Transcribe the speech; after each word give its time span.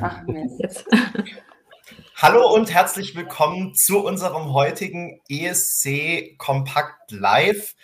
Ach. 0.00 0.22
Hallo 2.16 2.52
und 2.52 2.74
herzlich 2.74 3.14
willkommen 3.14 3.74
zu 3.74 4.04
unserem 4.04 4.52
heutigen 4.52 5.20
ESC 5.28 6.36
Kompakt 6.38 7.12
Live. 7.12 7.76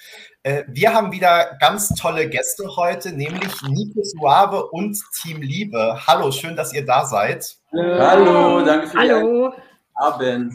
Äh, 0.43 0.65
wir 0.67 0.93
haben 0.93 1.13
wieder 1.13 1.57
ganz 1.61 1.91
tolle 1.91 2.29
Gäste 2.29 2.77
heute, 2.77 3.13
nämlich 3.13 3.53
Nico 3.69 4.03
Suave 4.03 4.67
und 4.67 4.99
Team 5.23 5.43
Liebe. 5.43 6.01
Hallo, 6.07 6.33
schön, 6.33 6.57
dass 6.57 6.73
ihr 6.73 6.85
da 6.85 7.07
seid. 7.07 7.57
Hallo, 7.73 8.65
danke 8.65 8.89
für 8.89 8.99
Hallo. 8.99 9.53
Abend. 9.95 10.55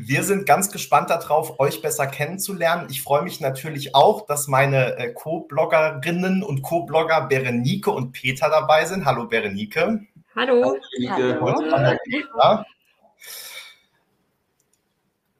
Wir 0.00 0.22
sind 0.22 0.46
ganz 0.46 0.70
gespannt 0.70 1.10
darauf, 1.10 1.58
euch 1.58 1.82
besser 1.82 2.06
kennenzulernen. 2.06 2.86
Ich 2.90 3.02
freue 3.02 3.22
mich 3.22 3.40
natürlich 3.40 3.94
auch, 3.94 4.26
dass 4.26 4.46
meine 4.46 4.96
äh, 4.96 5.12
Co-Bloggerinnen 5.12 6.42
und 6.42 6.62
Co-Blogger 6.62 7.22
Berenike 7.22 7.90
und 7.90 8.12
Peter 8.12 8.48
dabei 8.48 8.84
sind. 8.84 9.04
Hallo 9.04 9.26
Berenike. 9.26 10.06
Hallo. 10.36 10.76
Hallo. 11.08 11.72
Hallo 11.72 11.96
Peter. 12.04 12.66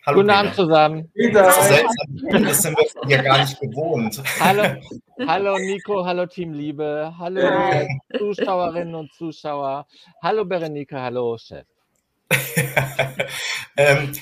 Hallo 0.04 0.16
Guten 0.16 0.28
Peter. 0.28 0.38
Abend 0.38 0.54
zusammen. 0.54 1.10
Peter. 1.14 1.50
So 1.52 1.62
seltsam, 1.62 2.44
das 2.44 2.62
sind 2.62 2.78
wir 2.78 2.88
von 2.88 3.08
dir 3.08 3.22
gar 3.22 3.38
nicht 3.38 3.60
gewohnt. 3.60 4.22
Hallo, 4.40 4.80
hallo 5.26 5.58
Nico, 5.58 6.04
hallo 6.04 6.26
Team 6.26 6.52
Liebe, 6.52 7.14
hallo. 7.16 7.42
Zuschauerinnen 8.16 8.94
und 8.94 9.12
Zuschauer, 9.12 9.86
hallo 10.22 10.44
Berenike, 10.44 11.00
hallo 11.00 11.36
Chef. 11.38 11.66
ähm, 13.76 14.12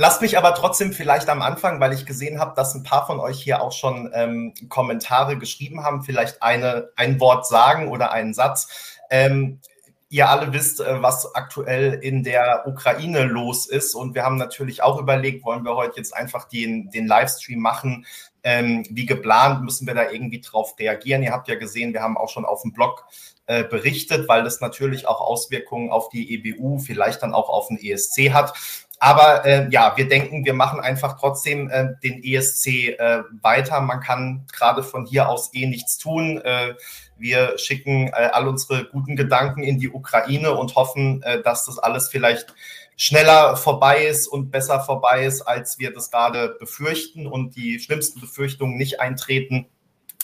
lasst 0.00 0.22
mich 0.22 0.38
aber 0.38 0.54
trotzdem 0.54 0.94
vielleicht 0.94 1.28
am 1.28 1.42
Anfang, 1.42 1.78
weil 1.78 1.92
ich 1.92 2.06
gesehen 2.06 2.40
habe, 2.40 2.54
dass 2.56 2.74
ein 2.74 2.82
paar 2.82 3.06
von 3.06 3.20
euch 3.20 3.38
hier 3.42 3.60
auch 3.60 3.72
schon 3.72 4.10
ähm, 4.14 4.54
Kommentare 4.70 5.36
geschrieben 5.36 5.84
haben, 5.84 6.02
vielleicht 6.02 6.42
eine, 6.42 6.88
ein 6.96 7.20
Wort 7.20 7.46
sagen 7.46 7.88
oder 7.88 8.10
einen 8.10 8.32
Satz. 8.32 8.98
Ähm, 9.10 9.60
ihr 10.08 10.30
alle 10.30 10.54
wisst, 10.54 10.80
äh, 10.80 11.02
was 11.02 11.34
aktuell 11.34 11.92
in 11.92 12.24
der 12.24 12.64
Ukraine 12.66 13.24
los 13.24 13.66
ist. 13.66 13.94
Und 13.94 14.14
wir 14.14 14.24
haben 14.24 14.38
natürlich 14.38 14.82
auch 14.82 14.98
überlegt, 14.98 15.44
wollen 15.44 15.66
wir 15.66 15.76
heute 15.76 15.98
jetzt 15.98 16.16
einfach 16.16 16.48
den, 16.48 16.88
den 16.90 17.06
Livestream 17.06 17.60
machen, 17.60 18.06
ähm, 18.42 18.86
wie 18.88 19.04
geplant, 19.04 19.62
müssen 19.64 19.86
wir 19.86 19.92
da 19.92 20.10
irgendwie 20.10 20.40
drauf 20.40 20.76
reagieren. 20.78 21.22
Ihr 21.22 21.32
habt 21.32 21.46
ja 21.46 21.56
gesehen, 21.56 21.92
wir 21.92 22.00
haben 22.00 22.16
auch 22.16 22.30
schon 22.30 22.46
auf 22.46 22.62
dem 22.62 22.72
Blog 22.72 23.04
äh, 23.44 23.64
berichtet, 23.64 24.28
weil 24.28 24.44
das 24.44 24.62
natürlich 24.62 25.06
auch 25.06 25.20
Auswirkungen 25.20 25.90
auf 25.90 26.08
die 26.08 26.32
EBU, 26.32 26.78
vielleicht 26.78 27.22
dann 27.22 27.34
auch 27.34 27.50
auf 27.50 27.68
den 27.68 27.76
ESC 27.76 28.32
hat. 28.32 28.54
Aber 29.02 29.46
äh, 29.46 29.66
ja, 29.70 29.94
wir 29.96 30.08
denken, 30.08 30.44
wir 30.44 30.52
machen 30.52 30.78
einfach 30.78 31.18
trotzdem 31.18 31.70
äh, 31.70 31.94
den 32.04 32.22
ESC 32.22 32.66
äh, 32.98 33.22
weiter. 33.40 33.80
Man 33.80 34.00
kann 34.00 34.46
gerade 34.52 34.82
von 34.82 35.06
hier 35.06 35.30
aus 35.30 35.54
eh 35.54 35.66
nichts 35.66 35.96
tun. 35.96 36.38
Äh, 36.44 36.74
wir 37.16 37.56
schicken 37.56 38.08
äh, 38.08 38.28
all 38.32 38.46
unsere 38.46 38.84
guten 38.84 39.16
Gedanken 39.16 39.62
in 39.62 39.78
die 39.78 39.88
Ukraine 39.88 40.52
und 40.52 40.74
hoffen, 40.74 41.22
äh, 41.22 41.40
dass 41.40 41.64
das 41.64 41.78
alles 41.78 42.08
vielleicht 42.08 42.54
schneller 42.94 43.56
vorbei 43.56 44.04
ist 44.04 44.28
und 44.28 44.50
besser 44.50 44.80
vorbei 44.80 45.24
ist, 45.24 45.40
als 45.40 45.78
wir 45.78 45.94
das 45.94 46.10
gerade 46.10 46.56
befürchten 46.60 47.26
und 47.26 47.56
die 47.56 47.80
schlimmsten 47.80 48.20
Befürchtungen 48.20 48.76
nicht 48.76 49.00
eintreten. 49.00 49.66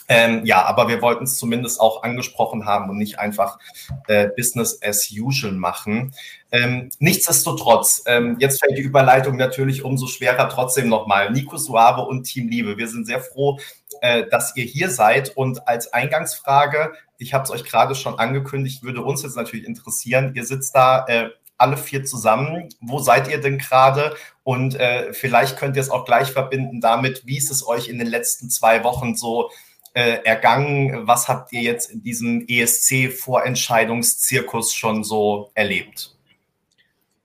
Ähm, 0.08 0.44
ja, 0.44 0.64
aber 0.64 0.88
wir 0.88 1.02
wollten 1.02 1.24
es 1.24 1.36
zumindest 1.36 1.80
auch 1.80 2.02
angesprochen 2.02 2.64
haben 2.64 2.90
und 2.90 2.98
nicht 2.98 3.18
einfach 3.18 3.58
äh, 4.06 4.28
Business 4.36 4.80
as 4.82 5.10
usual 5.10 5.52
machen. 5.52 6.14
Ähm, 6.52 6.90
nichtsdestotrotz, 6.98 8.04
ähm, 8.06 8.36
jetzt 8.38 8.60
fällt 8.60 8.78
die 8.78 8.82
Überleitung 8.82 9.36
natürlich 9.36 9.84
umso 9.84 10.06
schwerer 10.06 10.48
trotzdem 10.48 10.88
nochmal. 10.88 11.30
Nico 11.32 11.56
Suave 11.56 12.02
und 12.02 12.24
Team 12.24 12.48
Liebe, 12.48 12.76
wir 12.76 12.88
sind 12.88 13.06
sehr 13.06 13.20
froh, 13.20 13.58
äh, 14.00 14.24
dass 14.30 14.56
ihr 14.56 14.64
hier 14.64 14.90
seid. 14.90 15.36
Und 15.36 15.66
als 15.66 15.92
Eingangsfrage, 15.92 16.92
ich 17.18 17.34
habe 17.34 17.44
es 17.44 17.50
euch 17.50 17.64
gerade 17.64 17.94
schon 17.94 18.18
angekündigt, 18.18 18.82
würde 18.82 19.02
uns 19.02 19.22
jetzt 19.22 19.36
natürlich 19.36 19.66
interessieren, 19.66 20.32
ihr 20.34 20.44
sitzt 20.44 20.74
da 20.74 21.04
äh, 21.08 21.30
alle 21.58 21.76
vier 21.76 22.04
zusammen. 22.04 22.68
Wo 22.80 22.98
seid 23.00 23.28
ihr 23.28 23.40
denn 23.40 23.58
gerade? 23.58 24.14
Und 24.44 24.76
äh, 24.76 25.12
vielleicht 25.12 25.56
könnt 25.56 25.76
ihr 25.76 25.82
es 25.82 25.90
auch 25.90 26.04
gleich 26.04 26.30
verbinden 26.30 26.80
damit, 26.80 27.26
wie 27.26 27.38
ist 27.38 27.50
es 27.50 27.66
euch 27.66 27.88
in 27.88 27.98
den 27.98 28.08
letzten 28.08 28.50
zwei 28.50 28.84
Wochen 28.84 29.16
so 29.16 29.50
äh, 29.96 30.22
ergangen? 30.24 31.06
Was 31.06 31.26
habt 31.26 31.54
ihr 31.54 31.62
jetzt 31.62 31.90
in 31.90 32.02
diesem 32.02 32.44
ESC-Vorentscheidungszirkus 32.46 34.74
schon 34.74 35.04
so 35.04 35.50
erlebt? 35.54 36.14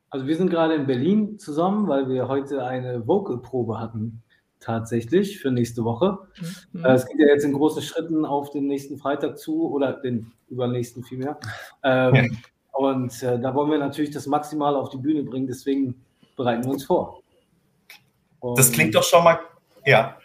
Also 0.09 0.25
wir 0.25 0.37
sind 0.37 0.49
gerade 0.49 0.75
in 0.75 0.87
Berlin 0.87 1.37
zusammen, 1.37 1.89
weil 1.89 2.07
wir 2.07 2.29
heute 2.29 2.65
eine 2.65 3.05
Vocal-Probe 3.05 3.77
hatten, 3.77 4.23
tatsächlich, 4.61 5.39
für 5.39 5.51
nächste 5.51 5.83
Woche. 5.83 6.17
Mhm. 6.71 6.85
Äh, 6.85 6.93
Es 6.93 7.05
geht 7.07 7.19
ja 7.19 7.27
jetzt 7.27 7.43
in 7.43 7.51
großen 7.51 7.81
Schritten 7.81 8.23
auf 8.25 8.51
den 8.51 8.67
nächsten 8.67 8.97
Freitag 8.97 9.37
zu, 9.37 9.69
oder 9.69 9.91
den 9.93 10.31
übernächsten 10.49 11.03
vielmehr. 11.03 11.37
Ähm, 11.83 12.15
Ja. 12.15 12.23
Und 12.71 13.21
äh, 13.21 13.37
da 13.37 13.53
wollen 13.53 13.69
wir 13.69 13.79
natürlich 13.79 14.11
das 14.11 14.27
Maximale 14.27 14.77
auf 14.77 14.87
die 14.89 14.97
Bühne 14.97 15.23
bringen, 15.23 15.45
deswegen 15.45 16.01
bereiten 16.37 16.63
wir 16.63 16.71
uns 16.71 16.85
vor. 16.85 17.21
Und 18.39 18.57
Das 18.57 18.71
klingt 18.71 18.95
doch 18.95 19.03
schon 19.03 19.25
mal, 19.25 19.39
ja. 19.85 20.15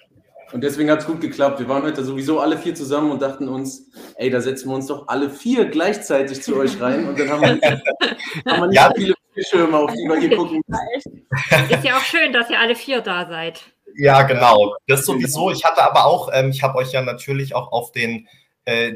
Und 0.53 0.63
deswegen 0.63 0.91
hat 0.91 1.01
es 1.01 1.07
gut 1.07 1.21
geklappt. 1.21 1.59
Wir 1.59 1.69
waren 1.69 1.83
heute 1.83 2.05
sowieso 2.05 2.41
alle 2.41 2.57
vier 2.57 2.75
zusammen 2.75 3.11
und 3.11 3.21
dachten 3.21 3.49
uns, 3.49 3.91
ey, 4.17 4.31
da 4.31 4.41
setzen 4.41 4.69
wir 4.69 4.77
uns 4.77 4.87
doch 4.87 5.09
alle 5.09 5.29
vier 5.29 5.67
gleichzeitig 5.67 6.43
zu 6.43 6.57
euch 6.57 6.81
rein 6.81 7.09
und 7.09 7.19
dann 7.19 7.29
haben 7.31 7.43
wir, 7.43 7.61
haben 8.47 8.61
wir 8.63 8.67
nicht 8.69 8.77
Ja. 8.77 8.89
so 8.89 9.01
viele 9.01 9.15
Bildschirme, 9.35 9.77
auf 9.77 9.93
die 9.93 10.09
wir 10.09 10.17
hier 10.17 10.37
gucken 10.37 10.63
müssen. 10.67 11.27
Ist 11.71 11.85
ja 11.85 11.97
auch 11.97 12.03
schön, 12.03 12.33
dass 12.33 12.49
ihr 12.49 12.61
alle 12.61 12.77
vier 12.77 13.01
da 13.01 13.27
seid. 13.27 13.61
Ja, 13.97 14.23
genau. 14.23 14.75
Das 14.87 15.05
sowieso. 15.05 15.51
Ich 15.51 15.65
hatte 15.65 15.83
aber 15.83 16.05
auch, 16.07 16.31
ähm, 16.33 16.51
ich 16.51 16.63
habe 16.63 16.77
euch 16.79 16.93
ja 16.93 17.03
natürlich 17.03 17.55
auch 17.55 17.73
auf 17.73 17.93
den 17.93 18.29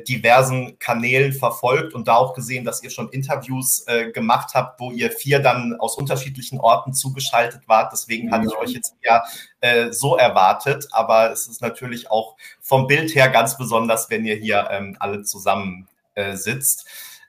diversen 0.09 0.79
Kanälen 0.81 1.33
verfolgt 1.33 1.95
und 1.95 2.09
da 2.09 2.17
auch 2.17 2.35
gesehen, 2.35 2.65
dass 2.65 2.83
ihr 2.83 2.91
schon 2.91 3.09
Interviews 3.11 3.85
äh, 3.87 4.11
gemacht 4.11 4.55
habt, 4.55 4.81
wo 4.81 4.91
ihr 4.91 5.13
vier 5.13 5.39
dann 5.39 5.77
aus 5.79 5.97
unterschiedlichen 5.97 6.59
Orten 6.59 6.93
zugeschaltet 6.93 7.63
wart. 7.69 7.93
Deswegen 7.93 8.33
hatte 8.33 8.47
ich 8.49 8.57
euch 8.57 8.73
jetzt 8.73 8.97
eher 9.01 9.23
äh, 9.61 9.93
so 9.93 10.17
erwartet. 10.17 10.89
Aber 10.91 11.31
es 11.31 11.47
ist 11.47 11.63
natürlich 11.63 12.11
auch 12.11 12.35
vom 12.61 12.89
Bild 12.89 13.15
her 13.15 13.29
ganz 13.29 13.57
besonders, 13.57 14.11
wenn 14.11 14.25
ihr 14.25 14.35
hier 14.35 14.69
ähm, 14.73 14.97
alle 14.99 15.23
zusammen 15.23 15.87
äh, 16.15 16.35
sitzt. 16.35 16.87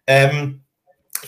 Ähm, 0.07 0.63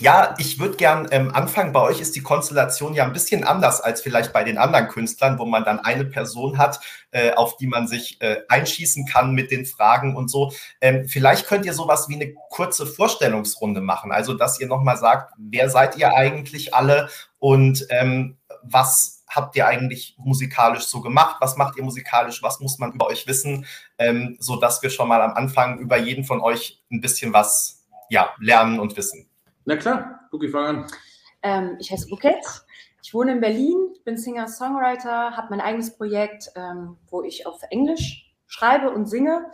ja, 0.00 0.34
ich 0.38 0.58
würde 0.58 0.76
gern 0.76 1.08
ähm, 1.12 1.32
anfangen. 1.32 1.72
Bei 1.72 1.80
euch 1.80 2.00
ist 2.00 2.16
die 2.16 2.22
Konstellation 2.22 2.94
ja 2.94 3.04
ein 3.04 3.12
bisschen 3.12 3.44
anders 3.44 3.80
als 3.80 4.00
vielleicht 4.00 4.32
bei 4.32 4.42
den 4.42 4.58
anderen 4.58 4.88
Künstlern, 4.88 5.38
wo 5.38 5.44
man 5.44 5.64
dann 5.64 5.78
eine 5.78 6.04
Person 6.04 6.58
hat, 6.58 6.80
äh, 7.12 7.32
auf 7.32 7.56
die 7.56 7.68
man 7.68 7.86
sich 7.86 8.20
äh, 8.20 8.42
einschießen 8.48 9.06
kann 9.06 9.34
mit 9.34 9.50
den 9.50 9.66
Fragen 9.66 10.16
und 10.16 10.30
so. 10.30 10.52
Ähm, 10.80 11.08
vielleicht 11.08 11.46
könnt 11.46 11.64
ihr 11.64 11.74
sowas 11.74 12.08
wie 12.08 12.16
eine 12.16 12.34
kurze 12.50 12.86
Vorstellungsrunde 12.86 13.80
machen. 13.80 14.10
Also, 14.10 14.34
dass 14.34 14.58
ihr 14.58 14.66
nochmal 14.66 14.96
sagt, 14.96 15.32
wer 15.38 15.70
seid 15.70 15.96
ihr 15.96 16.14
eigentlich 16.14 16.74
alle 16.74 17.08
und 17.38 17.86
ähm, 17.90 18.36
was 18.62 19.24
habt 19.28 19.56
ihr 19.56 19.66
eigentlich 19.66 20.16
musikalisch 20.18 20.84
so 20.84 21.00
gemacht? 21.00 21.36
Was 21.40 21.56
macht 21.56 21.76
ihr 21.76 21.84
musikalisch? 21.84 22.42
Was 22.42 22.60
muss 22.60 22.78
man 22.78 22.92
über 22.92 23.06
euch 23.06 23.26
wissen? 23.26 23.66
Ähm, 23.98 24.36
so 24.40 24.56
dass 24.56 24.82
wir 24.82 24.90
schon 24.90 25.08
mal 25.08 25.22
am 25.22 25.34
Anfang 25.34 25.78
über 25.78 25.96
jeden 25.96 26.24
von 26.24 26.40
euch 26.40 26.82
ein 26.90 27.00
bisschen 27.00 27.32
was 27.32 27.84
ja, 28.08 28.30
lernen 28.38 28.78
und 28.78 28.96
wissen. 28.96 29.28
Na 29.64 29.76
klar, 29.76 30.28
Luki, 30.30 30.48
fang 30.48 30.64
an. 30.66 30.86
Ähm, 31.42 31.76
ich 31.78 31.90
heiße 31.90 32.08
Bouquet. 32.08 32.40
Ich 33.02 33.12
wohne 33.12 33.32
in 33.32 33.40
Berlin, 33.40 33.76
bin 34.04 34.16
Singer-Songwriter, 34.16 35.36
habe 35.36 35.48
mein 35.50 35.60
eigenes 35.60 35.94
Projekt, 35.96 36.50
ähm, 36.56 36.96
wo 37.10 37.22
ich 37.22 37.46
auf 37.46 37.60
Englisch 37.70 38.32
schreibe 38.46 38.90
und 38.90 39.06
singe. 39.06 39.46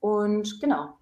Und 0.00 0.60
genau. 0.60 0.98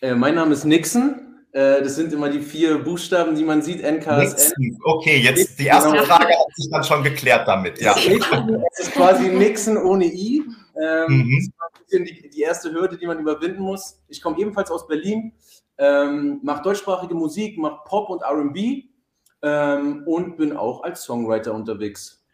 Äh, 0.00 0.14
mein 0.14 0.34
Name 0.34 0.52
ist 0.52 0.64
Nixon. 0.64 1.44
Äh, 1.52 1.82
das 1.82 1.96
sind 1.96 2.12
immer 2.14 2.30
die 2.30 2.40
vier 2.40 2.78
Buchstaben, 2.78 3.34
die 3.34 3.44
man 3.44 3.60
sieht, 3.60 3.82
NKSN. 3.82 4.20
Nixon. 4.58 4.78
Okay, 4.84 5.18
jetzt 5.18 5.58
die 5.58 5.66
erste 5.66 5.90
Genau. 5.92 6.04
Frage 6.04 6.28
hat 6.32 6.56
sich 6.56 6.70
dann 6.70 6.82
schon 6.84 7.02
geklärt 7.04 7.46
damit. 7.46 7.78
Ja. 7.80 7.94
Es 7.94 8.86
ist 8.86 8.92
quasi 8.92 9.28
Nixon 9.28 9.76
ohne 9.76 10.06
I. 10.06 10.42
Ähm, 10.80 11.06
Mhm. 11.08 11.52
Das 11.58 11.82
bisschen 11.84 12.04
die, 12.06 12.30
die 12.30 12.40
erste 12.40 12.72
Hürde, 12.72 12.96
die 12.96 13.06
man 13.06 13.18
überwinden 13.18 13.60
muss. 13.60 14.00
Ich 14.08 14.22
komme 14.22 14.38
ebenfalls 14.38 14.70
aus 14.70 14.86
Berlin, 14.86 15.32
ähm, 15.82 16.40
mache 16.42 16.62
deutschsprachige 16.62 17.14
Musik, 17.14 17.58
mache 17.58 17.80
Pop 17.84 18.08
und 18.08 18.22
RB 18.22 18.84
ähm, 19.42 20.04
und 20.06 20.36
bin 20.36 20.56
auch 20.56 20.82
als 20.84 21.02
Songwriter 21.02 21.52
unterwegs. 21.52 22.24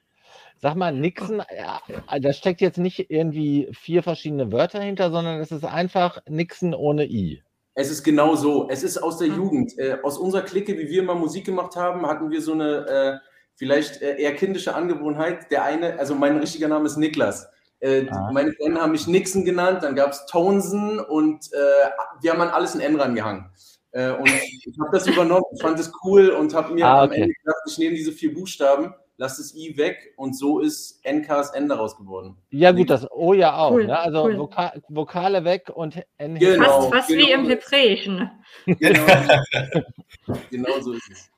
Sag 0.61 0.75
mal, 0.75 0.93
Nixon, 0.93 1.43
ja, 1.57 1.81
da 2.21 2.33
steckt 2.33 2.61
jetzt 2.61 2.79
nicht 2.79 3.11
irgendwie 3.11 3.69
vier 3.73 4.03
verschiedene 4.03 4.51
Wörter 4.51 4.81
hinter, 4.81 5.11
sondern 5.13 5.41
es 5.41 5.53
ist 5.53 5.65
einfach 5.65 6.19
Nixon 6.29 6.75
ohne 6.75 7.07
I. 7.07 7.43
Es 7.75 7.91
ist 7.91 8.03
genau 8.03 8.35
so. 8.35 8.69
Es 8.69 8.83
ist 8.83 8.99
aus 8.99 9.19
der 9.19 9.29
Mhm. 9.29 9.37
Jugend. 9.37 9.79
Äh, 9.79 9.99
aus 10.03 10.19
unserer 10.19 10.43
Clique, 10.43 10.77
wie 10.77 10.89
wir 10.89 11.03
mal 11.05 11.15
Musik 11.15 11.45
gemacht 11.47 11.77
haben, 11.77 12.05
hatten 12.07 12.31
wir 12.31 12.43
so 12.43 12.53
eine 12.53 12.87
äh, 12.89 13.19
vielleicht 13.55 14.03
äh, 14.03 14.21
eher 14.21 14.35
kindische 14.35 14.75
Angewohnheit. 14.75 15.49
Der 15.53 15.63
eine, 15.63 15.97
also 15.97 16.17
mein 16.17 16.39
richtiger 16.39 16.67
Name 16.67 16.87
ist 16.87 16.97
Niklas. 16.97 17.49
Äh, 17.81 18.07
Ah. 18.11 18.31
Meine 18.33 18.53
Freunde 18.53 18.81
haben 18.81 18.93
mich 18.93 19.07
Nixon 19.07 19.45
genannt, 19.45 19.83
dann 19.83 19.95
gab 19.95 20.11
es 20.11 20.27
Tonsen 20.27 20.99
und 21.01 21.53
äh, 21.53 21.91
wir 22.21 22.33
haben 22.33 22.41
an 22.41 22.49
alles 22.49 22.75
ein 22.75 22.81
N 22.81 22.97
rangehangen. 23.01 23.51
Äh, 23.93 24.11
und 24.11 24.29
ich 24.29 24.77
habe 24.81 24.91
das 24.93 25.07
übernommen, 25.07 25.45
ich 25.55 25.63
fand 25.63 25.79
es 25.79 25.93
cool 26.05 26.31
und 26.31 26.55
habe 26.55 26.75
mir 26.75 26.87
Ah, 26.87 27.03
am 27.03 27.09
okay. 27.11 27.23
Ende 27.23 27.35
gedacht, 27.35 27.63
ich 27.69 27.79
nehme 27.79 27.95
diese 27.95 28.13
vier 28.13 28.35
Buchstaben 28.35 28.95
lasst 29.19 29.39
das 29.41 29.55
I 29.55 29.77
weg 29.77 30.15
und 30.17 30.37
so 30.39 30.61
ist 30.61 31.05
NKSN 31.05 31.69
daraus 31.69 31.97
geworden. 31.97 32.37
Ja, 32.51 32.73
gut, 32.73 32.89
das 32.89 33.11
O 33.11 33.35
ja 33.35 33.57
auch. 33.57 33.73
Cool, 33.73 33.87
Ne? 33.87 33.99
Also 33.99 34.23
cool. 34.25 34.39
Voka 34.39 34.73
Vokale 34.89 35.45
weg 35.45 35.71
und 35.75 36.01
N 36.17 36.37
Genau. 36.39 36.83
Fast, 36.83 36.95
fast 36.95 37.09
wie 37.11 37.27
genau. 37.27 37.41
im 37.41 37.49
Hebräischen. 37.49 38.31
Genau, 38.67 39.07
genau 40.51 40.81
so 40.81 40.93
ist 40.93 41.11
es. 41.11 41.31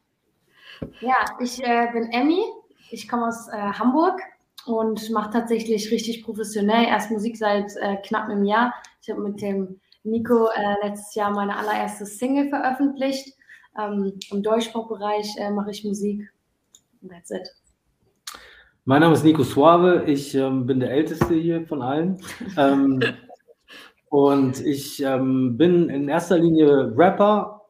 Ja, 1.01 1.17
ich 1.41 1.63
äh, 1.65 1.89
bin 1.93 2.11
Emmy. 2.13 2.43
Ich 2.91 3.09
komme 3.09 3.29
aus 3.29 3.49
äh, 3.49 3.53
Hamburg 3.53 4.21
und 4.67 5.11
mache 5.11 5.31
tatsächlich 5.31 5.91
richtig 5.91 6.23
professionell 6.23 6.87
erst 6.87 7.11
Musik 7.11 7.37
seit 7.37 7.75
äh, 7.77 7.97
knapp 8.07 8.29
einem 8.29 8.45
Jahr. 8.45 8.75
Ich 9.03 9.11
habe 9.11 9.23
mit 9.23 9.41
dem 9.41 9.81
Nico 10.03 10.49
äh, 10.49 10.87
letztes 10.87 11.15
Jahr 11.15 11.31
meine 11.31 11.57
allererste 11.57 12.07
Single 12.07 12.49
veröffentlicht. 12.49 13.37
Ähm, 13.79 14.19
Im 14.31 14.43
Deutschpop-Bereich 14.43 15.37
äh, 15.39 15.51
mache 15.51 15.71
ich 15.71 15.85
Musik. 15.85 16.31
That's 17.09 17.31
it. 17.31 17.49
Mein 18.85 19.03
Name 19.03 19.15
ist 19.15 19.25
Nico 19.25 19.43
Suave, 19.43 20.05
ich 20.07 20.35
ähm, 20.35 20.67
bin 20.67 20.81
der 20.81 20.91
Älteste 20.91 21.35
hier 21.35 21.67
von 21.67 21.83
allen. 21.83 22.21
Ähm, 22.57 23.01
und 24.09 24.61
ich 24.65 25.03
ähm, 25.03 25.57
bin 25.57 25.89
in 25.89 26.09
erster 26.09 26.39
Linie 26.39 26.93
Rapper 26.97 27.61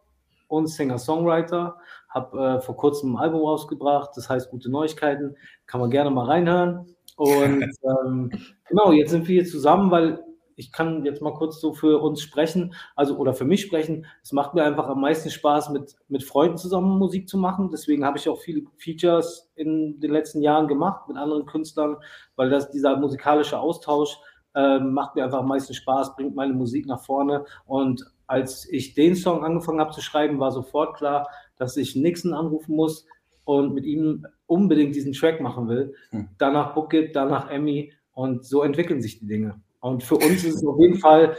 und 0.49 0.69
Singer-Songwriter. 0.69 1.77
Habe 2.11 2.39
äh, 2.39 2.61
vor 2.61 2.77
kurzem 2.77 3.15
ein 3.15 3.19
Album 3.19 3.41
rausgebracht, 3.41 4.11
das 4.17 4.29
heißt 4.29 4.51
Gute 4.51 4.71
Neuigkeiten. 4.71 5.37
Kann 5.67 5.81
man 5.81 5.91
gerne 5.91 6.11
mal 6.11 6.27
reinhören. 6.27 6.95
Und 7.17 7.65
ähm, 8.05 8.31
genau, 8.69 8.93
jetzt 8.93 9.11
sind 9.11 9.29
wir 9.29 9.43
hier 9.43 9.51
zusammen, 9.51 9.91
weil 9.91 10.23
ich 10.61 10.73
kann 10.73 11.05
jetzt 11.07 11.23
mal 11.23 11.33
kurz 11.33 11.59
so 11.59 11.73
für 11.73 12.03
uns 12.03 12.21
sprechen, 12.21 12.75
also 12.95 13.17
oder 13.17 13.33
für 13.33 13.47
mich 13.47 13.63
sprechen. 13.63 14.05
Es 14.23 14.33
macht 14.33 14.55
mir 14.55 14.63
einfach 14.63 14.89
am 14.89 15.01
meisten 15.01 15.31
Spaß, 15.31 15.71
mit, 15.71 15.97
mit 16.09 16.23
Freunden 16.23 16.59
zusammen 16.59 16.99
Musik 16.99 17.29
zu 17.29 17.39
machen. 17.39 17.71
Deswegen 17.73 18.05
habe 18.05 18.19
ich 18.19 18.29
auch 18.29 18.39
viele 18.39 18.63
Features 18.77 19.51
in 19.55 19.99
den 20.01 20.11
letzten 20.11 20.43
Jahren 20.43 20.69
gemacht 20.69 21.09
mit 21.09 21.17
anderen 21.17 21.47
Künstlern, 21.47 21.97
weil 22.37 22.51
das, 22.51 22.71
dieser 22.71 22.97
musikalische 22.99 23.59
Austausch 23.59 24.19
äh, 24.55 24.79
macht 24.79 25.17
mir 25.17 25.25
einfach 25.25 25.39
am 25.39 25.49
meisten 25.49 25.73
Spaß, 25.73 26.15
bringt 26.15 26.35
meine 26.35 26.53
Musik 26.53 26.87
nach 26.87 27.01
vorne. 27.01 27.47
Und 27.65 28.05
als 28.27 28.69
ich 28.71 28.95
den 28.95 29.15
Song 29.17 29.43
angefangen 29.45 29.81
habe 29.81 29.93
zu 29.93 30.03
schreiben, 30.03 30.41
war 30.41 30.53
sofort 30.53 30.97
klar, 30.97 31.27
dass 31.61 31.77
ich 31.77 31.95
Nixon 31.95 32.33
anrufen 32.33 32.75
muss 32.75 33.07
und 33.45 33.75
mit 33.75 33.85
ihm 33.85 34.27
unbedingt 34.47 34.95
diesen 34.95 35.13
Track 35.13 35.41
machen 35.41 35.69
will. 35.69 35.95
Hm. 36.11 36.29
Danach 36.39 36.75
Bookit, 36.75 37.15
danach 37.15 37.51
Emmy 37.51 37.93
und 38.13 38.45
so 38.45 38.63
entwickeln 38.63 39.03
sich 39.03 39.19
die 39.19 39.27
Dinge. 39.27 39.61
Und 39.81 40.03
für 40.03 40.17
uns 40.17 40.45
ist 40.45 40.57
es 40.57 40.67
auf 40.67 40.79
jeden 40.79 40.99
Fall, 40.99 41.37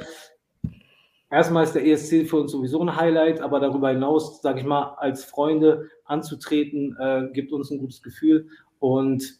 erstmal 1.29 1.63
ist 1.63 1.73
der 1.73 1.85
ESC 1.85 2.27
für 2.27 2.37
uns 2.37 2.51
sowieso 2.51 2.81
ein 2.81 2.95
Highlight, 2.95 3.41
aber 3.41 3.59
darüber 3.59 3.89
hinaus, 3.89 4.41
sage 4.41 4.59
ich 4.59 4.65
mal, 4.65 4.95
als 4.97 5.23
Freunde 5.23 5.89
anzutreten, 6.05 6.95
äh, 6.99 7.29
gibt 7.33 7.51
uns 7.51 7.71
ein 7.71 7.79
gutes 7.79 8.01
Gefühl 8.01 8.47
und 8.79 9.39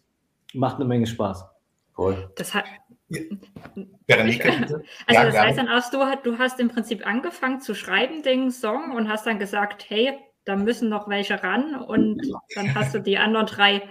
macht 0.54 0.78
eine 0.78 0.86
Menge 0.86 1.08
Spaß. 1.08 1.46
Voll. 1.94 2.32
Das 2.36 2.54
hat, 2.54 2.66
also 3.10 3.86
Ja, 4.08 4.18
das 4.18 4.40
gerne. 4.40 5.40
heißt 5.40 5.58
dann 5.58 5.68
auch, 5.70 6.22
du 6.24 6.38
hast 6.38 6.60
im 6.60 6.70
Prinzip 6.70 7.06
angefangen 7.06 7.60
zu 7.60 7.76
schreiben, 7.76 8.24
den 8.24 8.52
Song, 8.52 8.96
und 8.96 9.10
hast 9.10 9.26
dann 9.26 9.40
gesagt, 9.40 9.86
hey, 9.90 10.18
da 10.46 10.56
müssen 10.56 10.90
noch 10.90 11.08
welche 11.08 11.42
ran. 11.44 11.76
Und 11.76 12.22
dann 12.56 12.74
hast 12.76 12.94
du 12.96 13.00
die 13.00 13.18
anderen 13.18 13.46
drei 13.46 13.84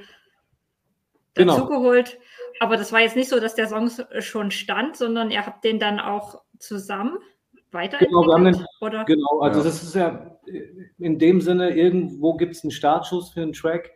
Genau. 1.35 1.55
dazugeholt. 1.55 2.19
Aber 2.58 2.76
das 2.76 2.93
war 2.93 3.00
jetzt 3.00 3.17
nicht 3.17 3.29
so, 3.29 3.38
dass 3.38 3.55
der 3.55 3.69
Song 3.69 3.88
schon 4.19 4.50
stand, 4.50 4.97
sondern 4.97 5.31
ihr 5.31 5.47
habt 5.47 5.64
den 5.64 5.79
dann 5.79 6.00
auch 6.00 6.43
zusammen 6.58 7.19
weiterentwickelt? 7.70 8.25
Genau, 8.26 8.37
den- 8.38 8.67
oder? 8.81 9.05
Genau, 9.05 9.38
also 9.41 9.61
Ja. 9.61 9.64
das 9.64 9.82
ist 9.82 9.94
ja 9.94 10.37
in 10.99 11.19
dem 11.20 11.41
Sinne, 11.41 11.70
irgendwo 11.76 12.35
gibt 12.35 12.56
es 12.56 12.64
einen 12.64 12.73
Startschuss 12.73 13.31
für 13.31 13.43
einen 13.43 13.53
Track. 13.53 13.93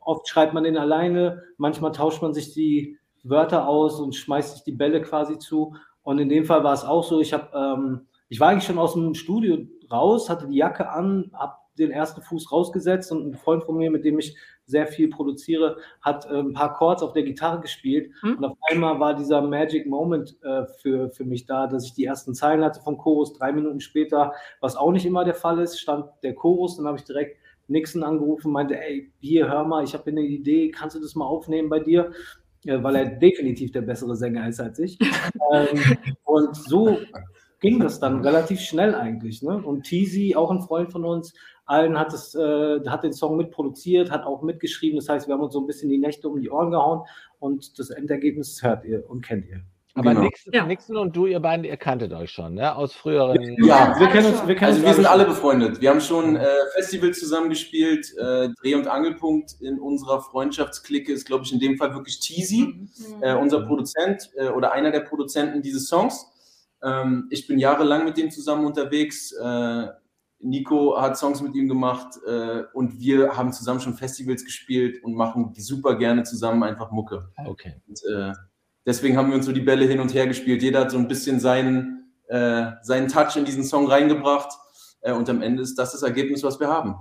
Oft 0.00 0.26
schreibt 0.26 0.54
man 0.54 0.64
den 0.64 0.78
alleine, 0.78 1.42
manchmal 1.58 1.92
tauscht 1.92 2.22
man 2.22 2.32
sich 2.32 2.54
die 2.54 2.98
Wörter 3.22 3.68
aus 3.68 4.00
und 4.00 4.14
schmeißt 4.14 4.54
sich 4.54 4.64
die 4.64 4.72
Bälle 4.72 5.02
quasi 5.02 5.38
zu. 5.38 5.74
Und 6.02 6.18
in 6.18 6.30
dem 6.30 6.46
Fall 6.46 6.64
war 6.64 6.72
es 6.72 6.84
auch 6.84 7.04
so, 7.04 7.20
ich 7.20 7.34
habe, 7.34 7.50
ähm, 7.54 8.06
ich 8.30 8.40
war 8.40 8.48
eigentlich 8.48 8.64
schon 8.64 8.78
aus 8.78 8.94
dem 8.94 9.14
Studio 9.14 9.58
raus, 9.92 10.30
hatte 10.30 10.48
die 10.48 10.56
Jacke 10.56 10.88
an, 10.88 11.30
habe 11.34 11.56
den 11.80 11.90
ersten 11.90 12.22
Fuß 12.22 12.52
rausgesetzt 12.52 13.10
und 13.12 13.26
ein 13.26 13.34
Freund 13.34 13.64
von 13.64 13.76
mir, 13.76 13.90
mit 13.90 14.04
dem 14.04 14.18
ich 14.18 14.36
sehr 14.66 14.86
viel 14.86 15.08
produziere, 15.08 15.78
hat 16.00 16.26
äh, 16.26 16.38
ein 16.38 16.52
paar 16.52 16.74
Chords 16.74 17.02
auf 17.02 17.12
der 17.12 17.24
Gitarre 17.24 17.60
gespielt. 17.60 18.12
Hm. 18.20 18.36
Und 18.36 18.44
auf 18.44 18.56
einmal 18.70 19.00
war 19.00 19.14
dieser 19.14 19.42
Magic 19.42 19.86
Moment 19.86 20.36
äh, 20.42 20.66
für, 20.80 21.10
für 21.10 21.24
mich 21.24 21.46
da, 21.46 21.66
dass 21.66 21.86
ich 21.86 21.94
die 21.94 22.04
ersten 22.04 22.34
Zeilen 22.34 22.62
hatte 22.62 22.80
vom 22.80 22.98
Chorus. 22.98 23.32
Drei 23.32 23.52
Minuten 23.52 23.80
später, 23.80 24.32
was 24.60 24.76
auch 24.76 24.92
nicht 24.92 25.06
immer 25.06 25.24
der 25.24 25.34
Fall 25.34 25.58
ist, 25.58 25.80
stand 25.80 26.06
der 26.22 26.34
Chorus. 26.34 26.76
Dann 26.76 26.86
habe 26.86 26.98
ich 26.98 27.04
direkt 27.04 27.36
Nixon 27.70 28.02
angerufen, 28.02 28.52
meinte, 28.52 28.78
ey, 28.80 29.12
hier, 29.20 29.48
hör 29.48 29.64
mal, 29.64 29.84
ich 29.84 29.94
habe 29.94 30.04
hier 30.04 30.12
eine 30.12 30.22
Idee, 30.22 30.70
kannst 30.70 30.96
du 30.96 31.00
das 31.00 31.14
mal 31.14 31.26
aufnehmen 31.26 31.68
bei 31.68 31.78
dir? 31.78 32.12
Ja, 32.64 32.82
weil 32.82 32.96
er 32.96 33.06
definitiv 33.06 33.72
der 33.72 33.82
bessere 33.82 34.16
Sänger 34.16 34.46
ist 34.48 34.60
als 34.60 34.78
ich. 34.78 34.98
ähm, 35.52 35.96
und 36.24 36.54
so 36.54 36.98
ging 37.60 37.78
das 37.78 38.00
dann 38.00 38.20
relativ 38.22 38.60
schnell 38.60 38.94
eigentlich. 38.94 39.42
Ne? 39.42 39.62
Und 39.62 39.84
Teasy, 39.84 40.34
auch 40.34 40.50
ein 40.50 40.60
Freund 40.60 40.90
von 40.90 41.04
uns, 41.04 41.32
allen 41.70 41.98
hat, 41.98 42.12
es, 42.12 42.34
äh, 42.34 42.80
hat 42.86 43.04
den 43.04 43.12
Song 43.12 43.36
mitproduziert, 43.36 44.10
hat 44.10 44.24
auch 44.24 44.42
mitgeschrieben. 44.42 44.98
Das 44.98 45.08
heißt, 45.08 45.28
wir 45.28 45.34
haben 45.34 45.42
uns 45.42 45.54
so 45.54 45.60
ein 45.60 45.66
bisschen 45.66 45.88
die 45.88 45.98
Nächte 45.98 46.28
um 46.28 46.40
die 46.40 46.50
Ohren 46.50 46.70
gehauen 46.70 47.02
und 47.38 47.78
das 47.78 47.90
Endergebnis 47.90 48.62
hört 48.62 48.84
ihr 48.84 49.08
und 49.08 49.24
kennt 49.24 49.46
ihr. 49.46 49.60
Aber 49.94 50.10
Genau. 50.10 50.22
Nixon, 50.22 50.52
Ja. 50.52 50.66
Nixon 50.66 50.96
und 50.96 51.16
du, 51.16 51.26
ihr 51.26 51.40
beiden, 51.40 51.64
ihr 51.64 51.76
kanntet 51.76 52.12
euch 52.12 52.30
schon, 52.30 52.54
ne? 52.54 52.76
Aus 52.76 52.92
früheren. 52.92 53.56
Ja, 53.64 53.98
wir 53.98 54.06
kennen 54.06 54.26
uns. 54.26 54.46
Wir, 54.46 54.54
kennen 54.54 54.72
Also 54.72 54.82
wir 54.86 54.94
sind 54.94 55.06
alle 55.06 55.24
befreundet. 55.24 55.80
Wir 55.80 55.90
haben 55.90 56.00
schon 56.00 56.36
äh, 56.36 56.46
Festivals 56.76 57.18
zusammengespielt. 57.18 58.06
Äh, 58.16 58.50
Dreh- 58.60 58.76
und 58.76 58.86
Angelpunkt 58.86 59.56
in 59.60 59.80
unserer 59.80 60.20
Freundschaftsklicke 60.20 61.12
ist, 61.12 61.26
glaube 61.26 61.44
ich, 61.44 61.52
in 61.52 61.58
dem 61.58 61.76
Fall 61.76 61.92
wirklich 61.92 62.20
Teasy, 62.20 62.88
äh, 63.20 63.34
unser 63.34 63.66
Produzent 63.66 64.30
äh, 64.36 64.48
oder 64.48 64.72
einer 64.72 64.92
der 64.92 65.00
Produzenten 65.00 65.60
dieses 65.60 65.88
Songs. 65.88 66.24
Ähm, 66.84 67.26
ich 67.30 67.48
bin 67.48 67.58
jahrelang 67.58 68.04
mit 68.04 68.16
dem 68.16 68.30
zusammen 68.30 68.64
unterwegs. 68.66 69.34
Nico 70.42 71.00
hat 71.00 71.18
Songs 71.18 71.40
mit 71.42 71.54
ihm 71.54 71.68
gemacht 71.68 72.18
äh, 72.26 72.62
und 72.72 72.98
wir 72.98 73.36
haben 73.36 73.52
zusammen 73.52 73.80
schon 73.80 73.94
Festivals 73.94 74.44
gespielt 74.44 75.02
und 75.04 75.14
machen 75.14 75.52
super 75.56 75.96
gerne 75.96 76.22
zusammen 76.22 76.62
einfach 76.62 76.90
Mucke. 76.90 77.28
Okay. 77.46 77.74
Und, 77.86 78.00
äh, 78.10 78.32
deswegen 78.86 79.16
haben 79.16 79.28
wir 79.28 79.36
uns 79.36 79.46
so 79.46 79.52
die 79.52 79.60
Bälle 79.60 79.84
hin 79.86 80.00
und 80.00 80.14
her 80.14 80.26
gespielt. 80.26 80.62
Jeder 80.62 80.80
hat 80.80 80.90
so 80.90 80.98
ein 80.98 81.08
bisschen 81.08 81.40
seinen, 81.40 82.12
äh, 82.28 82.72
seinen 82.82 83.08
Touch 83.08 83.36
in 83.36 83.44
diesen 83.44 83.64
Song 83.64 83.86
reingebracht. 83.86 84.52
Äh, 85.02 85.12
und 85.12 85.28
am 85.28 85.42
Ende 85.42 85.62
ist 85.62 85.78
das 85.78 85.92
das 85.92 86.02
Ergebnis, 86.02 86.42
was 86.42 86.58
wir 86.58 86.68
haben. 86.68 86.96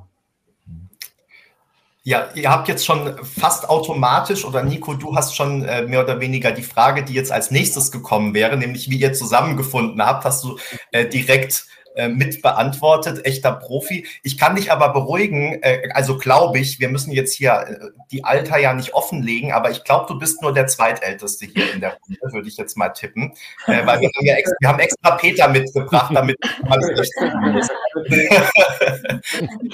Ja, 2.03 2.29
ihr 2.33 2.49
habt 2.49 2.67
jetzt 2.69 2.85
schon 2.85 3.23
fast 3.23 3.69
automatisch, 3.69 4.45
oder 4.45 4.63
Nico, 4.63 4.93
du 4.93 5.15
hast 5.15 5.35
schon 5.35 5.63
äh, 5.63 5.83
mehr 5.83 6.03
oder 6.03 6.19
weniger 6.19 6.51
die 6.51 6.63
Frage, 6.63 7.03
die 7.03 7.13
jetzt 7.13 7.31
als 7.31 7.51
nächstes 7.51 7.91
gekommen 7.91 8.33
wäre, 8.33 8.57
nämlich 8.57 8.89
wie 8.89 8.97
ihr 8.97 9.13
zusammengefunden 9.13 10.01
habt, 10.01 10.23
hast 10.23 10.43
du 10.43 10.57
äh, 10.91 11.05
direkt 11.07 11.67
äh, 11.99 12.07
mit 12.07 12.41
beantwortet, 12.41 13.25
echter 13.25 13.51
Profi. 13.51 14.07
Ich 14.23 14.37
kann 14.37 14.55
dich 14.55 14.71
aber 14.71 14.93
beruhigen, 14.93 15.61
äh, 15.61 15.89
also 15.93 16.17
glaube 16.17 16.57
ich, 16.57 16.79
wir 16.79 16.87
müssen 16.87 17.11
jetzt 17.11 17.33
hier 17.33 17.51
äh, 17.51 17.89
die 18.09 18.23
Alter 18.23 18.57
ja 18.57 18.73
nicht 18.73 18.93
offenlegen, 18.93 19.51
aber 19.51 19.69
ich 19.69 19.83
glaube, 19.83 20.05
du 20.07 20.17
bist 20.17 20.41
nur 20.41 20.53
der 20.53 20.67
Zweitälteste 20.67 21.45
hier 21.45 21.73
in 21.73 21.81
der 21.81 21.97
Runde, 21.99 22.33
würde 22.33 22.47
ich 22.47 22.55
jetzt 22.55 22.77
mal 22.77 22.87
tippen, 22.89 23.33
äh, 23.67 23.85
weil 23.85 23.99
wir 23.99 24.09
haben, 24.15 24.25
ja 24.25 24.35
ex 24.35 24.49
wir 24.61 24.69
haben 24.69 24.79
extra 24.79 25.11
Peter 25.17 25.49
mitgebracht, 25.49 26.11
damit 26.15 26.37
man 26.65 26.79
es 26.79 26.89
nicht 26.89 27.69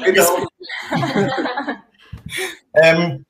Genau. 0.04 0.48
Ähm, 2.74 3.26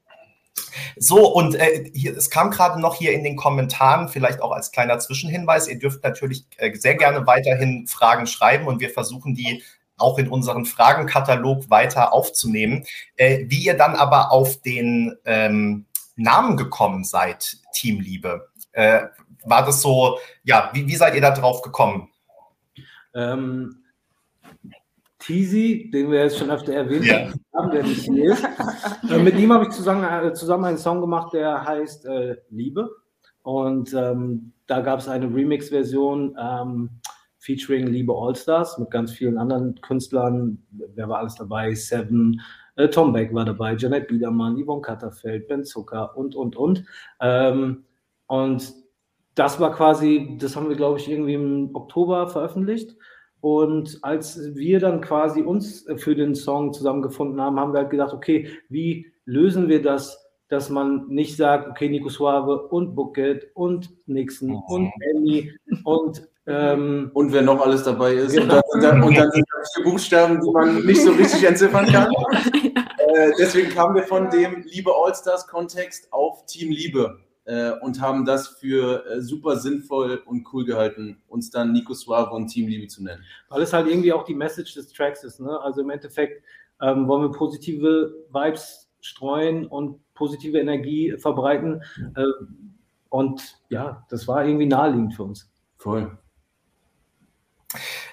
so, 0.97 1.27
und 1.27 1.55
äh, 1.55 1.89
hier, 1.93 2.15
es 2.15 2.29
kam 2.29 2.51
gerade 2.51 2.79
noch 2.79 2.95
hier 2.95 3.13
in 3.13 3.23
den 3.23 3.35
Kommentaren, 3.35 4.09
vielleicht 4.09 4.41
auch 4.41 4.51
als 4.51 4.71
kleiner 4.71 4.99
Zwischenhinweis, 4.99 5.67
ihr 5.67 5.79
dürft 5.79 6.03
natürlich 6.03 6.45
äh, 6.57 6.73
sehr 6.75 6.95
gerne 6.95 7.27
weiterhin 7.27 7.87
Fragen 7.87 8.27
schreiben 8.27 8.67
und 8.67 8.79
wir 8.79 8.89
versuchen 8.89 9.35
die 9.35 9.63
auch 9.97 10.17
in 10.17 10.27
unseren 10.27 10.65
Fragenkatalog 10.65 11.69
weiter 11.69 12.13
aufzunehmen. 12.13 12.85
Äh, 13.15 13.45
wie 13.47 13.65
ihr 13.65 13.77
dann 13.77 13.95
aber 13.95 14.31
auf 14.31 14.61
den 14.61 15.15
ähm, 15.25 15.85
Namen 16.15 16.57
gekommen 16.57 17.03
seid, 17.03 17.57
Teamliebe, 17.73 18.49
äh, 18.71 19.03
war 19.43 19.65
das 19.65 19.81
so, 19.81 20.17
ja, 20.43 20.69
wie, 20.73 20.87
wie 20.87 20.95
seid 20.95 21.15
ihr 21.15 21.21
da 21.21 21.31
drauf 21.31 21.61
gekommen? 21.61 22.09
Ähm, 23.13 23.85
Teasy, 25.25 25.89
den 25.91 26.12
wir 26.12 26.20
jetzt 26.24 26.38
schon 26.38 26.51
öfter 26.51 26.74
erwähnt 26.74 27.05
Ja. 27.05 27.32
haben, 27.53 27.72
der 27.72 27.84
nicht 27.84 28.03
hier 28.03 28.34
ist. 28.34 28.44
äh, 29.10 29.17
mit 29.17 29.38
ihm 29.39 29.51
habe 29.51 29.65
ich 29.65 29.72
zusammen, 29.72 30.03
äh, 30.03 30.34
zusammen 30.34 30.65
einen 30.65 30.77
Song 30.77 31.01
gemacht, 31.01 31.34
der 31.34 31.65
heißt 31.65 32.05
äh, 32.05 32.38
Liebe. 32.50 32.89
Und 33.41 33.94
ähm, 33.94 34.53
da 34.67 34.82
gab 34.82 35.00
es 35.00 35.08
eine 35.08 35.25
Remix-Version 35.25 36.36
ähm, 36.39 36.89
featuring 37.38 37.88
Liebe 37.88 38.13
Allstars 38.13 38.77
mit 38.79 38.89
ganz 38.89 39.12
vielen 39.12 39.38
anderen 39.38 39.79
Künstlern. 39.82 40.63
Wer 40.72 41.10
war 41.10 41.20
alles 41.20 41.36
dabei? 41.36 41.74
Seven, 41.74 42.41
äh, 42.75 42.88
Tom 42.89 43.13
Beck 43.13 43.34
war 43.34 43.46
dabei, 43.46 43.75
Janet 43.75 44.08
Biedermann, 44.08 44.58
Yvonne 44.63 44.82
Katterfeld, 44.82 45.48
Ben 45.48 45.63
Zucker 45.63 46.17
und, 46.17 46.36
und, 46.36 46.55
und. 46.55 46.84
Ähm, 47.20 47.84
und 48.27 48.74
das 49.36 49.60
war 49.60 49.72
quasi, 49.74 50.38
das 50.39 50.55
haben 50.55 50.70
wir, 50.70 50.75
glaube 50.75 51.00
ich, 51.00 51.10
irgendwie 51.10 51.34
im 51.36 51.70
Oktober 51.75 52.27
veröffentlicht. 52.27 52.96
Und 53.42 54.00
als 54.01 54.56
wir 54.56 54.80
dann 54.80 55.01
quasi 55.01 55.42
uns 55.42 55.86
für 55.98 56.15
den 56.15 56.36
Song 56.36 56.74
zusammengefunden 56.74 57.39
haben, 57.39 57.60
haben 57.60 57.74
wir 57.74 57.82
halt 57.82 57.92
gedacht, 57.92 58.13
okay, 58.13 58.50
wie 58.70 59.12
lösen 59.25 59.68
wir 59.68 59.82
das, 59.82 60.25
dass 60.48 60.70
man 60.70 61.08
nicht 61.08 61.38
sagt, 61.38 61.70
okay, 61.70 61.89
Nico 61.89 62.10
Suave 62.10 62.68
und 62.68 62.96
Bucket 62.96 63.51
und 63.54 63.89
Nixon 64.08 64.50
mhm. 64.50 64.62
und 64.68 64.92
Emmy 65.12 65.51
und 65.84 66.27
ähm, 66.48 67.10
und 67.13 67.34
wer 67.34 67.42
noch 67.42 67.60
alles 67.60 67.84
dabei 67.84 68.13
ist. 68.13 68.36
Genau. 68.36 68.62
Und, 68.74 68.84
dann, 68.84 69.01
und 69.01 69.18
dann 69.18 69.32
sind 69.32 69.46
vier 69.74 69.84
Buchstaben, 69.84 70.39
die 70.42 70.51
man 70.51 70.86
nicht 70.86 71.01
so 71.01 71.12
richtig 71.12 71.44
entziffern 71.44 71.88
kann. 71.88 72.12
äh, 72.46 73.32
deswegen 73.39 73.70
kamen 73.70 73.96
wir 73.96 74.04
von 74.04 74.30
dem 74.30 74.63
Liebe 74.68 74.92
Allstars-Kontext 74.94 76.13
auf 76.13 76.46
Team 76.46 76.70
Liebe 76.70 77.18
äh, 77.45 77.71
und 77.81 78.01
haben 78.01 78.25
das 78.25 78.47
für 78.47 79.05
äh, 79.05 79.21
super 79.21 79.57
sinnvoll 79.57 80.21
und 80.25 80.47
cool 80.53 80.65
gehalten, 80.65 81.21
uns 81.27 81.49
dann 81.49 81.71
Nico 81.71 81.93
Suave 81.93 82.31
und 82.31 82.47
Team 82.47 82.67
Liebe 82.67 82.87
zu 82.87 83.03
nennen. 83.03 83.23
Weil 83.49 83.61
es 83.61 83.73
halt 83.73 83.87
irgendwie 83.87 84.13
auch 84.13 84.23
die 84.23 84.35
Message 84.35 84.73
des 84.73 84.91
Tracks 84.91 85.23
ist. 85.23 85.39
Ne? 85.39 85.59
Also 85.61 85.81
im 85.81 85.89
Endeffekt 85.89 86.43
ähm, 86.81 87.07
wollen 87.07 87.23
wir 87.23 87.31
positive 87.31 88.13
Vibes 88.31 88.89
streuen 89.01 89.67
und 89.67 89.99
positive 90.13 90.59
Energie 90.59 91.15
verbreiten. 91.17 91.81
Äh, 92.15 92.23
und 93.09 93.59
ja, 93.69 94.05
das 94.09 94.27
war 94.27 94.45
irgendwie 94.45 94.65
naheliegend 94.65 95.13
für 95.13 95.23
uns. 95.23 95.51
Voll. 95.77 96.17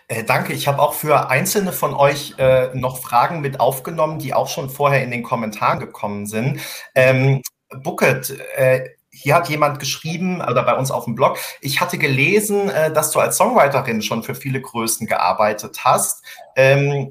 Äh, 0.08 0.24
danke. 0.24 0.52
Ich 0.52 0.68
habe 0.68 0.80
auch 0.80 0.92
für 0.92 1.30
einzelne 1.30 1.72
von 1.72 1.94
euch 1.94 2.34
äh, 2.38 2.74
noch 2.74 2.98
Fragen 2.98 3.40
mit 3.40 3.60
aufgenommen, 3.60 4.18
die 4.18 4.34
auch 4.34 4.48
schon 4.48 4.68
vorher 4.68 5.02
in 5.02 5.10
den 5.10 5.22
Kommentaren 5.22 5.80
gekommen 5.80 6.26
sind. 6.26 6.60
Ähm, 6.94 7.40
Bucket, 7.82 8.38
äh, 8.56 8.90
hier 9.12 9.35
hat 9.35 9.49
jemand 9.49 9.78
geschrieben, 9.78 10.40
oder 10.40 10.62
bei 10.62 10.75
uns 10.75 10.90
auf 10.90 11.04
dem 11.04 11.14
Blog, 11.14 11.38
ich 11.61 11.81
hatte 11.81 11.99
gelesen, 11.99 12.71
äh, 12.71 12.92
dass 12.92 13.12
du 13.12 13.21
als 13.21 13.37
Songwriterin 13.37 14.02
schon 14.02 14.23
für 14.23 14.35
viele 14.35 14.61
Größen 14.61 15.07
gearbeitet 15.07 15.85
hast. 15.85 16.25
Ähm, 16.57 17.09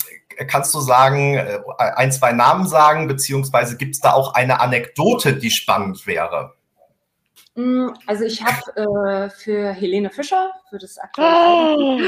kannst 0.47 0.73
du 0.73 0.79
sagen, 0.79 1.35
äh, 1.35 1.59
ein, 1.77 2.11
zwei 2.11 2.31
Namen 2.31 2.67
sagen, 2.67 3.07
beziehungsweise 3.07 3.77
gibt 3.77 3.95
es 3.95 4.01
da 4.01 4.13
auch 4.13 4.33
eine 4.33 4.59
Anekdote, 4.59 5.35
die 5.35 5.51
spannend 5.51 6.07
wäre? 6.07 6.55
Mm, 7.55 7.89
also 8.07 8.23
ich 8.23 8.41
habe 8.41 9.25
äh, 9.25 9.29
für 9.29 9.71
Helene 9.73 10.09
Fischer, 10.09 10.51
für 10.69 10.77
das 10.77 10.97
aktuelle 10.97 11.75
oh. 11.75 11.99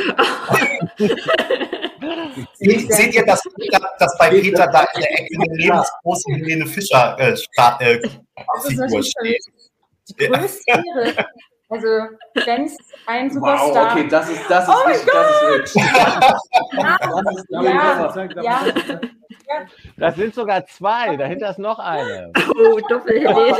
seht, 2.55 2.93
seht 2.93 3.13
ihr, 3.13 3.25
dass, 3.25 3.41
dass 3.99 4.17
bei 4.17 4.29
Peter 4.29 4.67
da 4.67 4.85
in 4.95 5.01
der 5.01 5.19
Ecke 5.19 5.35
eine 5.41 5.55
lebensgroße 5.55 6.31
Helene 6.31 6.65
Fischer 6.65 7.17
äh, 7.19 7.35
äh, 7.79 8.01
Figur 8.67 9.03
steht? 9.03 9.43
Die 10.09 10.15
größte 10.15 10.63
Ehre. 10.67 11.27
Also, 11.69 11.87
wenn 12.45 12.65
es 12.65 12.77
ein 13.07 13.31
Superstar. 13.31 13.73
Wow, 13.73 13.91
okay, 13.93 14.07
das 14.07 14.29
ist, 14.29 14.49
das 14.49 14.67
ist, 14.67 14.75
oh 14.75 14.87
richtig, 14.87 15.11
das 15.11 15.31
ist 15.31 15.75
rich. 15.75 15.83
ja, 17.49 17.61
ja, 17.61 18.43
ja, 18.43 19.01
das 19.97 20.15
sind 20.15 20.35
sogar 20.35 20.65
zwei, 20.65 21.15
dahinter 21.17 21.49
ist 21.49 21.59
noch 21.59 21.79
eine. 21.79 22.31
Oh, 22.35 22.79
Doppelhelene. 22.87 23.53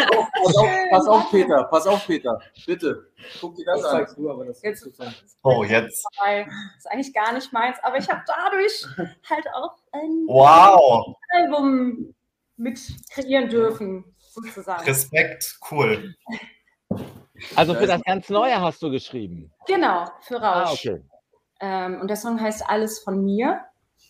Pass, 0.44 0.56
auf, 0.56 0.68
pass 0.92 1.08
auf, 1.08 1.32
Peter, 1.32 1.64
pass 1.64 1.88
auf, 1.88 2.06
Peter. 2.06 2.40
Bitte, 2.66 3.08
guck 3.40 3.56
dir 3.56 3.66
das, 3.66 3.82
das 3.82 3.92
an. 3.92 4.08
Du, 4.16 4.30
aber 4.30 4.46
das 4.46 4.62
jetzt, 4.62 4.88
oh, 5.42 5.64
jetzt. 5.64 6.06
Das 6.20 6.48
ist 6.78 6.92
eigentlich 6.92 7.14
gar 7.14 7.34
nicht 7.34 7.52
meins, 7.52 7.78
aber 7.82 7.98
ich 7.98 8.10
habe 8.10 8.22
dadurch 8.28 8.86
halt 9.30 9.46
auch 9.56 9.76
ein 9.92 10.26
wow. 10.28 11.16
Album 11.32 12.14
mit 12.58 12.80
kreieren 13.12 13.50
dürfen, 13.50 14.04
sozusagen. 14.34 14.84
Respekt, 14.86 15.58
cool. 15.72 16.16
Also 17.56 17.74
für 17.74 17.88
das 17.88 18.02
ganz 18.04 18.30
Neue 18.30 18.60
hast 18.60 18.82
du 18.82 18.90
geschrieben? 18.90 19.52
Genau, 19.68 20.10
für 20.22 20.36
Rausch. 20.36 20.88
Ah, 20.88 20.92
okay. 20.92 21.02
Ähm, 21.60 22.02
und 22.02 22.08
der 22.08 22.18
Song 22.18 22.40
heißt 22.40 22.64
Alles 22.68 23.00
von 23.00 23.24
mir. 23.24 23.62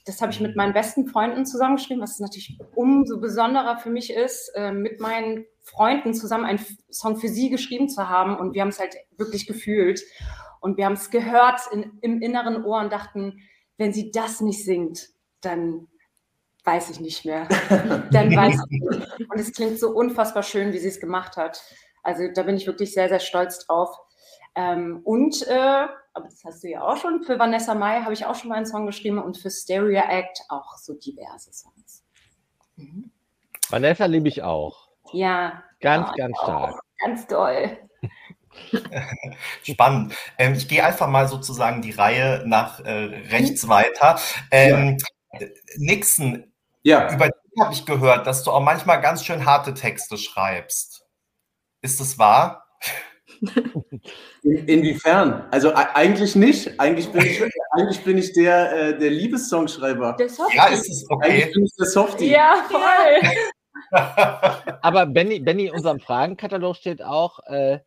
Das 0.06 0.22
habe 0.22 0.32
ich 0.32 0.42
mit 0.42 0.56
meinen 0.56 0.74
besten 0.74 1.08
Freunden 1.08 1.46
zusammengeschrieben, 1.46 2.02
was 2.02 2.20
natürlich 2.20 2.58
umso 2.76 3.22
besonderer 3.22 3.78
für 3.78 3.90
mich 3.90 4.12
ist, 4.12 4.52
äh, 4.56 4.72
mit 4.72 5.00
meinen 5.00 5.46
Freunden 5.62 6.14
zusammen 6.14 6.46
einen 6.46 6.66
Song 6.92 7.16
für 7.16 7.30
sie 7.30 7.50
geschrieben 7.50 7.88
zu 7.88 8.10
haben. 8.10 8.38
Und 8.38 8.54
wir 8.54 8.62
haben 8.62 8.70
es 8.70 8.80
halt 8.80 8.96
wirklich 9.18 9.48
gefühlt. 9.48 10.02
Und 10.60 10.78
wir 10.78 10.86
haben 10.86 10.94
es 10.94 11.10
gehört 11.10 11.62
in, 11.72 12.00
im 12.02 12.22
inneren 12.22 12.66
Ohr 12.66 12.80
und 12.80 12.92
dachten, 12.92 13.40
wenn 13.78 13.94
sie 13.94 14.12
das 14.12 14.42
nicht 14.42 14.64
singt, 14.64 15.10
dann 15.42 15.88
weiß 16.64 16.90
ich 16.92 17.00
nicht 17.00 17.26
mehr. 17.26 17.48
dann 18.12 18.36
weiß 18.36 18.66
ich 18.70 18.82
nicht. 18.82 19.30
Und 19.30 19.40
es 19.40 19.52
klingt 19.54 19.80
so 19.80 19.90
unfassbar 19.90 20.44
schön, 20.44 20.74
wie 20.74 20.80
sie 20.80 20.88
es 20.88 21.00
gemacht 21.00 21.38
hat. 21.38 21.62
Also 22.04 22.24
da 22.34 22.44
bin 22.44 22.56
ich 22.56 22.68
wirklich 22.68 22.94
sehr, 22.94 23.10
sehr 23.10 23.20
stolz 23.20 23.66
drauf. 23.66 23.98
Ähm, 24.56 25.02
und, 25.04 25.48
äh, 25.48 25.88
aber 26.14 26.26
das 26.26 26.44
hast 26.46 26.64
du 26.64 26.70
ja 26.70 26.84
auch 26.84 26.98
schon, 26.98 27.24
für 27.24 27.40
Vanessa 27.40 27.74
Mai 27.74 28.02
habe 28.02 28.14
ich 28.14 28.26
auch 28.26 28.36
schon 28.36 28.50
mal 28.50 28.56
einen 28.56 28.66
Song 28.66 28.86
geschrieben 28.86 29.18
und 29.18 29.38
für 29.38 29.50
Stereo 29.50 30.04
Act 30.08 30.42
auch 30.50 30.78
so 30.78 30.94
diverse 30.94 31.52
Songs. 31.52 32.04
Mhm. 32.76 33.12
Vanessa 33.70 34.06
liebe 34.06 34.28
ich 34.28 34.44
auch. 34.44 34.90
Ja. 35.12 35.64
Ganz, 35.80 36.10
oh, 36.12 36.16
ganz 36.16 36.38
stark. 36.38 36.82
Ganz 37.04 37.28
toll. 37.28 37.78
Spannend. 39.64 40.16
Ähm, 40.38 40.54
ich 40.54 40.68
gehe 40.68 40.84
einfach 40.84 41.08
mal 41.08 41.28
sozusagen 41.28 41.82
die 41.82 41.92
Reihe 41.92 42.44
nach 42.46 42.80
äh, 42.82 42.92
rechts 43.32 43.68
weiter. 43.68 44.20
Ähm, 44.52 44.98
ja. 45.34 45.48
Nixon, 45.78 46.53
ja. 46.84 47.14
über 47.14 47.26
dich 47.28 47.62
habe 47.62 47.74
ich 47.74 47.86
gehört, 47.86 48.28
dass 48.28 48.44
du 48.44 48.52
auch 48.52 48.62
manchmal 48.62 49.02
ganz 49.02 49.26
schön 49.26 49.46
harte 49.46 49.74
Texte 49.74 50.18
schreibst. 50.18 51.06
Ist 51.82 52.00
das 52.00 52.18
wahr? 52.18 52.66
In, 54.44 54.68
inwiefern? 54.68 55.48
Also 55.52 55.74
eigentlich 55.74 56.36
nicht. 56.36 56.80
Eigentlich 56.80 57.10
bin 57.10 57.26
ich, 57.26 57.42
eigentlich 57.72 58.04
bin 58.04 58.18
ich 58.18 58.34
der, 58.34 58.72
äh, 58.72 58.98
der 58.98 59.10
Liebessongschreiber. 59.10 60.16
Der 60.18 60.30
Softie. 60.30 60.58
Ja, 60.58 60.68
ist 60.68 60.90
es 60.90 61.06
okay. 61.10 61.30
Eigentlich 61.30 61.54
bin 61.54 61.66
ich 61.66 61.76
der 61.78 61.86
Softie. 61.88 62.30
Ja, 62.30 62.56
voll. 62.70 63.32
Aber 64.82 65.06
Benny, 65.06 65.40
Benny, 65.40 65.68
in 65.68 65.74
unserem 65.74 66.00
Fragenkatalog 66.00 66.76
steht 66.76 67.04
auch, 67.04 67.40
äh, 67.48 67.80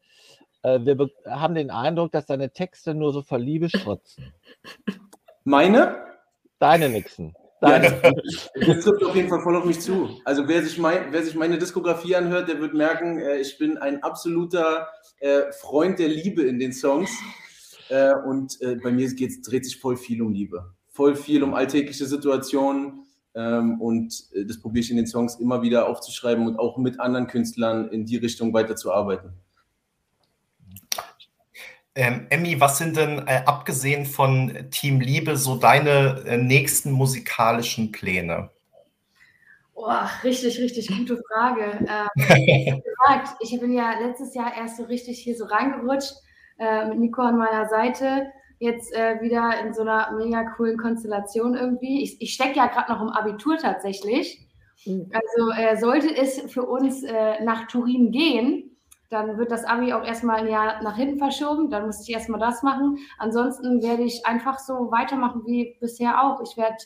äh, 0.62 0.80
wir 0.80 1.08
haben 1.26 1.54
den 1.54 1.70
Eindruck, 1.70 2.12
dass 2.12 2.26
deine 2.26 2.50
Texte 2.50 2.94
nur 2.94 3.12
so 3.12 3.22
vor 3.22 3.38
Liebe 3.38 3.68
strotzen. 3.68 4.32
Meine? 5.44 6.04
Deine 6.58 6.88
Nixon. 7.60 8.00
Ja, 8.02 8.12
das, 8.12 8.50
das 8.66 8.84
trifft 8.84 9.04
auf 9.04 9.14
jeden 9.14 9.28
Fall 9.28 9.40
voll 9.40 9.56
auf 9.56 9.64
mich 9.64 9.80
zu. 9.80 10.10
Also 10.24 10.46
wer 10.48 10.62
sich, 10.62 10.78
mein, 10.78 11.12
wer 11.12 11.22
sich 11.22 11.34
meine 11.34 11.58
Diskografie 11.58 12.16
anhört, 12.16 12.48
der 12.48 12.60
wird 12.60 12.74
merken, 12.74 13.18
äh, 13.18 13.38
ich 13.38 13.58
bin 13.58 13.78
ein 13.78 14.02
absoluter 14.02 14.88
äh, 15.20 15.52
Freund 15.52 15.98
der 15.98 16.08
Liebe 16.08 16.42
in 16.42 16.58
den 16.58 16.72
Songs. 16.72 17.10
Äh, 17.88 18.14
und 18.26 18.60
äh, 18.60 18.76
bei 18.76 18.90
mir 18.90 19.08
geht's, 19.14 19.40
dreht 19.42 19.64
sich 19.64 19.78
voll 19.78 19.96
viel 19.96 20.22
um 20.22 20.32
Liebe. 20.32 20.74
Voll 20.88 21.14
viel 21.14 21.42
um 21.42 21.54
alltägliche 21.54 22.06
Situationen. 22.06 23.06
Ähm, 23.34 23.80
und 23.80 24.24
äh, 24.32 24.44
das 24.44 24.60
probiere 24.60 24.82
ich 24.82 24.90
in 24.90 24.96
den 24.96 25.06
Songs 25.06 25.36
immer 25.36 25.62
wieder 25.62 25.88
aufzuschreiben 25.88 26.46
und 26.46 26.58
auch 26.58 26.78
mit 26.78 27.00
anderen 27.00 27.26
Künstlern 27.26 27.88
in 27.88 28.06
die 28.06 28.16
Richtung 28.16 28.52
weiterzuarbeiten. 28.52 29.34
Ähm, 31.96 32.26
Emmy, 32.28 32.60
was 32.60 32.76
sind 32.76 32.98
denn 32.98 33.26
äh, 33.26 33.42
abgesehen 33.46 34.04
von 34.04 34.68
Team 34.70 35.00
Liebe 35.00 35.38
so 35.38 35.56
deine 35.56 36.24
äh, 36.26 36.36
nächsten 36.36 36.92
musikalischen 36.92 37.90
Pläne? 37.90 38.50
Oh, 39.74 39.90
richtig, 40.22 40.58
richtig 40.58 40.88
gute 40.88 41.22
Frage. 41.26 41.86
Ähm, 41.88 42.82
gesagt, 42.84 43.36
ich 43.40 43.58
bin 43.58 43.72
ja 43.72 43.98
letztes 43.98 44.34
Jahr 44.34 44.54
erst 44.54 44.76
so 44.76 44.84
richtig 44.84 45.18
hier 45.20 45.36
so 45.36 45.46
reingerutscht 45.46 46.12
äh, 46.58 46.86
mit 46.86 46.98
Nico 46.98 47.22
an 47.22 47.38
meiner 47.38 47.66
Seite. 47.66 48.26
Jetzt 48.58 48.92
äh, 48.92 49.20
wieder 49.22 49.58
in 49.64 49.72
so 49.72 49.80
einer 49.80 50.12
mega 50.12 50.44
coolen 50.50 50.76
Konstellation 50.76 51.54
irgendwie. 51.54 52.02
Ich, 52.02 52.20
ich 52.20 52.34
stecke 52.34 52.58
ja 52.58 52.66
gerade 52.66 52.92
noch 52.92 53.00
im 53.00 53.08
Abitur 53.08 53.56
tatsächlich. 53.56 54.46
Mhm. 54.84 55.10
Also 55.14 55.50
äh, 55.52 55.78
sollte 55.78 56.14
es 56.14 56.42
für 56.52 56.64
uns 56.64 57.02
äh, 57.04 57.42
nach 57.42 57.68
Turin 57.68 58.12
gehen, 58.12 58.75
dann 59.10 59.38
wird 59.38 59.50
das 59.50 59.64
Abi 59.64 59.92
auch 59.92 60.04
erstmal 60.04 60.40
ein 60.40 60.48
Jahr 60.48 60.82
nach 60.82 60.96
hinten 60.96 61.18
verschoben. 61.18 61.70
Dann 61.70 61.86
muss 61.86 62.06
ich 62.06 62.14
erstmal 62.14 62.40
das 62.40 62.62
machen. 62.62 62.98
Ansonsten 63.18 63.82
werde 63.82 64.02
ich 64.02 64.26
einfach 64.26 64.58
so 64.58 64.90
weitermachen 64.90 65.42
wie 65.46 65.76
bisher 65.80 66.24
auch. 66.24 66.40
Ich 66.42 66.56
werde 66.56 66.76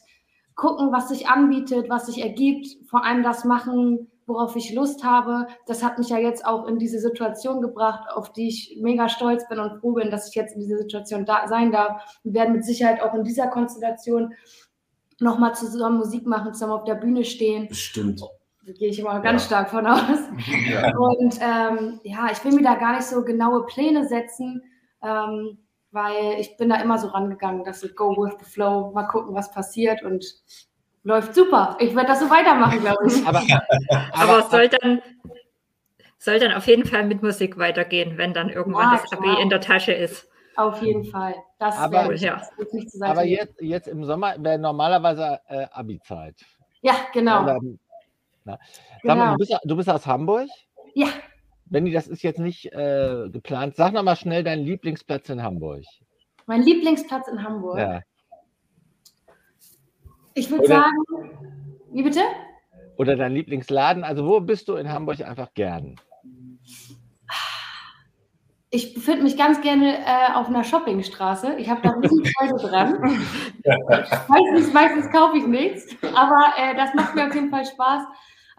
gucken, 0.54 0.92
was 0.92 1.08
sich 1.08 1.28
anbietet, 1.28 1.88
was 1.88 2.06
sich 2.06 2.22
ergibt, 2.22 2.66
vor 2.88 3.04
allem 3.04 3.22
das 3.22 3.44
machen, 3.44 4.10
worauf 4.26 4.56
ich 4.56 4.74
Lust 4.74 5.04
habe. 5.04 5.46
Das 5.66 5.82
hat 5.82 5.98
mich 5.98 6.10
ja 6.10 6.18
jetzt 6.18 6.44
auch 6.44 6.66
in 6.66 6.78
diese 6.78 6.98
Situation 6.98 7.62
gebracht, 7.62 8.08
auf 8.14 8.32
die 8.32 8.48
ich 8.48 8.78
mega 8.80 9.08
stolz 9.08 9.48
bin 9.48 9.58
und 9.58 9.80
froh 9.80 9.92
bin, 9.92 10.10
dass 10.10 10.28
ich 10.28 10.34
jetzt 10.34 10.54
in 10.54 10.60
dieser 10.60 10.78
Situation 10.78 11.24
da 11.24 11.48
sein 11.48 11.72
darf. 11.72 12.02
Wir 12.24 12.34
werden 12.34 12.54
mit 12.54 12.64
Sicherheit 12.64 13.00
auch 13.02 13.14
in 13.14 13.24
dieser 13.24 13.48
Konstellation 13.48 14.34
nochmal 15.18 15.54
zusammen 15.54 15.98
Musik 15.98 16.26
machen, 16.26 16.52
zusammen 16.52 16.72
auf 16.72 16.84
der 16.84 16.94
Bühne 16.94 17.24
stehen. 17.24 17.68
Bestimmt 17.68 18.22
gehe 18.74 18.90
ich 18.90 18.98
immer 18.98 19.20
ganz 19.20 19.42
ja. 19.42 19.46
stark 19.46 19.70
von 19.70 19.86
aus. 19.86 20.00
Ja. 20.68 20.96
Und 20.96 21.38
ähm, 21.40 22.00
ja, 22.04 22.28
ich 22.30 22.44
will 22.44 22.52
mir 22.52 22.62
da 22.62 22.74
gar 22.74 22.92
nicht 22.92 23.04
so 23.04 23.24
genaue 23.24 23.66
Pläne 23.66 24.06
setzen, 24.06 24.62
ähm, 25.02 25.58
weil 25.90 26.38
ich 26.38 26.56
bin 26.56 26.68
da 26.68 26.76
immer 26.76 26.98
so 26.98 27.08
rangegangen, 27.08 27.64
dass 27.64 27.82
ich 27.82 27.94
go 27.96 28.16
with 28.16 28.34
the 28.38 28.44
flow, 28.44 28.92
mal 28.92 29.04
gucken, 29.04 29.34
was 29.34 29.50
passiert 29.52 30.02
und 30.02 30.24
läuft 31.02 31.34
super. 31.34 31.76
Ich 31.80 31.94
werde 31.94 32.08
das 32.08 32.20
so 32.20 32.30
weitermachen, 32.30 32.80
glaube 32.80 33.06
ich. 33.06 33.26
Aber, 33.26 33.42
aber, 34.12 34.38
es 34.38 34.50
soll 34.50 34.68
dann, 34.68 35.02
soll 36.18 36.38
dann 36.38 36.52
auf 36.52 36.66
jeden 36.66 36.86
Fall 36.86 37.04
mit 37.06 37.22
Musik 37.22 37.58
weitergehen, 37.58 38.18
wenn 38.18 38.32
dann 38.32 38.48
irgendwann 38.48 38.92
ja, 38.92 39.00
das 39.02 39.12
Abi 39.12 39.42
in 39.42 39.48
der 39.48 39.60
Tasche 39.60 39.92
ist. 39.92 40.28
Auf 40.56 40.82
jeden 40.82 41.04
Fall. 41.04 41.34
Das 41.58 41.76
aber, 41.78 42.14
ja. 42.14 42.42
aber 43.00 43.24
jetzt, 43.24 43.60
jetzt 43.60 43.88
im 43.88 44.04
Sommer 44.04 44.34
wäre 44.38 44.58
normalerweise 44.58 45.40
äh, 45.48 45.66
Abi-Zeit. 45.72 46.36
Ja, 46.82 46.94
genau. 47.12 47.58
Ja, 48.44 48.58
Sag 49.02 49.18
mal, 49.18 49.32
du, 49.32 49.38
bist, 49.38 49.58
du 49.64 49.76
bist 49.76 49.88
aus 49.90 50.06
Hamburg? 50.06 50.48
Ja. 50.94 51.08
Benny, 51.66 51.92
das 51.92 52.08
ist 52.08 52.22
jetzt 52.22 52.40
nicht 52.40 52.72
äh, 52.72 53.28
geplant. 53.30 53.76
Sag 53.76 53.92
noch 53.92 54.02
mal 54.02 54.16
schnell 54.16 54.42
deinen 54.42 54.64
Lieblingsplatz 54.64 55.28
in 55.28 55.42
Hamburg. 55.42 55.84
Mein 56.46 56.62
Lieblingsplatz 56.62 57.28
in 57.28 57.42
Hamburg. 57.42 57.78
Ja. 57.78 58.00
Ich 60.34 60.50
würde 60.50 60.66
sagen, 60.66 60.96
wie 61.92 62.02
bitte? 62.02 62.20
Oder 62.96 63.16
dein 63.16 63.32
Lieblingsladen. 63.32 64.04
Also 64.04 64.26
wo 64.26 64.40
bist 64.40 64.68
du 64.68 64.74
in 64.74 64.90
Hamburg 64.90 65.20
einfach 65.20 65.54
gern? 65.54 65.96
Ich 68.72 68.94
befinde 68.94 69.24
mich 69.24 69.36
ganz 69.36 69.60
gerne 69.60 69.98
äh, 69.98 70.32
auf 70.34 70.46
einer 70.46 70.62
Shoppingstraße. 70.62 71.54
Ich 71.58 71.68
habe 71.68 71.80
da 71.82 71.90
riesen 71.90 72.24
Freude 72.24 72.68
dran. 72.68 73.26
meistens, 74.28 74.72
meistens 74.72 75.10
kaufe 75.10 75.38
ich 75.38 75.46
nichts, 75.46 75.88
aber 76.02 76.54
äh, 76.56 76.76
das 76.76 76.94
macht 76.94 77.16
mir 77.16 77.26
auf 77.26 77.34
jeden 77.34 77.50
Fall 77.50 77.66
Spaß. 77.66 78.02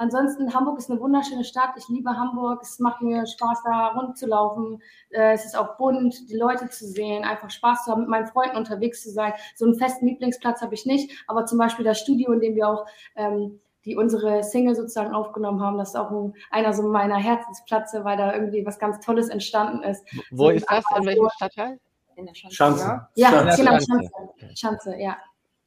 Ansonsten, 0.01 0.51
Hamburg 0.51 0.79
ist 0.79 0.89
eine 0.89 1.00
wunderschöne 1.00 1.43
Stadt. 1.43 1.75
Ich 1.77 1.88
liebe 1.88 2.10
Hamburg. 2.10 2.63
Es 2.63 2.79
macht 2.79 3.03
mir 3.03 3.24
Spaß, 3.27 3.62
da 3.63 3.89
rumzulaufen. 3.89 4.81
Äh, 5.12 5.34
es 5.34 5.46
ist 5.46 5.55
auch 5.55 5.77
bunt, 5.77 6.27
die 6.27 6.38
Leute 6.38 6.67
zu 6.70 6.88
sehen, 6.88 7.24
einfach 7.24 7.51
Spaß 7.51 7.84
zu 7.84 7.91
haben, 7.91 8.01
mit 8.01 8.10
meinen 8.10 8.25
Freunden 8.25 8.58
unterwegs 8.58 9.03
zu 9.03 9.12
sein. 9.12 9.34
So 9.55 9.65
einen 9.65 9.75
festen 9.75 10.08
Lieblingsplatz 10.08 10.60
habe 10.63 10.74
ich 10.74 10.88
nicht, 10.88 11.24
aber 11.27 11.46
zum 11.46 11.60
Beispiel 11.60 11.86
das 11.86 12.00
Studio, 12.00 12.31
in 12.31 12.39
dem 12.39 12.55
wir 12.55 12.67
auch 12.67 12.88
ähm, 13.15 13.60
die 13.86 13.96
unsere 13.96 14.41
Single 14.41 14.74
sozusagen 14.74 15.13
aufgenommen 15.13 15.62
haben, 15.62 15.77
das 15.77 15.89
ist 15.89 15.96
auch 15.96 16.10
ein, 16.10 16.34
einer 16.50 16.74
so 16.74 16.81
meiner 16.81 17.17
Herzensplätze, 17.17 18.03
weil 18.03 18.17
da 18.17 18.34
irgendwie 18.34 18.65
was 18.65 18.79
ganz 18.79 19.05
Tolles 19.05 19.29
entstanden 19.29 19.84
ist. 19.84 20.03
Wo 20.31 20.46
So 20.46 20.50
ist 20.50 20.65
das? 20.67 20.84
In 20.98 21.05
welchem 21.05 21.29
Stadtteil? 21.36 21.79
In 22.15 22.25
der 22.25 22.34
Schanze. 22.34 22.55
Schanze. 22.55 22.86
Ja? 22.88 23.10
Ja, 23.13 23.29
Schanze. 23.29 23.58
genau, 23.58 23.72
Schanze. 23.74 24.10
Schanze. 24.10 24.58
Schanze, 24.58 24.96
ja. 24.98 25.17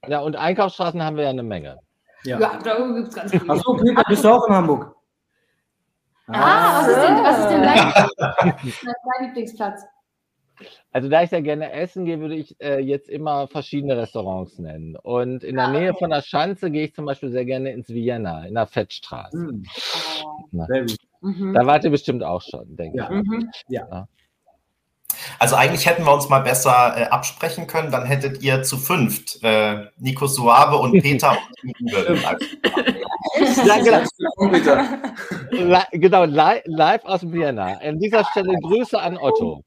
Ja, 0.08 0.18
und 0.22 0.34
Einkaufsstraßen 0.34 1.00
haben 1.04 1.16
wir 1.16 1.22
ja 1.22 1.30
eine 1.30 1.44
Menge. 1.44 1.78
Ja. 2.26 2.40
Ja, 2.40 2.58
da 2.62 2.76
gibt 2.94 3.08
es 3.08 3.14
ganz 3.14 3.30
viele. 3.32 3.48
Achso, 3.50 3.74
Peter, 3.76 4.02
bist 4.08 4.24
du 4.24 4.28
auch 4.30 4.46
in 4.48 4.54
Hamburg? 4.54 4.94
Ah, 6.26 6.80
was 6.80 6.88
ist 6.88 7.02
denn, 7.02 7.22
was 7.22 7.38
ist 7.38 7.48
denn 7.50 7.62
dein, 7.62 7.92
dein 8.64 9.26
Lieblingsplatz? 9.26 9.82
Also 10.92 11.08
da 11.08 11.22
ich 11.22 11.30
sehr 11.30 11.42
gerne 11.42 11.72
essen 11.72 12.04
gehe, 12.06 12.20
würde 12.20 12.36
ich 12.36 12.58
äh, 12.62 12.78
jetzt 12.78 13.08
immer 13.10 13.48
verschiedene 13.48 13.96
Restaurants 13.96 14.58
nennen. 14.58 14.96
Und 14.96 15.42
in 15.44 15.56
der 15.56 15.66
Ah, 15.66 15.70
Nähe 15.72 15.94
von 15.94 16.10
der 16.10 16.22
Schanze 16.22 16.70
gehe 16.70 16.84
ich 16.84 16.94
zum 16.94 17.04
Beispiel 17.06 17.30
sehr 17.30 17.44
gerne 17.44 17.72
ins 17.72 17.88
Vienna, 17.88 18.46
in 18.46 18.54
der 18.54 18.66
Fettstraße. 18.66 19.36
Hm, 19.36 19.64
Oh. 20.24 20.64
sehr 20.68 20.82
gut. 20.86 20.96
Da 21.54 21.66
wart 21.66 21.84
ihr 21.84 21.90
bestimmt 21.90 22.22
auch 22.22 22.40
schon, 22.40 22.76
denke 22.76 22.98
Ja. 22.98 23.10
ich. 23.10 23.16
Mhm. 23.26 23.50
Also 25.38 25.54
eigentlich 25.56 25.86
hätten 25.86 26.04
wir 26.04 26.12
uns 26.12 26.28
mal 26.28 26.40
besser 26.40 26.94
äh, 26.96 27.04
absprechen 27.04 27.66
können, 27.66 27.90
dann 27.90 28.04
hättet 28.06 28.42
ihr 28.42 28.62
zu 28.62 28.76
fünft 28.76 29.42
äh, 29.42 29.86
Nico 29.98 30.26
Suave 30.26 30.76
und 30.76 31.00
Peter 31.00 31.32
und 31.62 31.80
Uwe. 31.80 32.18
Ja, 33.66 33.78
genau. 33.78 34.02
Genau, 35.92 36.24
li 36.24 36.60
live 36.66 37.04
aus 37.04 37.22
Vienna. 37.22 37.78
An 37.80 37.98
dieser 37.98 38.24
Stelle 38.26 38.54
Grüße 38.62 39.00
an 39.00 39.16
Otto. 39.16 39.64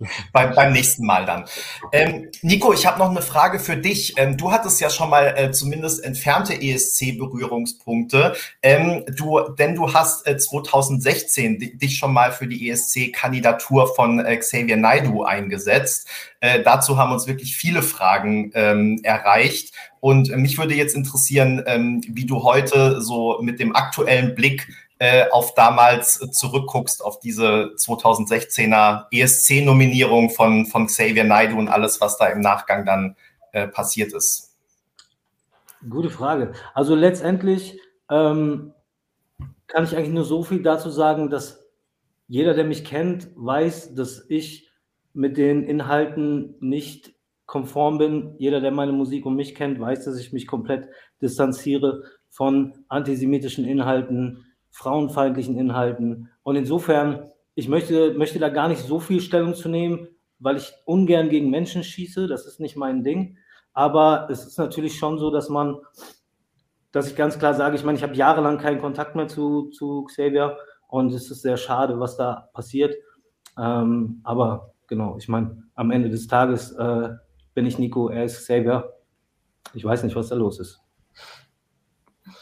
Beim, 0.32 0.54
beim 0.54 0.72
nächsten 0.72 1.04
Mal 1.04 1.26
dann. 1.26 1.44
Ähm, 1.92 2.30
Nico, 2.42 2.72
ich 2.72 2.86
habe 2.86 3.00
noch 3.00 3.10
eine 3.10 3.20
Frage 3.22 3.58
für 3.58 3.76
dich. 3.76 4.14
Ähm, 4.16 4.36
du 4.36 4.52
hattest 4.52 4.80
ja 4.80 4.90
schon 4.90 5.10
mal 5.10 5.34
äh, 5.36 5.50
zumindest 5.50 6.04
entfernte 6.04 6.54
ESC-Berührungspunkte. 6.54 8.36
Ähm, 8.62 9.04
du, 9.16 9.40
denn 9.58 9.74
du 9.74 9.92
hast 9.92 10.24
äh, 10.26 10.36
2016 10.36 11.58
di- 11.58 11.76
dich 11.76 11.98
schon 11.98 12.12
mal 12.12 12.30
für 12.30 12.46
die 12.46 12.70
ESC-Kandidatur 12.70 13.92
von 13.94 14.20
äh, 14.20 14.36
Xavier 14.36 14.76
Naidu 14.76 15.24
eingesetzt. 15.24 16.08
Äh, 16.40 16.62
dazu 16.62 16.96
haben 16.96 17.12
uns 17.12 17.26
wirklich 17.26 17.56
viele 17.56 17.82
Fragen 17.82 18.52
ähm, 18.54 19.00
erreicht. 19.02 19.74
Und 19.98 20.30
äh, 20.30 20.36
mich 20.36 20.58
würde 20.58 20.74
jetzt 20.74 20.94
interessieren, 20.94 21.64
ähm, 21.66 22.02
wie 22.08 22.24
du 22.26 22.44
heute 22.44 23.02
so 23.02 23.38
mit 23.42 23.58
dem 23.58 23.74
aktuellen 23.74 24.36
Blick 24.36 24.68
äh, 24.98 25.28
auf 25.30 25.54
damals 25.54 26.18
zurückguckst, 26.32 27.04
auf 27.04 27.20
diese 27.20 27.72
2016er 27.76 29.06
ESC-Nominierung 29.10 30.30
von, 30.30 30.66
von 30.66 30.86
Xavier 30.86 31.24
Naidoo 31.24 31.58
und 31.58 31.68
alles, 31.68 32.00
was 32.00 32.18
da 32.18 32.26
im 32.26 32.40
Nachgang 32.40 32.84
dann 32.84 33.16
äh, 33.52 33.68
passiert 33.68 34.12
ist. 34.12 34.56
Gute 35.88 36.10
Frage. 36.10 36.52
Also 36.74 36.94
letztendlich 36.94 37.78
ähm, 38.10 38.72
kann 39.68 39.84
ich 39.84 39.96
eigentlich 39.96 40.14
nur 40.14 40.24
so 40.24 40.42
viel 40.42 40.62
dazu 40.62 40.90
sagen, 40.90 41.30
dass 41.30 41.64
jeder, 42.26 42.54
der 42.54 42.64
mich 42.64 42.84
kennt, 42.84 43.28
weiß, 43.36 43.94
dass 43.94 44.24
ich 44.28 44.70
mit 45.14 45.36
den 45.36 45.62
Inhalten 45.62 46.56
nicht 46.60 47.14
konform 47.46 47.98
bin. 47.98 48.34
Jeder, 48.38 48.60
der 48.60 48.70
meine 48.70 48.92
Musik 48.92 49.24
und 49.24 49.36
mich 49.36 49.54
kennt, 49.54 49.80
weiß, 49.80 50.04
dass 50.04 50.18
ich 50.18 50.32
mich 50.32 50.46
komplett 50.46 50.88
distanziere 51.22 52.02
von 52.28 52.84
antisemitischen 52.88 53.64
Inhalten, 53.64 54.44
frauenfeindlichen 54.78 55.58
Inhalten. 55.58 56.30
Und 56.44 56.54
insofern, 56.54 57.30
ich 57.56 57.68
möchte, 57.68 58.14
möchte 58.14 58.38
da 58.38 58.48
gar 58.48 58.68
nicht 58.68 58.80
so 58.80 59.00
viel 59.00 59.20
Stellung 59.20 59.54
zu 59.54 59.68
nehmen, 59.68 60.06
weil 60.38 60.56
ich 60.56 60.72
ungern 60.84 61.30
gegen 61.30 61.50
Menschen 61.50 61.82
schieße. 61.82 62.28
Das 62.28 62.46
ist 62.46 62.60
nicht 62.60 62.76
mein 62.76 63.02
Ding. 63.02 63.38
Aber 63.72 64.28
es 64.30 64.46
ist 64.46 64.56
natürlich 64.56 64.96
schon 64.96 65.18
so, 65.18 65.32
dass 65.32 65.48
man, 65.48 65.78
dass 66.92 67.10
ich 67.10 67.16
ganz 67.16 67.40
klar 67.40 67.54
sage, 67.54 67.74
ich 67.74 67.82
meine, 67.82 67.98
ich 67.98 68.04
habe 68.04 68.14
jahrelang 68.14 68.58
keinen 68.58 68.80
Kontakt 68.80 69.16
mehr 69.16 69.26
zu, 69.26 69.70
zu 69.70 70.04
Xavier 70.04 70.56
und 70.86 71.12
es 71.12 71.28
ist 71.28 71.42
sehr 71.42 71.56
schade, 71.56 71.98
was 71.98 72.16
da 72.16 72.48
passiert. 72.54 72.94
Ähm, 73.58 74.20
aber 74.22 74.74
genau, 74.86 75.16
ich 75.18 75.26
meine, 75.28 75.64
am 75.74 75.90
Ende 75.90 76.08
des 76.08 76.28
Tages 76.28 76.70
äh, 76.70 77.08
bin 77.52 77.66
ich 77.66 77.80
Nico, 77.80 78.10
er 78.10 78.24
ist 78.24 78.38
Xavier. 78.44 78.92
Ich 79.74 79.84
weiß 79.84 80.04
nicht, 80.04 80.14
was 80.14 80.28
da 80.28 80.36
los 80.36 80.60
ist. 80.60 80.80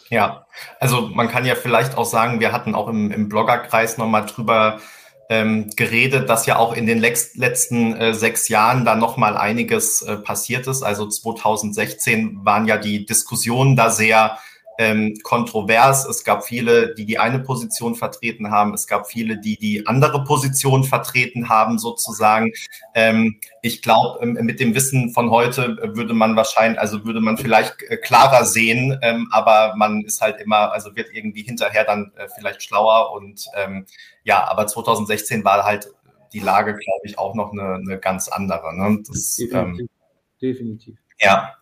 Ja, 0.09 0.47
also 0.81 1.03
man 1.09 1.29
kann 1.29 1.45
ja 1.45 1.55
vielleicht 1.55 1.97
auch 1.97 2.05
sagen, 2.05 2.41
wir 2.41 2.53
hatten 2.53 2.75
auch 2.75 2.89
im, 2.89 3.11
im 3.11 3.29
Bloggerkreis 3.29 3.99
nochmal 3.99 4.27
drüber 4.27 4.79
ähm, 5.29 5.71
geredet, 5.77 6.29
dass 6.29 6.47
ja 6.47 6.57
auch 6.57 6.73
in 6.73 6.87
den 6.87 6.99
letzten 6.99 7.97
äh, 7.97 8.15
sechs 8.15 8.49
Jahren 8.49 8.85
da 8.85 8.95
nochmal 8.95 9.37
einiges 9.37 10.03
äh, 10.03 10.17
passiert 10.17 10.67
ist. 10.67 10.83
Also 10.83 11.09
2016 11.09 12.45
waren 12.45 12.67
ja 12.67 12.77
die 12.77 13.07
Diskussionen 13.07 13.77
da 13.77 13.91
sehr 13.91 14.39
ähm, 14.79 15.19
kontrovers. 15.23 16.05
Es 16.07 16.25
gab 16.25 16.45
viele, 16.45 16.95
die 16.95 17.07
die 17.07 17.19
eine 17.19 17.39
Position 17.39 17.95
vertreten 17.95 18.51
haben. 18.51 18.75
Es 18.75 18.87
gab 18.87 19.07
viele, 19.07 19.39
die 19.39 19.57
die 19.57 19.87
andere 19.87 20.25
Position 20.25 20.85
vertreten 20.85 21.49
haben, 21.49 21.79
sozusagen. 21.79 22.53
Ähm, 22.95 23.41
ich 23.63 23.83
glaube, 23.83 24.21
ähm, 24.23 24.35
mit 24.43 24.61
dem 24.61 24.75
Wissen 24.75 25.13
von 25.13 25.31
heute 25.31 25.79
würde 25.95 26.15
man 26.15 26.37
wahrscheinlich, 26.37 26.81
also 26.81 27.05
würde 27.05 27.21
man 27.21 27.39
vielleicht 27.39 27.83
äh, 27.83 27.97
klarer 27.97 28.45
sehen, 28.45 28.99
ähm, 29.03 29.29
aber 29.33 29.75
man 29.77 30.03
ist 30.03 30.21
halt 30.21 30.41
immer, 30.41 30.73
also 30.73 30.95
wird 30.97 31.09
irgendwie 31.13 31.43
hinterher 31.43 31.85
dann 31.85 32.13
äh, 32.17 32.29
vielleicht 32.35 32.63
schlauer 32.63 33.13
und 33.13 33.47
ähm, 33.57 33.87
ja, 34.25 34.47
aber 34.49 34.67
2016 34.67 35.45
war 35.45 35.65
halt 35.65 35.89
die 36.33 36.41
Lage, 36.41 36.75
glaube 36.75 37.03
ich, 37.05 37.19
auch 37.19 37.35
noch 37.35 37.53
eine, 37.53 37.75
eine 37.75 37.99
ganz 37.99 38.29
andere. 38.29 38.77
Ne? 38.77 39.03
Das, 39.07 39.39
ähm, 39.39 39.49
Definitiv. 39.49 39.89
Definitiv. 40.41 40.97
ja. 41.21 41.55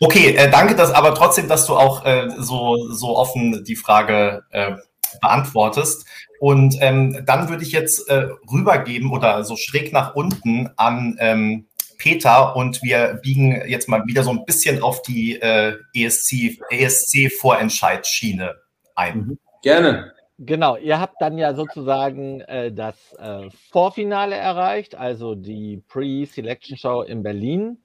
Okay, 0.00 0.34
äh, 0.36 0.50
danke, 0.50 0.74
dass 0.74 0.92
aber 0.92 1.14
trotzdem, 1.14 1.48
dass 1.48 1.66
du 1.66 1.76
auch 1.76 2.04
äh, 2.04 2.28
so, 2.38 2.90
so 2.92 3.16
offen 3.16 3.64
die 3.64 3.76
Frage 3.76 4.44
äh, 4.50 4.72
beantwortest. 5.20 6.06
Und 6.38 6.76
ähm, 6.80 7.22
dann 7.24 7.48
würde 7.48 7.62
ich 7.62 7.72
jetzt 7.72 8.08
äh, 8.08 8.28
rübergeben 8.52 9.10
oder 9.10 9.42
so 9.44 9.56
schräg 9.56 9.92
nach 9.92 10.14
unten 10.14 10.70
an 10.76 11.16
ähm, 11.18 11.66
Peter 11.98 12.54
und 12.56 12.82
wir 12.82 13.20
biegen 13.22 13.62
jetzt 13.66 13.88
mal 13.88 14.06
wieder 14.06 14.22
so 14.22 14.30
ein 14.30 14.44
bisschen 14.44 14.82
auf 14.82 15.00
die 15.02 15.40
äh, 15.40 15.76
ESC, 15.94 16.58
ESC-Vorentscheidsschiene 16.70 18.56
ein. 18.94 19.18
Mhm. 19.18 19.38
Gerne. 19.62 20.12
Genau, 20.38 20.76
ihr 20.76 21.00
habt 21.00 21.22
dann 21.22 21.38
ja 21.38 21.54
sozusagen 21.54 22.42
äh, 22.42 22.70
das 22.70 23.14
äh, 23.14 23.48
Vorfinale 23.70 24.36
erreicht, 24.36 24.94
also 24.94 25.34
die 25.34 25.82
Pre-Selection 25.88 26.76
Show 26.76 27.00
in 27.00 27.22
Berlin. 27.22 27.78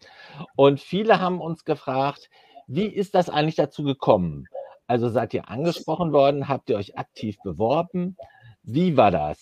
Und 0.55 0.79
viele 0.79 1.19
haben 1.19 1.39
uns 1.41 1.65
gefragt, 1.65 2.29
wie 2.67 2.85
ist 2.87 3.15
das 3.15 3.29
eigentlich 3.29 3.55
dazu 3.55 3.83
gekommen? 3.83 4.47
Also 4.87 5.09
seid 5.09 5.33
ihr 5.33 5.49
angesprochen 5.49 6.11
worden? 6.13 6.47
Habt 6.47 6.69
ihr 6.69 6.77
euch 6.77 6.97
aktiv 6.97 7.37
beworben? 7.43 8.17
Wie 8.63 8.97
war 8.97 9.11
das? 9.11 9.39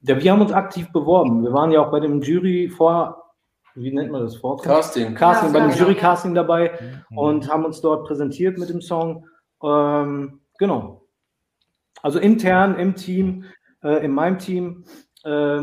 Ja, 0.00 0.22
wir 0.22 0.32
haben 0.32 0.40
uns 0.40 0.52
aktiv 0.52 0.90
beworben. 0.92 1.42
Wir 1.42 1.52
waren 1.52 1.70
ja 1.72 1.80
auch 1.84 1.90
bei 1.90 2.00
dem 2.00 2.20
Jury 2.22 2.68
vor, 2.68 3.22
wie 3.74 3.92
nennt 3.92 4.10
man 4.10 4.22
das? 4.22 4.36
Vor 4.36 4.56
Casting. 4.60 5.14
Casting, 5.14 5.48
Ja, 5.48 5.52
bei 5.52 5.60
dem 5.60 5.70
genau. 5.70 5.82
Jury-Casting 5.82 6.34
dabei 6.34 6.78
Mhm. 7.10 7.18
und 7.18 7.52
haben 7.52 7.64
uns 7.64 7.80
dort 7.82 8.06
präsentiert 8.06 8.56
mit 8.58 8.70
dem 8.70 8.80
Song. 8.80 9.26
Ähm, 9.62 10.40
genau. 10.58 11.02
Also 12.02 12.18
intern 12.18 12.78
im 12.78 12.94
Team, 12.94 13.44
äh, 13.82 14.04
in 14.04 14.12
meinem 14.12 14.38
Team, 14.38 14.84
äh, 15.24 15.60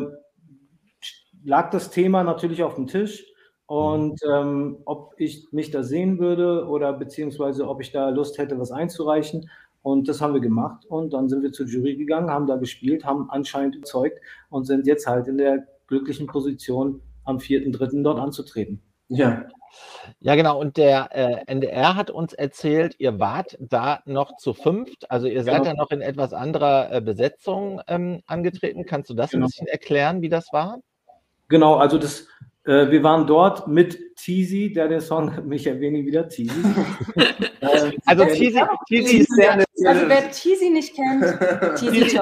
lag 1.44 1.70
das 1.72 1.90
Thema 1.90 2.24
natürlich 2.24 2.64
auf 2.64 2.76
dem 2.76 2.88
Tisch. 2.88 3.26
Und 3.74 4.20
ähm, 4.32 4.78
ob 4.86 5.16
ich 5.18 5.48
mich 5.52 5.72
da 5.72 5.82
sehen 5.82 6.20
würde 6.20 6.68
oder 6.68 6.94
beziehungsweise 6.94 7.68
ob 7.68 7.82
ich 7.82 7.92
da 7.92 8.10
Lust 8.10 8.38
hätte, 8.38 8.60
was 8.60 8.72
einzureichen. 8.72 9.50
Und 9.82 10.08
das 10.08 10.22
haben 10.22 10.36
wir 10.36 10.42
gemacht. 10.42 10.86
Und 10.86 11.12
dann 11.12 11.28
sind 11.28 11.42
wir 11.42 11.52
zur 11.52 11.66
Jury 11.66 11.96
gegangen, 11.96 12.30
haben 12.30 12.46
da 12.46 12.58
gespielt, 12.58 13.04
haben 13.04 13.32
anscheinend 13.32 13.76
überzeugt 13.76 14.20
und 14.52 14.66
sind 14.66 14.86
jetzt 14.86 15.08
halt 15.08 15.28
in 15.28 15.40
der 15.40 15.66
glücklichen 15.88 16.28
Position, 16.28 17.02
am 17.26 17.38
4.3. 17.38 18.04
dort 18.04 18.20
anzutreten. 18.20 18.80
Ja. 19.08 19.46
Ja, 20.20 20.36
genau. 20.36 20.60
Und 20.60 20.78
der 20.78 21.10
äh, 21.12 21.44
NDR 21.48 21.96
hat 21.96 22.12
uns 22.12 22.34
erzählt, 22.34 22.94
ihr 23.00 23.20
wart 23.20 23.58
da 23.60 24.02
noch 24.06 24.38
zu 24.38 24.54
fünft. 24.54 25.10
Also 25.10 25.26
ihr 25.26 25.44
seid 25.44 25.64
Genau. 25.64 25.66
ja 25.70 25.74
noch 25.74 25.90
in 25.90 26.02
etwas 26.02 26.32
anderer 26.34 26.92
äh, 26.92 27.02
Besetzung 27.02 27.82
ähm, 27.88 28.22
angetreten. 28.28 28.86
Kannst 28.86 29.10
du 29.10 29.16
das 29.16 29.32
Genau. 29.32 29.46
ein 29.46 29.48
bisschen 29.48 29.68
erklären, 29.68 30.22
wie 30.22 30.30
das 30.30 30.54
war? 30.54 30.78
Genau, 31.50 31.76
also 31.76 31.98
das, 31.98 32.28
äh, 32.66 32.90
wir 32.90 33.04
waren 33.04 33.28
dort 33.28 33.68
mit 33.68 34.16
Teasy, 34.16 34.72
der 34.72 34.88
den 34.88 35.02
Song, 35.02 35.32
mich 35.48 35.68
erwähne 35.68 36.06
wieder, 36.06 36.28
Teasy. 36.28 36.54
Ähm, 37.64 37.94
Also 38.06 38.26
Tizi, 38.26 38.60
Tizi, 38.90 39.18
ist, 39.20 39.34
sehr 39.36 39.54
Also 39.54 40.10
wer 40.10 40.30
Teasy 40.32 40.70
nicht 40.70 40.94
kennt, 40.94 41.24
Teasy. 41.80 42.20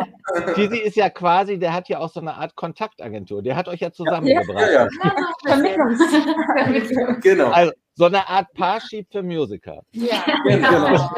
Tizi 0.54 0.78
ist 0.78 0.96
ja 0.96 1.10
quasi, 1.10 1.58
der 1.58 1.74
hat 1.74 1.90
ja 1.90 1.98
auch 1.98 2.10
so 2.12 2.20
eine 2.20 2.36
Art 2.36 2.56
Kontaktagentur. 2.56 3.42
Der 3.42 3.56
hat 3.56 3.68
euch 3.68 3.80
ja 3.80 3.92
zusammengebracht. 3.92 4.68
ja, 4.72 4.84
ja, 4.84 4.88
Vermittlung. 5.48 7.20
genau. 7.22 7.50
Also 7.50 7.72
so 7.96 8.06
eine 8.06 8.30
Art 8.30 8.54
Parship 8.54 9.08
für 9.12 9.24
Musiker. 9.24 9.82
Ja. 9.94 10.24
genau. 10.46 11.10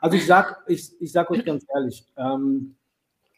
Also 0.00 0.16
ich 0.16 0.26
sag, 0.26 0.62
ich, 0.68 0.90
ich 1.00 1.12
sag 1.12 1.30
euch 1.30 1.44
ganz 1.44 1.66
ehrlich, 1.74 2.04
ähm, 2.16 2.76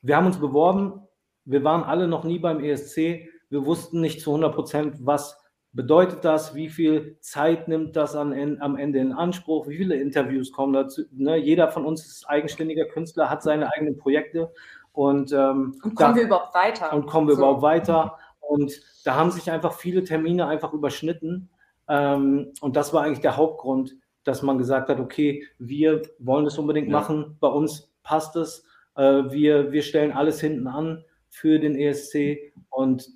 wir 0.03 0.17
haben 0.17 0.27
uns 0.27 0.39
beworben, 0.39 1.03
wir 1.45 1.65
waren 1.65 1.83
alle 1.83 2.07
noch 2.07 2.25
nie 2.25 2.39
beim 2.39 2.63
ESC, 2.63 3.29
wir 3.51 3.67
wussten 3.67 4.01
nicht 4.01 4.21
zu 4.21 4.31
100 4.31 4.55
Prozent, 4.55 4.97
was 5.01 5.37
bedeutet 5.73 6.25
das, 6.25 6.55
wie 6.55 6.69
viel 6.69 7.17
Zeit 7.21 7.69
nimmt 7.69 7.95
das 7.95 8.17
am 8.17 8.33
Ende 8.33 8.99
in 8.99 9.13
Anspruch, 9.13 9.69
wie 9.69 9.77
viele 9.77 9.95
Interviews 9.97 10.51
kommen 10.51 10.73
dazu. 10.73 11.03
Ne? 11.13 11.37
Jeder 11.37 11.69
von 11.69 11.85
uns 11.85 12.05
ist 12.07 12.29
eigenständiger 12.29 12.87
Künstler, 12.87 13.31
hat 13.31 13.43
seine 13.43 13.73
eigenen 13.73 13.97
Projekte 13.97 14.53
und, 14.93 15.33
ähm, 15.33 15.77
Und 15.85 16.01
da- 16.01 16.07
kommen 16.07 16.17
wir 16.17 16.25
überhaupt 16.25 16.55
weiter? 16.55 16.93
und 16.93 17.07
kommen 17.07 17.29
wir 17.29 17.35
So. 17.37 17.43
überhaupt 17.43 17.63
weiter. 17.63 18.17
Und 18.41 18.81
da 19.05 19.15
haben 19.15 19.31
sich 19.31 19.49
einfach 19.51 19.75
viele 19.75 20.03
Termine 20.03 20.47
einfach 20.49 20.73
überschnitten. 20.73 21.49
Ähm, 21.89 22.53
und 22.61 22.75
das 22.77 22.93
war 22.93 23.03
eigentlich 23.05 23.21
der 23.21 23.37
Hauptgrund, 23.37 23.95
dass 24.25 24.43
man 24.43 24.59
gesagt 24.59 24.89
hat, 24.89 24.99
okay, 24.99 25.47
wir 25.59 26.03
wollen 26.19 26.47
es 26.47 26.59
unbedingt 26.59 26.89
Ja. 26.89 26.99
machen, 26.99 27.37
bei 27.39 27.49
uns 27.49 27.93
passt 28.03 28.35
es, 28.35 28.65
äh, 28.97 29.03
wir, 29.31 29.71
wir 29.71 29.83
stellen 29.83 30.11
alles 30.13 30.41
hinten 30.41 30.67
an 30.67 31.05
für 31.29 31.61
den 31.61 31.77
ESC 31.77 32.53
und 32.71 33.09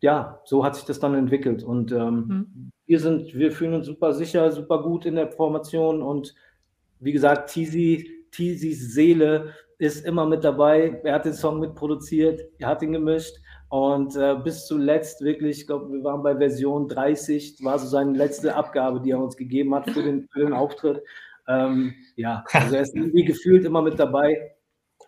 ja, 0.00 0.40
so 0.44 0.64
hat 0.64 0.76
sich 0.76 0.84
das 0.84 1.00
dann 1.00 1.14
entwickelt. 1.14 1.62
Und 1.62 1.92
ähm, 1.92 2.26
Mhm. 2.28 2.70
wir 2.86 3.00
sind, 3.00 3.34
wir 3.34 3.52
fühlen 3.52 3.74
uns 3.74 3.86
super 3.86 4.12
sicher, 4.12 4.52
super 4.52 4.82
gut 4.82 5.06
in 5.06 5.16
der 5.16 5.28
Formation 5.32 6.02
und 6.02 6.34
wie 7.00 7.12
gesagt, 7.12 7.50
Tizi, 7.50 8.10
Tizis 8.30 8.92
Seele 8.94 9.54
ist 9.78 10.04
immer 10.06 10.26
mit 10.26 10.44
dabei. 10.44 11.00
Er 11.04 11.14
hat 11.14 11.24
den 11.26 11.34
Song 11.34 11.60
mitproduziert, 11.60 12.40
er 12.58 12.68
hat 12.68 12.82
ihn 12.82 12.92
gemischt 12.92 13.36
und 13.68 14.16
äh, 14.16 14.36
bis 14.42 14.66
zuletzt 14.66 15.22
wirklich, 15.22 15.60
ich 15.60 15.66
glaube, 15.66 15.92
wir 15.92 16.04
waren 16.04 16.22
bei 16.22 16.36
Version 16.36 16.88
30, 16.88 17.58
war 17.62 17.78
so 17.78 17.86
seine 17.86 18.16
letzte 18.16 18.54
Abgabe, 18.54 19.00
die 19.00 19.10
er 19.10 19.18
uns 19.20 19.36
gegeben 19.36 19.74
hat 19.74 19.90
für 19.90 20.02
den, 20.02 20.28
für 20.32 20.40
den 20.40 20.52
Auftritt. 20.54 21.02
Ähm, 21.48 21.94
ja, 22.16 22.44
also 22.52 22.74
er 22.76 22.82
ist 22.82 22.94
irgendwie 22.96 23.24
gefühlt 23.24 23.64
immer 23.64 23.82
mit 23.82 23.98
dabei. 23.98 24.55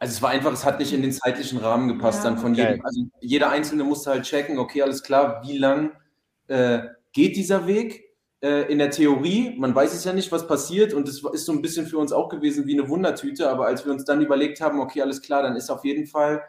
Also 0.01 0.13
es 0.13 0.23
war 0.23 0.31
einfach, 0.31 0.53
es 0.53 0.65
hat 0.65 0.79
nicht 0.79 0.93
in 0.93 1.03
den 1.03 1.13
zeitlichen 1.13 1.59
Rahmen 1.59 1.89
gepasst 1.89 2.25
Ja. 2.25 2.31
dann 2.31 2.39
von 2.39 2.55
jedem. 2.55 2.85
Also 2.85 3.03
jeder 3.21 3.51
Einzelne 3.51 3.85
musste 3.85 4.11
halt 4.11 4.25
checken, 4.25 4.59
okay, 4.59 4.83
alles 4.83 5.03
klar, 5.03 5.43
wie 5.45 5.59
lang 5.59 5.93
äh, 6.47 6.81
geht 7.13 7.37
dieser 7.37 7.67
Weg? 7.67 8.05
Äh, 8.41 8.71
in 8.71 8.79
der 8.79 8.91
Theorie, 8.91 9.57
man 9.59 9.75
weiß 9.75 9.93
es 9.93 10.05
ja 10.05 10.13
nicht, 10.13 10.31
was 10.31 10.47
passiert 10.47 10.95
und 10.95 11.09
es 11.09 11.25
ist 11.33 11.45
so 11.45 11.51
ein 11.53 11.61
bisschen 11.61 11.87
für 11.87 11.99
uns 11.99 12.13
auch 12.13 12.29
gewesen 12.29 12.67
wie 12.69 12.79
eine 12.79 12.89
Wundertüte, 12.89 13.51
aber 13.51 13.67
als 13.67 13.85
wir 13.85 13.91
uns 13.91 14.05
dann 14.05 14.21
überlegt 14.23 14.61
haben, 14.61 14.79
okay, 14.79 15.03
alles 15.03 15.21
klar, 15.23 15.43
dann 15.43 15.57
ist 15.57 15.71
auf 15.71 15.85
jeden 15.85 16.07
Fall 16.07 16.43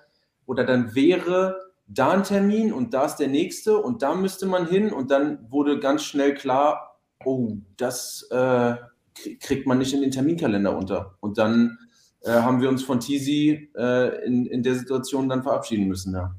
oder 0.45 0.63
dann 0.63 0.93
wäre 0.93 1.57
da 1.87 2.11
ein 2.11 2.23
Termin 2.23 2.71
und 2.71 2.93
da 2.93 3.05
ist 3.05 3.15
der 3.15 3.27
nächste 3.29 3.79
und 3.79 4.03
da 4.03 4.13
müsste 4.13 4.45
man 4.45 4.67
hin 4.67 4.93
und 4.93 5.09
dann 5.09 5.39
wurde 5.49 5.79
ganz 5.79 6.03
schnell 6.03 6.35
klar, 6.35 6.99
oh, 7.25 7.53
das 7.77 8.27
äh, 8.29 8.75
krie- 9.15 9.39
kriegt 9.39 9.65
man 9.65 9.79
nicht 9.79 9.91
in 9.91 10.01
den 10.01 10.11
Terminkalender 10.11 10.77
unter. 10.77 11.15
Und 11.21 11.39
dann 11.39 11.79
äh, 12.21 12.31
haben 12.31 12.61
wir 12.61 12.69
uns 12.69 12.83
von 12.83 12.99
Tizi 12.99 13.69
äh, 13.75 14.25
in, 14.25 14.45
in 14.45 14.63
der 14.63 14.75
Situation 14.75 15.29
dann 15.29 15.43
verabschieden 15.43 15.87
müssen. 15.87 16.13
Ja. 16.13 16.35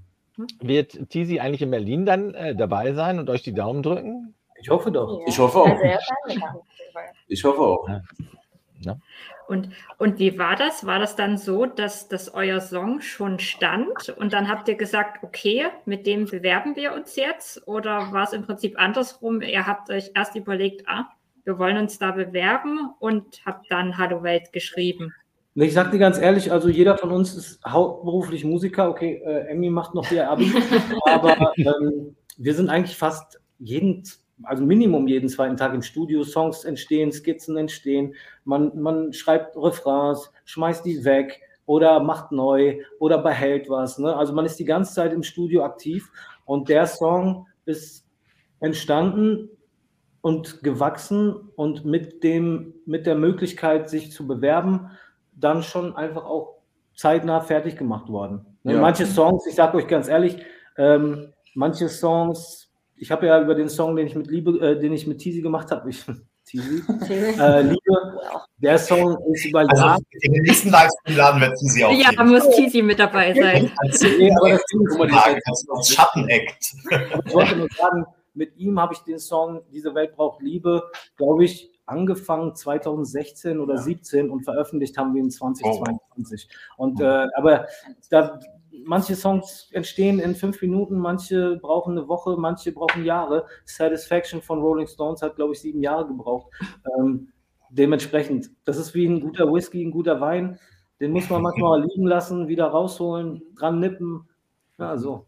Wird 0.61 1.11
Tizi 1.11 1.41
eigentlich 1.41 1.63
in 1.63 1.71
Berlin 1.71 2.07
dann 2.07 2.35
äh, 2.35 2.55
dabei 2.55 2.93
sein 2.93 3.19
und 3.19 3.29
euch 3.31 3.43
die 3.43 3.55
Daumen 3.55 3.83
drücken? 3.83 4.35
Ich 4.61 4.71
hoffe 4.71 4.91
doch. 4.91 5.21
Ich 5.27 5.39
hoffe 5.39 5.59
auch. 5.59 5.79
Ich 7.29 7.45
hoffe 7.45 7.61
auch. 7.61 7.89
Und, 9.49 9.71
und 9.99 10.19
wie 10.19 10.39
war 10.39 10.55
das? 10.55 10.87
War 10.87 10.99
das 10.99 11.17
dann 11.17 11.37
so, 11.37 11.67
dass, 11.67 12.09
dass 12.09 12.33
euer 12.33 12.61
Song 12.61 13.01
schon 13.01 13.39
stand 13.41 14.11
und 14.17 14.33
dann 14.33 14.49
habt 14.49 14.69
ihr 14.69 14.77
gesagt, 14.77 15.25
okay, 15.25 15.67
mit 15.87 16.07
dem 16.07 16.27
bewerben 16.27 16.77
wir 16.77 16.95
uns 16.95 17.17
jetzt? 17.17 17.67
Oder 17.67 18.13
war 18.13 18.25
es 18.25 18.33
im 18.33 18.45
Prinzip 18.45 18.79
andersrum? 18.79 19.43
Ihr 19.43 19.67
habt 19.67 19.91
euch 19.91 20.13
erst 20.15 20.37
überlegt, 20.37 20.89
ah, 20.89 21.09
wir 21.45 21.59
wollen 21.59 21.79
uns 21.79 21.99
da 21.99 22.13
bewerben 22.13 22.91
und 23.01 23.45
habt 23.45 23.71
dann 23.71 23.99
Hallo 23.99 24.23
Welt 24.23 24.53
geschrieben. 24.53 25.13
Ich 25.63 25.75
sag 25.75 25.91
dir 25.91 25.99
ganz 25.99 26.19
ehrlich, 26.19 26.51
also 26.51 26.71
jeder 26.71 26.97
von 26.97 27.11
uns 27.11 27.35
ist 27.35 27.63
hauptberuflich 27.67 28.45
Musiker. 28.45 28.89
Okay, 28.89 29.23
äh, 29.25 29.49
Emmy 29.49 29.69
macht 29.69 29.95
noch 29.95 30.11
ihr 30.11 30.31
Abi, 30.31 30.51
aber 31.05 31.53
ähm, 31.59 32.17
wir 32.39 32.55
sind 32.55 32.71
eigentlich 32.71 32.97
fast 32.97 33.39
jeden, 33.59 34.03
also 34.43 34.65
Minimum 34.65 35.07
jeden 35.07 35.29
zweiten 35.29 35.59
Tag 35.59 35.75
im 35.75 35.83
Studio. 35.83 36.25
Songs 36.25 36.65
entstehen, 36.65 37.13
Skizzen 37.13 37.59
entstehen. 37.59 38.15
Man, 38.45 38.81
man 38.81 39.13
schreibt 39.13 39.55
Refrains, 39.55 40.31
schmeißt 40.47 40.87
die 40.87 41.05
weg 41.05 41.41
oder 41.67 42.01
macht 42.01 42.33
neu 42.33 42.79
oder 42.99 43.19
behält 43.19 43.69
was. 43.69 43.99
Ne? 43.99 44.17
Also 44.17 44.33
man 44.33 44.47
ist 44.47 44.59
die 44.59 44.65
ganze 44.65 44.95
Zeit 44.95 45.13
im 45.13 45.23
Studio 45.23 45.63
aktiv 45.65 46.11
und 46.47 46.71
der 46.71 46.87
Song 46.87 47.49
ist 47.67 48.07
entstanden 48.61 49.51
und 50.23 50.63
gewachsen 50.63 51.35
und 51.57 51.85
mit 51.85 52.23
dem, 52.23 52.75
mit 52.87 53.05
der 53.05 53.15
Möglichkeit, 53.15 53.91
sich 53.91 54.11
zu 54.11 54.27
bewerben, 54.27 54.91
dann 55.41 55.63
schon 55.63 55.97
einfach 55.97 56.25
auch 56.25 56.57
zeitnah 56.95 57.41
fertig 57.41 57.77
gemacht 57.77 58.09
worden. 58.09 58.45
Ne, 58.63 58.75
Ja. 58.75 58.81
Manche 58.81 59.07
Songs, 59.07 59.47
ich 59.47 59.55
sage 59.55 59.77
euch 59.79 59.87
ganz 59.89 60.09
ehrlich, 60.09 60.37
ähm, 60.77 61.33
manche 61.55 61.89
Songs, 61.89 62.71
ich 62.97 63.11
habe 63.11 63.27
ja 63.27 63.41
über 63.41 63.55
den 63.55 63.69
Song, 63.69 63.97
den 63.97 64.07
ich 64.07 64.15
mit 64.15 64.27
Liebe, 64.29 64.51
äh, 64.61 64.79
den 64.79 64.93
ich 64.93 65.07
mit 65.07 65.19
Tizi 65.19 65.41
gemacht 65.41 65.71
habe, 65.71 65.89
ich 65.91 66.05
Tizi, 66.45 66.83
äh, 67.39 67.63
Liebe, 67.63 68.21
der 68.59 68.79
Song 68.79 69.17
ist 69.33 69.47
über 69.47 69.61
Also 69.61 69.77
Jahre. 69.83 70.01
in 70.21 70.33
den 70.33 70.43
nächsten 70.43 70.71
Livestream 70.71 71.17
laden 71.17 71.41
wir 71.41 71.55
Tizi 71.55 71.85
auf. 71.85 71.95
Ja, 71.95 72.11
da 72.15 72.25
muss 72.25 72.49
Tizi 72.51 72.83
mit 72.83 72.99
dabei 72.99 73.33
sein. 73.35 73.71
Als, 73.79 74.03
Nee, 74.03 74.31
aber 74.37 74.51
das 74.51 74.63
ist. 74.63 75.99
Ich 77.27 77.35
wollte 77.35 77.57
nur 77.57 77.69
sagen, 77.79 78.05
mit 78.35 78.57
ihm 78.57 78.79
habe 78.81 78.95
ich 78.95 79.01
den 79.01 79.19
Song 79.19 79.63
Diese 79.73 79.95
Welt 79.95 80.15
braucht 80.17 80.43
Liebe, 80.43 80.83
glaube 81.17 81.45
ich, 81.45 81.70
angefangen 81.91 82.55
2016 82.55 83.61
oder 83.61 83.79
17 83.79 84.31
und 84.31 84.45
veröffentlicht 84.45 84.97
haben 84.97 85.15
wir 85.15 85.23
ihn 85.23 85.31
2022. 85.31 86.49
Und 86.77 87.01
äh, 87.01 87.27
aber 87.35 87.67
da 88.11 88.39
manche 88.85 89.15
Songs 89.15 89.69
entstehen 89.73 90.21
in 90.21 90.35
fünf 90.35 90.61
Minuten, 90.63 90.99
manche 90.99 91.57
brauchen 91.57 91.99
eine 91.99 92.09
Woche, 92.09 92.37
manche 92.37 92.73
brauchen 92.73 93.05
Jahre. 93.05 93.47
Satisfaction 93.65 94.43
von 94.43 94.61
Rolling 94.61 94.87
Stones 94.87 95.23
hat, 95.23 95.37
glaube 95.37 95.53
ich, 95.53 95.61
sieben 95.61 95.83
Jahre 95.83 96.07
gebraucht. 96.07 96.53
Ähm, 96.99 97.29
dementsprechend, 97.71 98.51
das 98.65 98.77
ist 98.77 98.95
wie 98.95 99.07
ein 99.07 99.21
guter 99.21 99.53
Whisky, 99.53 99.85
ein 99.85 99.91
guter 99.91 100.21
Wein. 100.21 100.59
Den 101.01 101.13
muss 101.13 101.29
man 101.31 101.43
manchmal 101.43 101.83
liegen 101.89 102.07
lassen, 102.07 102.49
wieder 102.49 102.67
rausholen, 102.67 103.43
dran 103.57 103.81
nippen. 103.81 104.29
Ja, 104.81 104.97
so. 104.97 105.27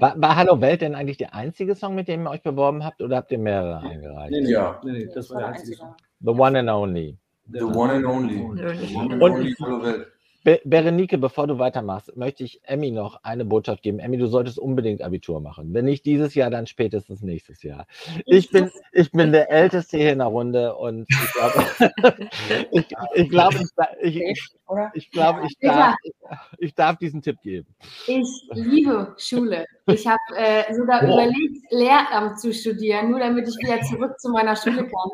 War, 0.00 0.20
war 0.20 0.36
Hallo 0.36 0.60
Welt 0.60 0.80
denn 0.80 0.94
eigentlich 0.94 1.18
der 1.18 1.34
einzige 1.34 1.74
Song, 1.74 1.94
mit 1.94 2.08
dem 2.08 2.24
ihr 2.26 2.30
euch 2.30 2.42
beworben 2.42 2.82
habt 2.84 3.02
oder 3.02 3.16
habt 3.16 3.30
ihr 3.30 3.38
mehrere 3.38 3.78
eingereicht? 3.80 4.30
Nee, 4.30 4.40
nee, 4.40 4.50
Ja. 4.52 4.80
nee, 4.82 4.92
nee, 4.92 5.08
das 5.14 5.30
war 5.30 5.38
der 5.40 5.48
einzige 5.48 5.76
Song. 5.76 5.94
The 6.20 6.30
one 6.30 6.58
and 6.58 6.70
only. 6.70 7.18
The 7.52 7.62
one 7.62 7.92
and 7.92 8.06
only. 8.06 8.36
The 8.56 8.96
one 8.96 9.12
and 9.14 9.22
Und- 9.22 9.32
only 9.34 9.54
Hallo 9.60 9.82
Welt. 9.82 10.06
Be 10.46 10.60
Berenike, 10.64 11.18
bevor 11.18 11.48
du 11.48 11.58
weitermachst, 11.58 12.16
möchte 12.16 12.44
ich 12.44 12.60
Emmy 12.62 12.92
noch 12.92 13.24
eine 13.24 13.44
Botschaft 13.44 13.82
geben. 13.82 13.98
Emmy, 13.98 14.16
du 14.16 14.28
solltest 14.28 14.60
unbedingt 14.60 15.02
Abitur 15.02 15.40
machen. 15.40 15.74
Wenn 15.74 15.86
nicht 15.86 16.06
dieses 16.06 16.36
Jahr, 16.36 16.50
dann 16.50 16.68
spätestens 16.68 17.20
nächstes 17.20 17.64
Jahr. 17.64 17.88
Ich 18.26 18.48
bin, 18.50 18.70
ich 18.92 19.10
bin 19.10 19.32
der 19.32 19.50
Älteste 19.50 19.96
hier 19.96 20.12
in 20.12 20.18
der 20.18 20.28
Runde 20.28 20.76
und 20.76 21.08
ich 21.10 21.32
glaube, 21.32 21.64
ich, 22.70 22.86
ich, 23.14 23.28
glaube, 23.28 23.56
ich, 24.00 24.16
ich, 24.16 24.22
ich, 24.22 24.50
Oder? 24.68 24.92
ich, 24.94 25.08
darf, 25.58 25.96
ich 26.58 26.74
darf 26.76 26.96
diesen 26.98 27.22
Tipp 27.22 27.40
geben. 27.42 27.66
Ich 28.06 28.28
liebe 28.52 29.16
Schule. 29.18 29.66
Ich 29.86 30.06
habe 30.06 30.20
äh, 30.36 30.72
sogar 30.72 31.02
Oh. 31.02 31.06
überlegt, 31.06 31.72
Lehramt 31.72 32.38
zu 32.38 32.52
studieren, 32.54 33.10
nur 33.10 33.18
damit 33.18 33.48
ich 33.48 33.56
wieder 33.56 33.80
zurück 33.82 34.16
zu 34.20 34.30
meiner 34.30 34.54
Schule 34.54 34.84
kann. 34.84 35.10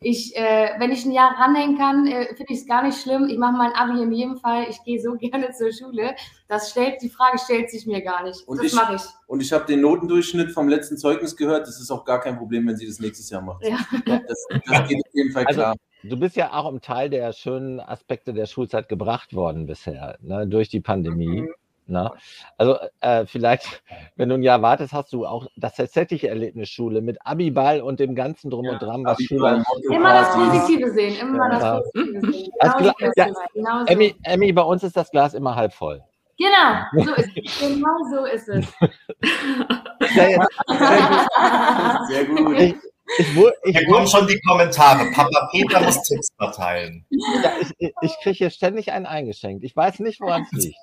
Ich, 0.00 0.36
äh, 0.36 0.70
wenn 0.78 0.92
ich 0.92 1.04
ein 1.06 1.12
Jahr 1.12 1.32
ranhängen 1.38 1.78
kann, 1.78 2.06
äh, 2.06 2.26
finde 2.34 2.52
ich 2.52 2.60
es 2.60 2.66
gar 2.66 2.82
nicht 2.82 3.00
schlimm. 3.00 3.28
Ich 3.30 3.38
mache 3.38 3.56
mein 3.56 3.72
Abi 3.72 4.02
in 4.02 4.12
jedem 4.12 4.36
Fall. 4.36 4.66
Ich 4.68 4.82
gehe 4.84 5.00
so 5.00 5.14
gerne 5.18 5.50
zur 5.52 5.72
Schule. 5.72 6.14
Das 6.48 6.70
stellt, 6.70 7.00
die 7.02 7.08
Frage 7.08 7.38
stellt 7.38 7.70
sich 7.70 7.86
mir 7.86 8.02
gar 8.02 8.22
nicht. 8.24 8.46
Und 8.46 8.58
das 8.58 8.66
ich- 8.66 8.74
mache 8.74 8.96
ich. 8.96 9.02
Und 9.26 9.40
ich 9.42 9.52
habe 9.52 9.64
den 9.66 9.80
Notendurchschnitt 9.80 10.52
vom 10.52 10.68
letzten 10.68 10.96
Zeugnis 10.98 11.36
gehört. 11.36 11.66
Das 11.66 11.80
ist 11.80 11.90
auch 11.90 12.04
gar 12.04 12.20
kein 12.20 12.36
Problem, 12.38 12.66
wenn 12.68 12.76
sie 12.76 12.86
das 12.86 13.00
nächstes 13.00 13.30
Jahr 13.30 13.42
macht. 13.42 13.64
Ja. 13.66 13.78
Das, 14.06 14.46
das 14.48 14.88
geht 14.88 14.98
auf 15.04 15.14
jeden 15.14 15.32
Fall 15.32 15.44
Also- 15.46 15.60
klar. 15.60 15.74
Du 16.02 16.16
bist 16.16 16.36
ja 16.36 16.52
auch 16.52 16.70
im 16.70 16.80
Teil 16.80 17.10
der 17.10 17.32
schönen 17.32 17.80
Aspekte 17.80 18.32
der 18.32 18.46
Schulzeit 18.46 18.88
gebracht 18.88 19.34
worden 19.34 19.66
bisher, 19.66 20.16
ne, 20.20 20.46
durch 20.46 20.68
die 20.68 20.80
Pandemie. 20.80 21.48
Na? 21.88 22.14
Also 22.58 22.78
äh, 23.00 23.26
vielleicht, 23.26 23.82
wenn 24.16 24.28
du 24.28 24.34
ein 24.34 24.42
Jahr 24.42 24.60
wartest, 24.60 24.92
hast 24.92 25.12
du 25.12 25.24
auch 25.24 25.46
das 25.56 25.76
tatsächliche 25.76 26.28
Erlebnisschule 26.28 27.00
mit 27.00 27.18
Abiball 27.24 27.80
und 27.80 28.00
dem 28.00 28.14
ganzen 28.14 28.50
Drum 28.50 28.64
ja, 28.64 28.72
und 28.72 28.82
Dran, 28.82 29.04
was 29.04 29.22
Schüler... 29.22 29.62
Immer 29.92 30.12
das 30.12 30.34
Positive 30.34 30.90
sehen, 30.90 31.16
immer 31.20 31.52
ja. 31.52 31.80
das 31.80 31.92
Positive 31.92 32.32
sehen. 32.32 32.50
Genau, 32.60 32.92
ja, 33.16 33.26
genau 33.54 33.80
so. 33.80 33.86
Emmy, 33.86 34.14
Emmy, 34.24 34.52
bei 34.52 34.62
uns 34.62 34.82
ist 34.82 34.96
das 34.96 35.10
Glas 35.10 35.34
immer 35.34 35.54
halb 35.54 35.72
voll. 35.72 36.02
Genau, 36.38 37.04
so 37.04 37.14
ist 37.14 37.30
es. 37.36 37.58
Genau 37.60 37.98
so 38.10 38.24
ist 38.26 38.48
es. 38.48 38.66
Sehr, 40.12 40.46
sehr 42.08 42.24
gut. 42.26 42.58
Ich, 42.58 42.74
ich, 43.18 43.36
ich, 43.64 43.78
Hier 43.78 43.86
kommen 43.86 44.06
schon 44.06 44.26
die 44.26 44.38
Kommentare. 44.40 45.10
Papa 45.12 45.48
Peter 45.50 45.80
muss 45.80 46.02
Tipps 46.02 46.28
verteilen. 46.36 47.06
Ja, 47.10 47.52
ich, 47.78 47.92
ich 48.02 48.16
kriege 48.22 48.36
hier 48.36 48.50
ständig 48.50 48.92
einen 48.92 49.06
eingeschenkt. 49.06 49.64
Ich 49.64 49.74
weiß 49.74 50.00
nicht, 50.00 50.20
woran 50.20 50.42
es 50.42 50.52
liegt. 50.64 50.78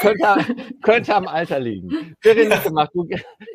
Könnte, 0.00 0.56
könnte, 0.82 1.14
am 1.14 1.26
Alter 1.26 1.60
liegen. 1.60 2.14
Berenike, 2.22 2.70
mach 2.72 2.88
du, 2.88 3.08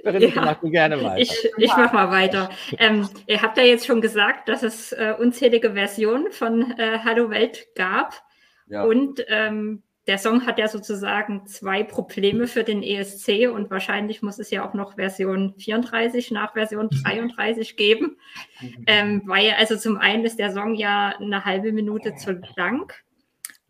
Berenike, 0.04 0.36
ja, 0.36 0.41
mach 0.41 0.60
du 0.60 0.69
gerne 0.69 1.02
weiter. 1.04 1.17
Ich, 1.17 1.50
ich 1.58 1.76
mache 1.76 1.95
mal 1.95 2.12
weiter. 2.12 2.50
Ähm, 2.78 3.08
ihr 3.28 3.41
habt 3.41 3.58
ja 3.58 3.63
jetzt 3.63 3.86
schon 3.86 4.02
gesagt, 4.02 4.50
dass 4.50 4.63
es 4.63 4.91
äh, 4.91 5.13
unzählige 5.17 5.74
Versionen 5.74 6.32
von 6.32 6.72
äh, 6.78 7.00
Hallo 7.04 7.30
Welt 7.30 7.67
gab. 7.76 8.13
Ja. 8.67 8.84
Und 8.84 9.24
ähm, 9.28 9.84
der 10.10 10.17
Song 10.17 10.48
hat 10.48 10.58
ja 10.58 10.67
sozusagen 10.67 11.45
zwei 11.45 11.84
Probleme 11.84 12.48
für 12.48 12.63
den 12.63 12.82
ESC 12.82 13.48
und 13.54 13.69
wahrscheinlich 13.69 14.24
muss 14.24 14.39
es 14.39 14.50
ja 14.50 14.67
auch 14.67 14.74
noch 14.74 14.95
Version 14.95 15.54
34 15.60 16.32
nach 16.32 16.54
Version 16.54 16.89
33 16.89 17.78
geben, 17.78 18.17
ähm, 18.88 19.22
weil 19.28 19.54
also 19.60 19.78
zum 19.78 19.98
einen 19.98 20.26
ist 20.26 20.39
der 20.39 20.52
Song 20.52 20.74
ja 20.74 21.13
eine 21.19 21.45
halbe 21.45 21.72
Minute 21.72 22.15
zu 22.15 22.41
lang 22.56 22.91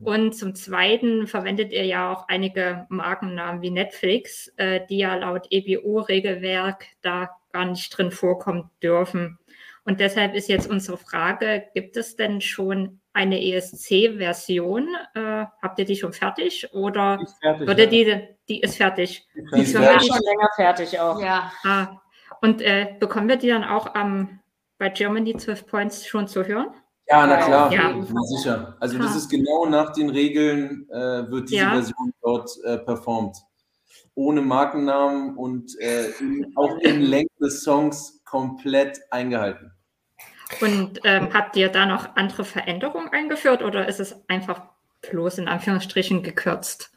und 0.02 0.34
zum 0.34 0.56
Zweiten 0.56 1.28
verwendet 1.28 1.72
ihr 1.72 1.86
ja 1.86 2.12
auch 2.12 2.28
einige 2.28 2.86
Markennamen 2.90 3.62
wie 3.62 3.72
Netflix, 3.72 4.48
äh, 4.56 4.82
die 4.90 5.00
ja 5.00 5.16
laut 5.16 5.48
EBO-Regelwerk 5.50 6.86
da 7.02 7.30
gar 7.52 7.66
nicht 7.66 7.90
drin 7.98 8.12
vorkommen 8.12 8.70
dürfen. 8.82 9.38
Und 9.84 10.00
deshalb 10.00 10.36
ist 10.36 10.48
jetzt 10.50 10.70
unsere 10.70 10.98
Frage, 10.98 11.66
gibt 11.74 11.98
es 11.98 12.16
denn 12.16 12.42
schon 12.42 13.02
eine 13.12 13.44
ESC-Version? 13.44 14.88
Äh, 15.16 15.46
habt 15.62 15.80
ihr 15.80 15.86
die 15.86 15.96
schon 15.96 16.14
fertig 16.14 16.74
oder 16.74 17.20
fertig, 17.42 17.68
würde 17.68 17.84
ja. 17.84 17.90
die, 17.90 18.28
die 18.48 18.62
ist 18.62 18.78
fertig? 18.78 19.28
Die 19.56 19.62
ist 19.62 19.76
fertig. 19.76 20.08
schon 20.08 20.22
länger 20.22 20.50
fertig 20.56 21.00
auch. 21.00 21.22
Ja. 21.22 21.52
Ah. 21.64 21.98
Und 22.42 22.62
äh, 22.62 22.96
bekommen 23.00 23.28
wir 23.28 23.36
die 23.36 23.50
dann 23.50 23.64
auch 23.64 23.96
ähm, 23.96 24.40
bei 24.78 24.90
Germany 24.90 25.36
12 25.36 25.66
Points 25.66 26.08
schon 26.08 26.28
zu 26.28 26.46
hören? 26.46 26.74
Ja, 27.10 27.26
na 27.26 27.38
klar, 27.38 27.74
ja. 27.74 28.06
sicher. 28.38 28.78
Also 28.80 29.00
das 29.00 29.16
ist 29.16 29.30
genau 29.30 29.66
nach 29.66 29.94
den 29.94 30.10
Regeln, 30.10 30.88
äh, 30.92 31.30
wird 31.32 31.50
diese 31.50 31.62
ja. 31.62 31.72
Version 31.72 32.14
dort 32.22 32.52
äh, 32.64 32.78
performt. 32.78 33.38
Ohne 34.14 34.42
Markennamen 34.42 35.36
und 35.36 35.72
äh, 35.80 36.10
auch 36.56 36.78
in 36.78 37.02
Länge 37.10 37.30
des 37.42 37.64
Songs 37.64 38.22
komplett 38.26 39.00
eingehalten. 39.10 39.72
Und 40.62 41.00
ähm, 41.04 41.34
habt 41.34 41.56
ihr 41.56 41.70
da 41.70 41.88
noch 41.88 42.16
andere 42.16 42.44
Veränderungen 42.44 43.10
eingeführt 43.10 43.64
oder 43.64 43.88
ist 43.88 44.00
es 44.00 44.16
einfach 44.28 44.62
bloß 45.10 45.40
in 45.40 45.48
Anführungsstrichen 45.48 46.22
gekürzt? 46.22 46.92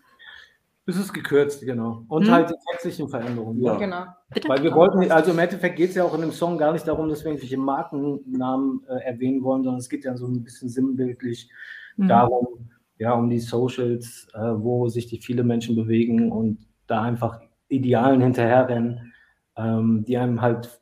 Es 0.85 0.97
ist 0.97 1.12
gekürzt, 1.12 1.64
genau. 1.64 2.05
Und 2.09 2.27
hm. 2.27 2.33
halt 2.33 2.51
die 2.51 2.55
textlichen 2.71 3.09
Veränderungen. 3.09 3.62
Ja. 3.62 3.77
Genau. 3.77 4.05
Bitte? 4.35 4.49
Weil 4.49 4.62
wir 4.62 4.75
wollten, 4.75 5.11
also 5.12 5.31
im 5.31 5.38
Endeffekt 5.38 5.77
geht 5.77 5.90
es 5.90 5.95
ja 5.95 6.05
auch 6.05 6.14
in 6.14 6.23
dem 6.23 6.33
Song 6.33 6.59
gar 6.59 6.73
nicht 6.73 6.88
darum, 6.88 7.09
dass 7.09 7.23
wir 7.23 7.31
irgendwelche 7.31 7.57
Markennamen 7.57 8.83
äh, 8.88 9.05
erwähnen 9.05 9.45
wollen, 9.45 9.62
sondern 9.62 9.79
es 9.79 9.88
geht 9.88 10.05
ja 10.05 10.16
so 10.16 10.27
ein 10.27 10.42
bisschen 10.42 10.68
sinnbildlich 10.68 11.51
hm. 11.97 12.09
darum, 12.09 12.71
ja, 12.99 13.12
um 13.12 13.31
die 13.31 13.38
Socials, 13.38 14.27
äh, 14.35 14.40
wo 14.40 14.88
sich 14.88 15.07
die 15.07 15.18
viele 15.18 15.45
Menschen 15.45 15.77
bewegen 15.77 16.33
und 16.33 16.59
da 16.88 17.03
einfach 17.03 17.40
Idealen 17.68 18.21
hinterherrennen, 18.21 19.12
ähm, 19.57 20.05
die 20.05 20.16
einem 20.16 20.40
halt 20.40 20.81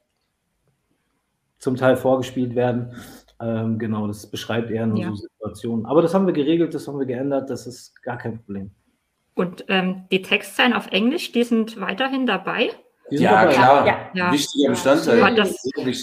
zum 1.59 1.77
Teil 1.77 1.97
vorgespielt 1.97 2.55
werden. 2.55 2.95
Ähm, 3.39 3.79
genau, 3.79 4.07
das 4.07 4.27
beschreibt 4.27 4.71
eher 4.71 4.87
nur 4.87 4.99
ja. 4.99 5.09
so 5.11 5.17
Situationen. 5.17 5.87
Aber 5.87 6.03
das 6.03 6.15
haben 6.15 6.27
wir 6.27 6.33
geregelt, 6.33 6.75
das 6.75 6.89
haben 6.89 6.99
wir 6.99 7.07
geändert, 7.07 7.51
das 7.51 7.67
ist 7.67 8.03
gar 8.03 8.19
kein 8.19 8.39
Problem. 8.39 8.71
Und 9.35 9.64
ähm, 9.69 10.07
die 10.11 10.23
Textzeilen 10.23 10.73
auf 10.73 10.88
Englisch, 10.88 11.33
die 11.33 11.45
sind 11.45 11.81
weiterhin 11.81 12.27
dabei? 12.27 12.71
Ja, 13.11 13.43
dabei. 13.43 13.55
klar. 13.55 14.11
Ja. 14.14 14.33
Wichtiger 14.33 14.71
Bestandteil. 14.71 15.21
War 15.21 15.33
das, 15.33 15.55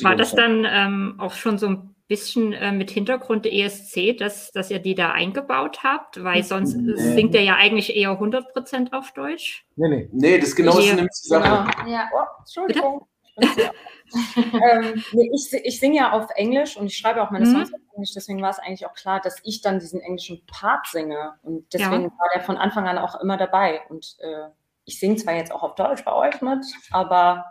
war 0.03 0.15
das 0.15 0.33
dann 0.33 0.65
ähm, 0.69 1.15
auch 1.19 1.33
schon 1.33 1.57
so 1.57 1.67
ein 1.67 1.95
bisschen 2.07 2.53
äh, 2.53 2.71
mit 2.71 2.89
Hintergrund 2.89 3.45
der 3.45 3.53
ESC, 3.53 4.17
dass, 4.17 4.51
dass 4.51 4.71
ihr 4.71 4.79
die 4.79 4.95
da 4.95 5.11
eingebaut 5.11 5.83
habt? 5.83 6.23
Weil 6.23 6.43
sonst 6.43 6.75
nee. 6.75 6.95
singt 6.95 7.33
ihr 7.35 7.43
ja 7.43 7.55
eigentlich 7.55 7.95
eher 7.95 8.19
100% 8.19 8.93
auf 8.93 9.11
Deutsch. 9.13 9.65
Nee, 9.75 9.89
nee. 9.89 10.09
Nee, 10.11 10.39
das 10.39 10.55
genau 10.55 10.77
ist 10.77 10.95
nämlich 10.95 11.11
die 11.23 11.27
Sache. 11.27 11.69
Genau. 11.83 11.91
Ja. 11.91 12.09
Oh, 12.13 12.25
Entschuldigung. 12.39 13.07
ähm, 14.35 15.03
nee, 15.13 15.31
ich, 15.33 15.53
ich 15.53 15.79
singe 15.79 15.97
ja 15.97 16.11
auf 16.11 16.29
Englisch 16.35 16.77
und 16.77 16.87
ich 16.87 16.97
schreibe 16.97 17.21
auch 17.21 17.31
meine 17.31 17.45
mhm. 17.45 17.53
Songs 17.53 17.73
auf 17.73 17.79
Englisch, 17.93 18.13
deswegen 18.15 18.41
war 18.41 18.49
es 18.49 18.59
eigentlich 18.59 18.85
auch 18.85 18.93
klar, 18.93 19.19
dass 19.21 19.37
ich 19.43 19.61
dann 19.61 19.79
diesen 19.79 19.99
englischen 20.01 20.45
Part 20.47 20.87
singe. 20.87 21.33
Und 21.43 21.71
deswegen 21.73 22.03
ja. 22.03 22.09
war 22.09 22.29
der 22.33 22.43
von 22.43 22.57
Anfang 22.57 22.87
an 22.87 22.97
auch 22.97 23.19
immer 23.19 23.37
dabei. 23.37 23.81
Und 23.89 24.15
äh, 24.19 24.49
ich 24.85 24.99
singe 24.99 25.17
zwar 25.17 25.35
jetzt 25.35 25.51
auch 25.51 25.63
auf 25.63 25.75
Deutsch 25.75 26.03
bei 26.05 26.13
euch 26.13 26.41
mit, 26.41 26.65
aber 26.91 27.45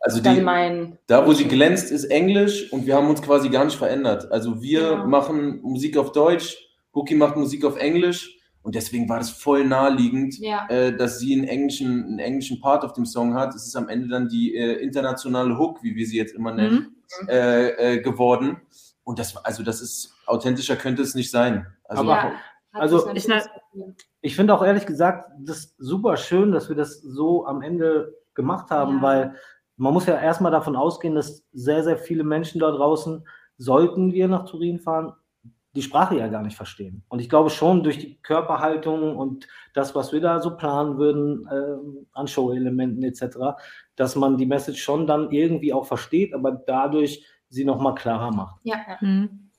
also 0.00 0.20
die, 0.20 0.40
mein, 0.40 0.98
da, 1.06 1.26
wo 1.26 1.32
sie 1.32 1.46
glänzt, 1.46 1.90
ist 1.90 2.04
Englisch 2.06 2.72
und 2.72 2.86
wir 2.86 2.96
haben 2.96 3.08
uns 3.08 3.22
quasi 3.22 3.48
gar 3.48 3.64
nicht 3.64 3.78
verändert. 3.78 4.30
Also 4.30 4.60
wir 4.60 4.90
genau. 4.90 5.06
machen 5.06 5.62
Musik 5.62 5.96
auf 5.96 6.12
Deutsch, 6.12 6.58
Bookie 6.92 7.14
macht 7.14 7.36
Musik 7.36 7.64
auf 7.64 7.76
Englisch 7.76 8.41
und 8.62 8.74
deswegen 8.76 9.08
war 9.08 9.18
das 9.18 9.30
voll 9.30 9.64
naheliegend, 9.64 10.38
ja. 10.38 10.68
äh, 10.68 10.96
dass 10.96 11.18
sie 11.18 11.34
einen 11.34 11.44
englischen, 11.44 12.04
einen 12.04 12.18
englischen 12.20 12.60
Part 12.60 12.84
auf 12.84 12.92
dem 12.92 13.04
Song 13.04 13.34
hat. 13.34 13.54
Es 13.54 13.66
ist 13.66 13.76
am 13.76 13.88
Ende 13.88 14.08
dann 14.08 14.28
die 14.28 14.54
äh, 14.54 14.74
internationale 14.74 15.58
Hook, 15.58 15.82
wie 15.82 15.96
wir 15.96 16.06
sie 16.06 16.16
jetzt 16.16 16.34
immer 16.34 16.52
nennen, 16.52 16.94
mhm. 17.22 17.28
äh, 17.28 17.68
äh 17.68 18.00
geworden. 18.00 18.58
Und 19.04 19.18
das, 19.18 19.36
also 19.44 19.64
das 19.64 19.80
ist 19.80 20.14
authentischer 20.26 20.76
könnte 20.76 21.02
es 21.02 21.16
nicht 21.16 21.30
sein. 21.30 21.66
Also, 21.84 22.04
ja, 22.04 22.32
also 22.72 23.10
ich, 23.12 23.28
ich 24.20 24.36
finde 24.36 24.54
auch 24.54 24.62
ehrlich 24.64 24.86
gesagt, 24.86 25.30
das 25.40 25.74
super 25.78 26.16
schön, 26.16 26.52
dass 26.52 26.68
wir 26.68 26.76
das 26.76 27.00
so 27.02 27.46
am 27.46 27.62
Ende 27.62 28.16
gemacht 28.34 28.70
haben, 28.70 28.96
ja. 28.96 29.02
weil 29.02 29.34
man 29.76 29.92
muss 29.92 30.06
ja 30.06 30.18
erstmal 30.20 30.52
davon 30.52 30.76
ausgehen, 30.76 31.16
dass 31.16 31.44
sehr, 31.52 31.82
sehr 31.82 31.98
viele 31.98 32.22
Menschen 32.22 32.60
da 32.60 32.70
draußen, 32.70 33.26
sollten 33.58 34.12
wir 34.12 34.28
nach 34.28 34.44
Turin 34.44 34.78
fahren, 34.78 35.12
die 35.74 35.82
Sprache 35.82 36.18
ja 36.18 36.28
gar 36.28 36.42
nicht 36.42 36.56
verstehen. 36.56 37.02
Und 37.08 37.20
ich 37.20 37.28
glaube 37.28 37.50
schon 37.50 37.82
durch 37.82 37.98
die 37.98 38.16
Körperhaltung 38.22 39.16
und 39.16 39.48
das, 39.72 39.94
was 39.94 40.12
wir 40.12 40.20
da 40.20 40.40
so 40.40 40.56
planen 40.56 40.98
würden 40.98 41.46
äh, 41.46 42.08
an 42.12 42.28
Show-Elementen 42.28 43.02
etc., 43.02 43.38
dass 43.96 44.16
man 44.16 44.36
die 44.36 44.46
Message 44.46 44.82
schon 44.82 45.06
dann 45.06 45.30
irgendwie 45.30 45.72
auch 45.72 45.86
versteht, 45.86 46.34
aber 46.34 46.52
dadurch 46.52 47.24
sie 47.48 47.64
nochmal 47.64 47.94
klarer 47.94 48.32
macht. 48.32 48.60
Ja. 48.64 48.76
Mhm. 49.00 49.50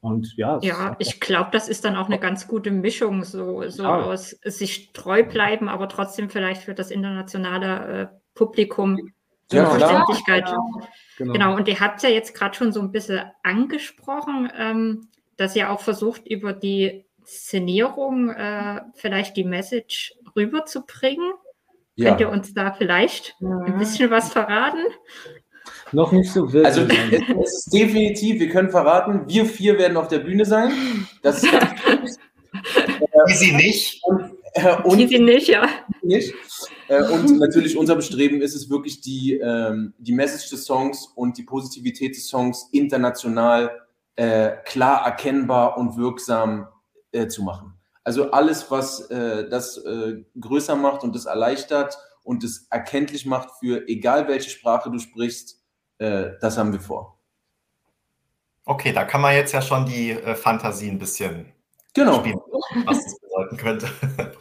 Und 0.00 0.34
ja. 0.36 0.58
Ja, 0.62 0.96
ich 0.98 1.20
glaube, 1.20 1.50
das 1.52 1.68
ist 1.68 1.84
dann 1.84 1.96
auch 1.96 2.06
eine 2.06 2.18
ganz 2.18 2.48
gute 2.48 2.70
Mischung, 2.70 3.22
so, 3.22 3.68
so 3.68 3.82
ja. 3.82 4.02
aus 4.02 4.30
sich 4.30 4.92
treu 4.92 5.24
bleiben, 5.24 5.68
aber 5.68 5.90
trotzdem 5.90 6.30
vielleicht 6.30 6.62
für 6.62 6.74
das 6.74 6.90
internationale 6.90 8.02
äh, 8.02 8.06
Publikum 8.34 9.12
ja, 9.52 9.66
Verständlichkeit. 9.66 10.46
Genau. 10.46 10.80
Genau. 11.18 11.32
genau. 11.32 11.56
und 11.56 11.68
ihr 11.68 11.80
habt 11.80 12.02
ja 12.02 12.08
jetzt 12.08 12.34
gerade 12.34 12.54
schon 12.54 12.72
so 12.72 12.80
ein 12.80 12.92
bisschen 12.92 13.20
angesprochen. 13.42 14.50
Ähm, 14.56 15.08
dass 15.40 15.56
ihr 15.56 15.70
auch 15.70 15.80
versucht, 15.80 16.26
über 16.26 16.52
die 16.52 17.06
Szenierung 17.24 18.28
äh, 18.28 18.82
vielleicht 18.94 19.36
die 19.36 19.44
Message 19.44 20.14
rüberzubringen. 20.36 21.32
Ja. 21.96 22.10
Könnt 22.10 22.20
ihr 22.20 22.28
uns 22.28 22.52
da 22.52 22.72
vielleicht 22.72 23.36
ja. 23.40 23.48
ein 23.66 23.78
bisschen 23.78 24.10
was 24.10 24.32
verraten? 24.32 24.84
Noch 25.92 26.12
nicht 26.12 26.30
so 26.30 26.52
wirklich. 26.52 26.66
Also 26.66 26.82
es 27.42 27.54
ist 27.54 27.70
definitiv, 27.72 28.38
wir 28.38 28.50
können 28.50 28.70
verraten, 28.70 29.28
wir 29.28 29.46
vier 29.46 29.78
werden 29.78 29.96
auf 29.96 30.08
der 30.08 30.18
Bühne 30.18 30.44
sein. 30.44 30.72
Das 31.22 31.42
ist 31.42 31.50
Easy 33.28 33.52
nicht. 33.52 34.02
Und, 34.04 34.32
äh, 34.54 34.76
und 34.82 34.98
Easy 34.98 35.18
nicht, 35.18 35.48
ja. 35.48 35.68
Nicht. 36.02 36.34
Äh, 36.88 37.02
und 37.04 37.38
natürlich 37.38 37.78
unser 37.78 37.96
Bestreben 37.96 38.42
ist 38.42 38.54
es 38.54 38.68
wirklich, 38.68 39.00
die, 39.00 39.34
ähm, 39.34 39.94
die 39.98 40.12
Message 40.12 40.50
des 40.50 40.64
Songs 40.64 41.10
und 41.14 41.38
die 41.38 41.44
Positivität 41.44 42.14
des 42.14 42.28
Songs 42.28 42.68
international 42.72 43.70
äh, 44.20 44.58
klar 44.66 45.06
erkennbar 45.06 45.78
und 45.78 45.96
wirksam 45.96 46.68
äh, 47.10 47.26
zu 47.28 47.42
machen. 47.42 47.72
Also 48.04 48.32
alles, 48.32 48.70
was 48.70 49.10
äh, 49.10 49.48
das 49.48 49.78
äh, 49.78 50.22
größer 50.38 50.76
macht 50.76 51.04
und 51.04 51.14
das 51.14 51.24
erleichtert 51.24 51.96
und 52.22 52.44
es 52.44 52.66
erkenntlich 52.68 53.24
macht 53.24 53.48
für 53.58 53.88
egal 53.88 54.28
welche 54.28 54.50
Sprache 54.50 54.90
du 54.90 54.98
sprichst, 54.98 55.62
äh, 55.96 56.32
das 56.42 56.58
haben 56.58 56.70
wir 56.70 56.80
vor. 56.80 57.18
Okay, 58.66 58.92
da 58.92 59.04
kann 59.04 59.22
man 59.22 59.34
jetzt 59.34 59.52
ja 59.52 59.62
schon 59.62 59.86
die 59.86 60.10
äh, 60.10 60.34
Fantasie 60.34 60.90
ein 60.90 60.98
bisschen 60.98 61.50
genau. 61.94 62.20
spielen, 62.20 62.40
was 62.84 63.02
das 63.02 63.20
bedeuten 63.20 63.56
könnte. 63.56 63.88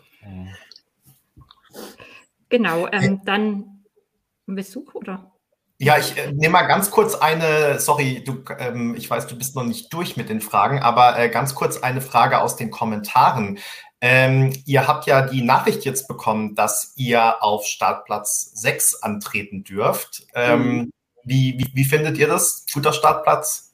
genau, 2.49 2.85
ähm, 2.91 3.21
dann 3.23 3.85
Besuch 4.45 4.93
oder? 4.93 5.31
Ja, 5.81 5.97
ich 5.97 6.17
äh, 6.17 6.33
nehme 6.33 6.53
mal 6.53 6.63
ganz 6.63 6.91
kurz 6.91 7.15
eine, 7.15 7.79
sorry, 7.79 8.21
du, 8.25 8.43
ähm, 8.59 8.95
ich 8.97 9.09
weiß, 9.09 9.27
du 9.27 9.37
bist 9.37 9.55
noch 9.55 9.63
nicht 9.63 9.93
durch 9.93 10.17
mit 10.17 10.27
den 10.27 10.41
Fragen, 10.41 10.79
aber 10.79 11.17
äh, 11.17 11.29
ganz 11.29 11.55
kurz 11.55 11.81
eine 11.81 12.01
Frage 12.01 12.41
aus 12.41 12.57
den 12.57 12.69
Kommentaren. 12.69 13.59
Ähm, 14.01 14.53
ihr 14.65 14.87
habt 14.87 15.05
ja 15.05 15.21
die 15.21 15.41
Nachricht 15.41 15.85
jetzt 15.85 16.09
bekommen, 16.09 16.53
dass 16.53 16.93
ihr 16.97 17.41
auf 17.41 17.65
Startplatz 17.65 18.51
6 18.55 19.03
antreten 19.03 19.63
dürft. 19.63 20.27
Ähm, 20.35 20.61
mhm. 20.61 20.91
wie, 21.23 21.57
wie, 21.57 21.71
wie 21.73 21.85
findet 21.85 22.17
ihr 22.17 22.27
das? 22.27 22.65
Guter 22.73 22.91
Startplatz? 22.91 23.73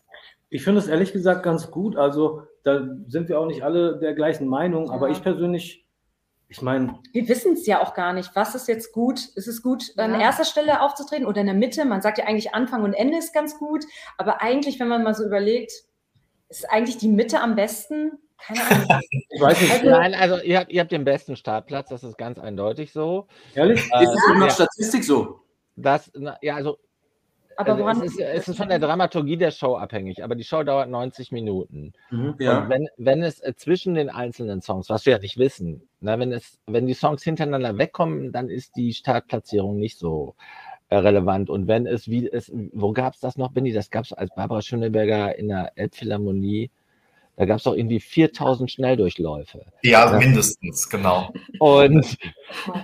Ich 0.50 0.64
finde 0.64 0.82
es 0.82 0.88
ehrlich 0.88 1.12
gesagt 1.12 1.42
ganz 1.42 1.72
gut. 1.72 1.96
Also 1.96 2.44
da 2.64 2.82
sind 3.08 3.30
wir 3.30 3.40
auch 3.40 3.48
nicht 3.48 3.64
alle 3.64 3.98
der 3.98 4.14
gleichen 4.14 4.48
Meinung, 4.48 4.88
ja. 4.88 4.94
aber 4.94 5.10
ich 5.10 5.24
persönlich 5.24 5.85
ich 6.48 6.62
meine. 6.62 7.00
Wir 7.12 7.28
wissen 7.28 7.54
es 7.54 7.66
ja 7.66 7.82
auch 7.82 7.94
gar 7.94 8.14
nicht. 8.14 8.36
Was 8.36 8.56
ist 8.56 8.68
jetzt 8.68 8.94
gut? 8.94 9.20
Ist 9.36 9.48
es 9.48 9.62
gut, 9.62 9.96
ja. 9.96 10.04
an 10.04 10.20
erster 10.20 10.46
Stelle 10.46 10.82
aufzutreten 10.82 11.26
oder 11.26 11.42
in 11.42 11.48
der 11.48 11.56
Mitte? 11.56 11.86
Man 11.86 12.02
sagt 12.02 12.18
ja 12.18 12.26
eigentlich 12.26 12.54
Anfang 12.54 12.84
und 12.84 12.94
Ende 12.94 13.18
ist 13.18 13.34
ganz 13.34 13.58
gut. 13.58 13.86
Aber 14.18 14.42
eigentlich, 14.42 14.80
wenn 14.80 14.88
man 14.88 15.04
mal 15.04 15.16
so 15.16 15.26
überlegt, 15.26 15.72
ist 16.50 16.70
eigentlich 16.70 16.98
die 16.98 17.08
Mitte 17.08 17.42
am 17.42 17.56
besten? 17.56 18.12
Keine 18.38 18.62
Ahnung. 18.62 19.02
ich 19.30 19.42
weiß 19.42 19.62
nicht. 19.62 19.72
Also, 19.72 19.90
Nein, 19.90 20.14
also 20.14 20.38
ihr 20.42 20.60
habt, 20.60 20.72
ihr 20.72 20.82
habt 20.82 20.92
den 20.92 21.06
besten 21.06 21.36
Startplatz, 21.36 21.90
das 21.90 22.04
ist 22.04 22.18
ganz 22.18 22.38
eindeutig 22.38 22.92
so. 22.92 23.28
Ehrlich? 23.56 23.82
Äh, 23.92 24.04
ist 24.04 24.10
es 24.10 24.40
ja. 24.40 24.50
Statistik 24.50 25.04
so? 25.04 25.40
Das, 25.76 26.12
ja, 26.42 26.56
also 26.56 26.78
aber 27.58 27.72
also 27.72 27.84
woran 27.84 28.02
es, 28.02 28.14
ist, 28.14 28.20
es 28.20 28.48
ist 28.48 28.58
von 28.58 28.70
der 28.70 28.80
Dramaturgie 28.80 29.38
der 29.38 29.52
Show 29.52 29.76
abhängig, 29.76 30.24
aber 30.24 30.36
die 30.36 30.44
Show 30.44 30.64
dauert 30.64 30.90
90 30.90 31.32
Minuten. 31.32 31.94
Mhm, 32.10 32.36
ja. 32.40 32.60
Und 32.60 32.70
wenn, 32.70 32.88
wenn 32.98 33.24
es 33.24 33.40
äh, 33.42 33.54
zwischen 33.56 33.96
den 33.96 34.10
einzelnen 34.10 34.62
Songs, 34.62 34.90
was 34.90 35.06
wir 35.06 35.14
ja 35.14 35.20
nicht 35.20 35.38
wissen, 35.38 35.88
na, 36.00 36.20
wenn, 36.20 36.32
es, 36.32 36.60
wenn 36.68 36.88
die 36.88 36.94
Songs 36.94 37.24
hintereinander 37.24 37.78
wegkommen, 37.78 38.32
dann 38.32 38.50
ist 38.50 38.76
die 38.76 38.94
Startplatzierung 38.94 39.78
nicht 39.78 39.98
so 39.98 40.36
äh, 40.90 40.98
relevant. 40.98 41.50
Und 41.50 41.68
wenn 41.68 41.88
es, 41.88 42.08
wie 42.10 42.30
es, 42.30 42.52
wo 42.74 42.92
gab 42.92 43.14
es 43.14 43.20
das 43.20 43.38
noch, 43.38 43.52
Benny? 43.52 43.74
Das 43.74 43.90
gab 43.90 44.06
es 44.06 44.14
als 44.14 44.34
Barbara 44.36 44.62
Schöneberger 44.62 45.38
in 45.38 45.48
der 45.48 45.72
Elbphilharmonie 45.76 46.70
da 47.38 47.46
gab 47.46 47.58
es 47.58 47.64
doch 47.64 47.76
irgendwie 47.76 48.00
4000 48.00 48.72
Schnelldurchläufe. 48.72 49.66
Ja, 49.82 50.18
mindestens, 50.18 50.90
genau. 50.90 51.34
Und 51.60 52.18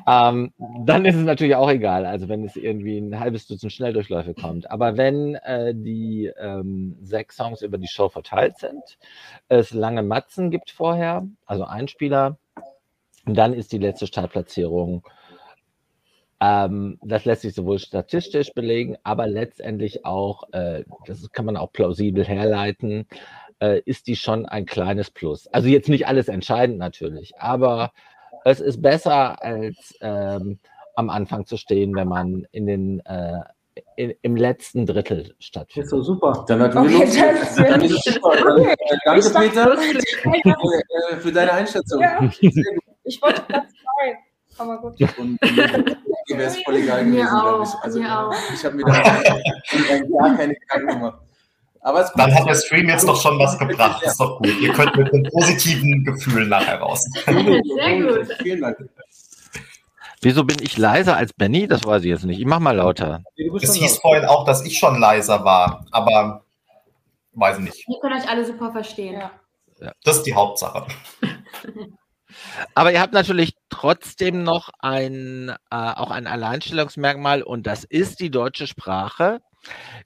ähm, 0.07 0.53
dann 0.85 1.05
ist 1.05 1.15
es 1.15 1.23
natürlich 1.23 1.55
auch 1.55 1.69
egal, 1.69 2.05
also 2.05 2.27
wenn 2.27 2.43
es 2.43 2.55
irgendwie 2.55 2.97
ein 2.97 3.19
halbes 3.19 3.47
Dutzend 3.47 3.71
Schnelldurchläufe 3.71 4.33
kommt. 4.33 4.69
Aber 4.69 4.97
wenn 4.97 5.35
äh, 5.35 5.73
die 5.73 6.31
ähm, 6.37 6.97
sechs 7.01 7.37
Songs 7.37 7.61
über 7.61 7.77
die 7.77 7.87
Show 7.87 8.09
verteilt 8.09 8.57
sind, 8.57 8.97
es 9.47 9.73
lange 9.73 10.03
Matzen 10.03 10.51
gibt 10.51 10.71
vorher, 10.71 11.25
also 11.45 11.63
Einspieler, 11.63 12.37
dann 13.25 13.53
ist 13.53 13.71
die 13.71 13.77
letzte 13.77 14.07
Startplatzierung 14.07 15.03
ähm, 16.43 16.97
das 17.03 17.25
lässt 17.25 17.43
sich 17.43 17.53
sowohl 17.53 17.77
statistisch 17.77 18.51
belegen, 18.53 18.97
aber 19.03 19.27
letztendlich 19.27 20.05
auch, 20.05 20.51
äh, 20.53 20.83
das 21.05 21.31
kann 21.31 21.45
man 21.45 21.55
auch 21.55 21.71
plausibel 21.71 22.25
herleiten, 22.25 23.05
äh, 23.61 23.81
ist 23.85 24.07
die 24.07 24.15
schon 24.15 24.45
ein 24.45 24.65
kleines 24.65 25.11
Plus. 25.11 25.47
Also 25.47 25.67
jetzt 25.67 25.87
nicht 25.89 26.07
alles 26.07 26.27
entscheidend 26.27 26.77
natürlich, 26.77 27.33
aber 27.37 27.91
es 28.43 28.59
ist 28.59 28.81
besser 28.81 29.41
als 29.41 29.95
ähm, 30.01 30.59
am 30.95 31.09
Anfang 31.09 31.45
zu 31.45 31.57
stehen, 31.57 31.95
wenn 31.95 32.07
man 32.07 32.47
in 32.51 32.65
den 32.65 32.99
äh, 33.05 33.39
in, 33.95 34.13
im 34.21 34.35
letzten 34.35 34.85
Drittel 34.85 35.35
stattfindet. 35.39 35.85
Ist 35.85 35.91
so 35.91 36.01
super. 36.01 36.43
Dann 36.47 36.61
hat 36.61 36.75
okay, 36.75 37.05
das 37.05 37.55
dann 37.55 37.81
ist 37.81 38.05
es 38.05 38.13
super. 38.15 38.35
Dann, 38.35 38.65
äh, 38.65 38.75
danke, 39.05 39.29
Peter, 39.29 39.77
für, 39.77 39.97
äh, 41.11 41.17
für 41.17 41.31
deine 41.31 41.53
Einschätzung. 41.53 42.01
Ja. 42.01 42.29
Ich 43.03 43.21
wollte 43.21 43.41
Platz 43.43 43.71
zwei. 43.71 44.17
Aber 44.57 44.79
gut. 44.79 45.17
Und 45.17 45.39
die 45.41 45.57
wäre 45.57 46.43
es 46.43 46.61
voll 46.63 46.75
egal 46.75 47.05
gewesen, 47.05 47.27
glaube 47.27 47.63
ich. 47.63 47.73
Also, 47.83 47.99
ich 47.99 48.65
habe 48.65 48.75
mir 48.75 48.83
da 48.83 48.91
gar 50.19 50.35
keine 50.35 50.53
Gedanken 50.55 50.87
gemacht. 50.87 51.19
Aber 51.83 52.09
Dann 52.15 52.33
hat 52.33 52.47
der 52.47 52.55
Stream 52.55 52.89
jetzt 52.89 53.07
doch 53.07 53.19
schon 53.19 53.39
was 53.39 53.57
gebracht. 53.57 54.01
Das 54.03 54.11
ist 54.11 54.19
doch 54.19 54.37
gut. 54.37 54.53
Ihr 54.61 54.71
könnt 54.73 54.95
mit 54.95 55.11
einem 55.11 55.23
positiven 55.31 56.03
Gefühl 56.03 56.47
nachher 56.47 56.79
raus. 56.79 57.03
Sehr 57.25 58.01
gut. 58.01 58.27
Vielen 58.41 58.61
Dank. 58.61 58.77
Wieso 60.21 60.43
bin 60.43 60.57
ich 60.61 60.77
leiser 60.77 61.17
als 61.17 61.33
Benny? 61.33 61.67
Das 61.67 61.83
weiß 61.83 62.03
ich 62.03 62.09
jetzt 62.09 62.25
nicht. 62.25 62.39
Ich 62.39 62.45
mach 62.45 62.59
mal 62.59 62.75
lauter. 62.75 63.23
Es 63.59 63.73
hieß 63.73 63.97
vorhin 63.97 64.25
auch, 64.25 64.45
dass 64.45 64.63
ich 64.63 64.77
schon 64.77 64.99
leiser 64.99 65.43
war, 65.43 65.83
aber 65.89 66.43
weiß 67.33 67.57
ich 67.57 67.63
nicht. 67.63 67.87
Ihr 67.87 67.99
könnt 67.99 68.13
euch 68.13 68.29
alle 68.29 68.45
super 68.45 68.71
verstehen. 68.71 69.19
Ja. 69.79 69.93
Das 70.03 70.17
ist 70.17 70.23
die 70.23 70.35
Hauptsache. 70.35 70.85
Aber 72.75 72.93
ihr 72.93 73.01
habt 73.01 73.13
natürlich 73.13 73.55
trotzdem 73.69 74.43
noch 74.43 74.69
ein, 74.79 75.49
äh, 75.49 75.55
auch 75.69 76.11
ein 76.11 76.27
Alleinstellungsmerkmal 76.27 77.41
und 77.41 77.67
das 77.67 77.83
ist 77.83 78.19
die 78.19 78.31
deutsche 78.31 78.67
Sprache. 78.67 79.41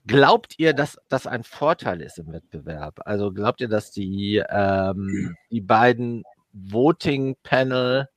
Glaubt 0.05 0.55
ihr, 0.57 0.73
dass 0.73 0.97
das 1.09 1.27
ein 1.27 1.43
Vorteil 1.43 2.01
ist 2.01 2.19
im 2.19 2.31
Wettbewerb? 2.31 2.99
Also 3.05 3.31
glaubt 3.31 3.61
ihr, 3.61 3.69
dass 3.69 3.91
die, 3.91 4.43
ähm, 4.49 5.35
die 5.51 5.61
beiden 5.61 6.23
Voting-Panel 6.53 8.07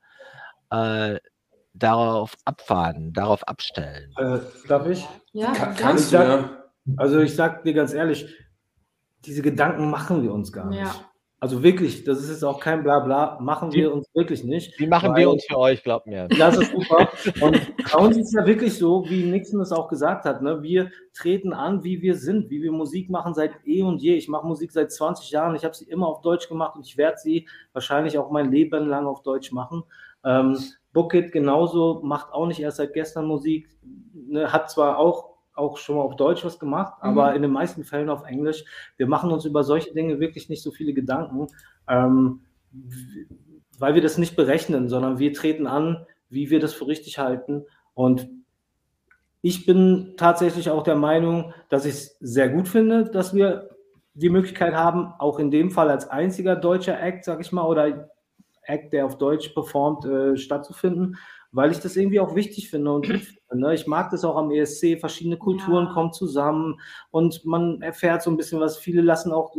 äh, 0.71 1.19
darauf 1.73 2.35
abfahren, 2.45 3.13
darauf 3.13 3.47
abstellen? 3.47 4.13
Äh, 4.17 4.39
darf 4.67 4.87
ich? 4.87 5.07
Ja, 5.31 5.51
Kann, 5.53 5.75
kannst 5.75 6.11
du, 6.11 6.17
ja. 6.17 6.63
Also 6.97 7.19
ich 7.19 7.35
sag 7.35 7.63
dir 7.63 7.73
ganz 7.73 7.93
ehrlich, 7.93 8.35
diese 9.25 9.41
Gedanken 9.41 9.89
machen 9.89 10.23
wir 10.23 10.33
uns 10.33 10.51
gar 10.51 10.67
nicht. 10.69 10.79
Ja. 10.79 11.08
Also 11.41 11.63
wirklich, 11.63 12.03
das 12.03 12.19
ist 12.19 12.29
jetzt 12.29 12.43
auch 12.43 12.59
kein 12.59 12.83
Blabla, 12.83 13.37
machen 13.39 13.71
wir 13.71 13.93
uns 13.93 14.07
wirklich 14.13 14.43
nicht. 14.43 14.77
Wie 14.77 14.87
machen 14.87 15.15
wir 15.15 15.29
uns 15.29 15.45
für 15.45 15.57
euch, 15.57 15.81
glaubt 15.81 16.05
mir. 16.05 16.27
Das 16.27 16.57
ist 16.57 16.71
super. 16.71 17.07
Und 17.39 17.61
bei 17.91 17.97
uns 17.97 18.17
ist 18.17 18.27
es 18.27 18.33
ja 18.33 18.45
wirklich 18.45 18.77
so, 18.77 19.05
wie 19.07 19.23
Nixon 19.23 19.61
es 19.61 19.71
auch 19.71 19.87
gesagt 19.87 20.25
hat, 20.25 20.41
ne? 20.41 20.61
wir 20.61 20.91
treten 21.13 21.53
an, 21.53 21.81
wie 21.85 22.01
wir 22.01 22.15
sind, 22.15 22.49
wie 22.49 22.61
wir 22.61 22.73
Musik 22.73 23.09
machen 23.09 23.33
seit 23.33 23.51
eh 23.65 23.81
und 23.83 24.01
je. 24.01 24.15
Ich 24.15 24.27
mache 24.27 24.45
Musik 24.45 24.73
seit 24.73 24.91
20 24.91 25.31
Jahren, 25.31 25.55
ich 25.55 25.63
habe 25.63 25.73
sie 25.73 25.85
immer 25.85 26.07
auf 26.07 26.21
Deutsch 26.21 26.49
gemacht 26.49 26.75
und 26.75 26.85
ich 26.85 26.97
werde 26.97 27.17
sie 27.17 27.47
wahrscheinlich 27.71 28.17
auch 28.17 28.31
mein 28.31 28.51
Leben 28.51 28.87
lang 28.89 29.07
auf 29.07 29.23
Deutsch 29.23 29.53
machen. 29.53 29.83
Ähm, 30.25 30.57
Bookit 30.91 31.31
genauso, 31.31 32.01
macht 32.03 32.33
auch 32.33 32.47
nicht 32.47 32.59
erst 32.59 32.77
seit 32.77 32.93
gestern 32.93 33.25
Musik, 33.25 33.69
ne? 34.13 34.51
hat 34.51 34.69
zwar 34.69 34.97
auch 34.97 35.28
auch 35.59 35.77
schon 35.77 35.97
mal 35.97 36.01
auf 36.01 36.15
Deutsch 36.15 36.43
was 36.43 36.59
gemacht, 36.59 36.93
mhm. 37.01 37.09
aber 37.09 37.35
in 37.35 37.41
den 37.41 37.51
meisten 37.51 37.83
Fällen 37.83 38.09
auf 38.09 38.25
Englisch. 38.25 38.63
Wir 38.97 39.07
machen 39.07 39.31
uns 39.31 39.45
über 39.45 39.63
solche 39.63 39.93
Dinge 39.93 40.19
wirklich 40.19 40.49
nicht 40.49 40.63
so 40.63 40.71
viele 40.71 40.93
Gedanken, 40.93 41.47
ähm, 41.87 42.41
weil 43.77 43.95
wir 43.95 44.01
das 44.01 44.17
nicht 44.17 44.35
berechnen, 44.35 44.89
sondern 44.89 45.19
wir 45.19 45.33
treten 45.33 45.67
an, 45.67 46.05
wie 46.29 46.49
wir 46.49 46.59
das 46.59 46.73
für 46.73 46.87
richtig 46.87 47.19
halten. 47.19 47.65
Und 47.93 48.29
ich 49.41 49.65
bin 49.65 50.13
tatsächlich 50.17 50.69
auch 50.69 50.83
der 50.83 50.95
Meinung, 50.95 51.53
dass 51.69 51.85
ich 51.85 51.93
es 51.93 52.17
sehr 52.19 52.49
gut 52.49 52.67
finde, 52.67 53.05
dass 53.05 53.33
wir 53.33 53.69
die 54.13 54.29
Möglichkeit 54.29 54.73
haben, 54.73 55.13
auch 55.17 55.39
in 55.39 55.49
dem 55.49 55.71
Fall 55.71 55.89
als 55.89 56.09
einziger 56.09 56.55
deutscher 56.55 56.99
Act, 57.01 57.23
sag 57.23 57.39
ich 57.39 57.51
mal, 57.51 57.65
oder 57.65 58.09
Act, 58.63 58.93
der 58.93 59.05
auf 59.05 59.17
Deutsch 59.17 59.49
performt, 59.49 60.05
äh, 60.05 60.37
stattzufinden 60.37 61.17
weil 61.51 61.71
ich 61.71 61.79
das 61.79 61.95
irgendwie 61.95 62.19
auch 62.19 62.35
wichtig 62.35 62.69
finde 62.69 62.91
und 62.91 63.07
gut 63.07 63.21
finde. 63.49 63.65
Ne? 63.65 63.73
Ich 63.73 63.87
mag 63.87 64.09
das 64.11 64.23
auch 64.23 64.35
am 64.35 64.51
ESC, 64.51 64.99
verschiedene 64.99 65.37
Kulturen 65.37 65.87
ja. 65.87 65.93
kommen 65.93 66.13
zusammen 66.13 66.79
und 67.11 67.45
man 67.45 67.81
erfährt 67.81 68.21
so 68.21 68.29
ein 68.29 68.37
bisschen 68.37 68.59
was. 68.59 68.77
Viele 68.77 69.01
lassen 69.01 69.31
auch 69.31 69.55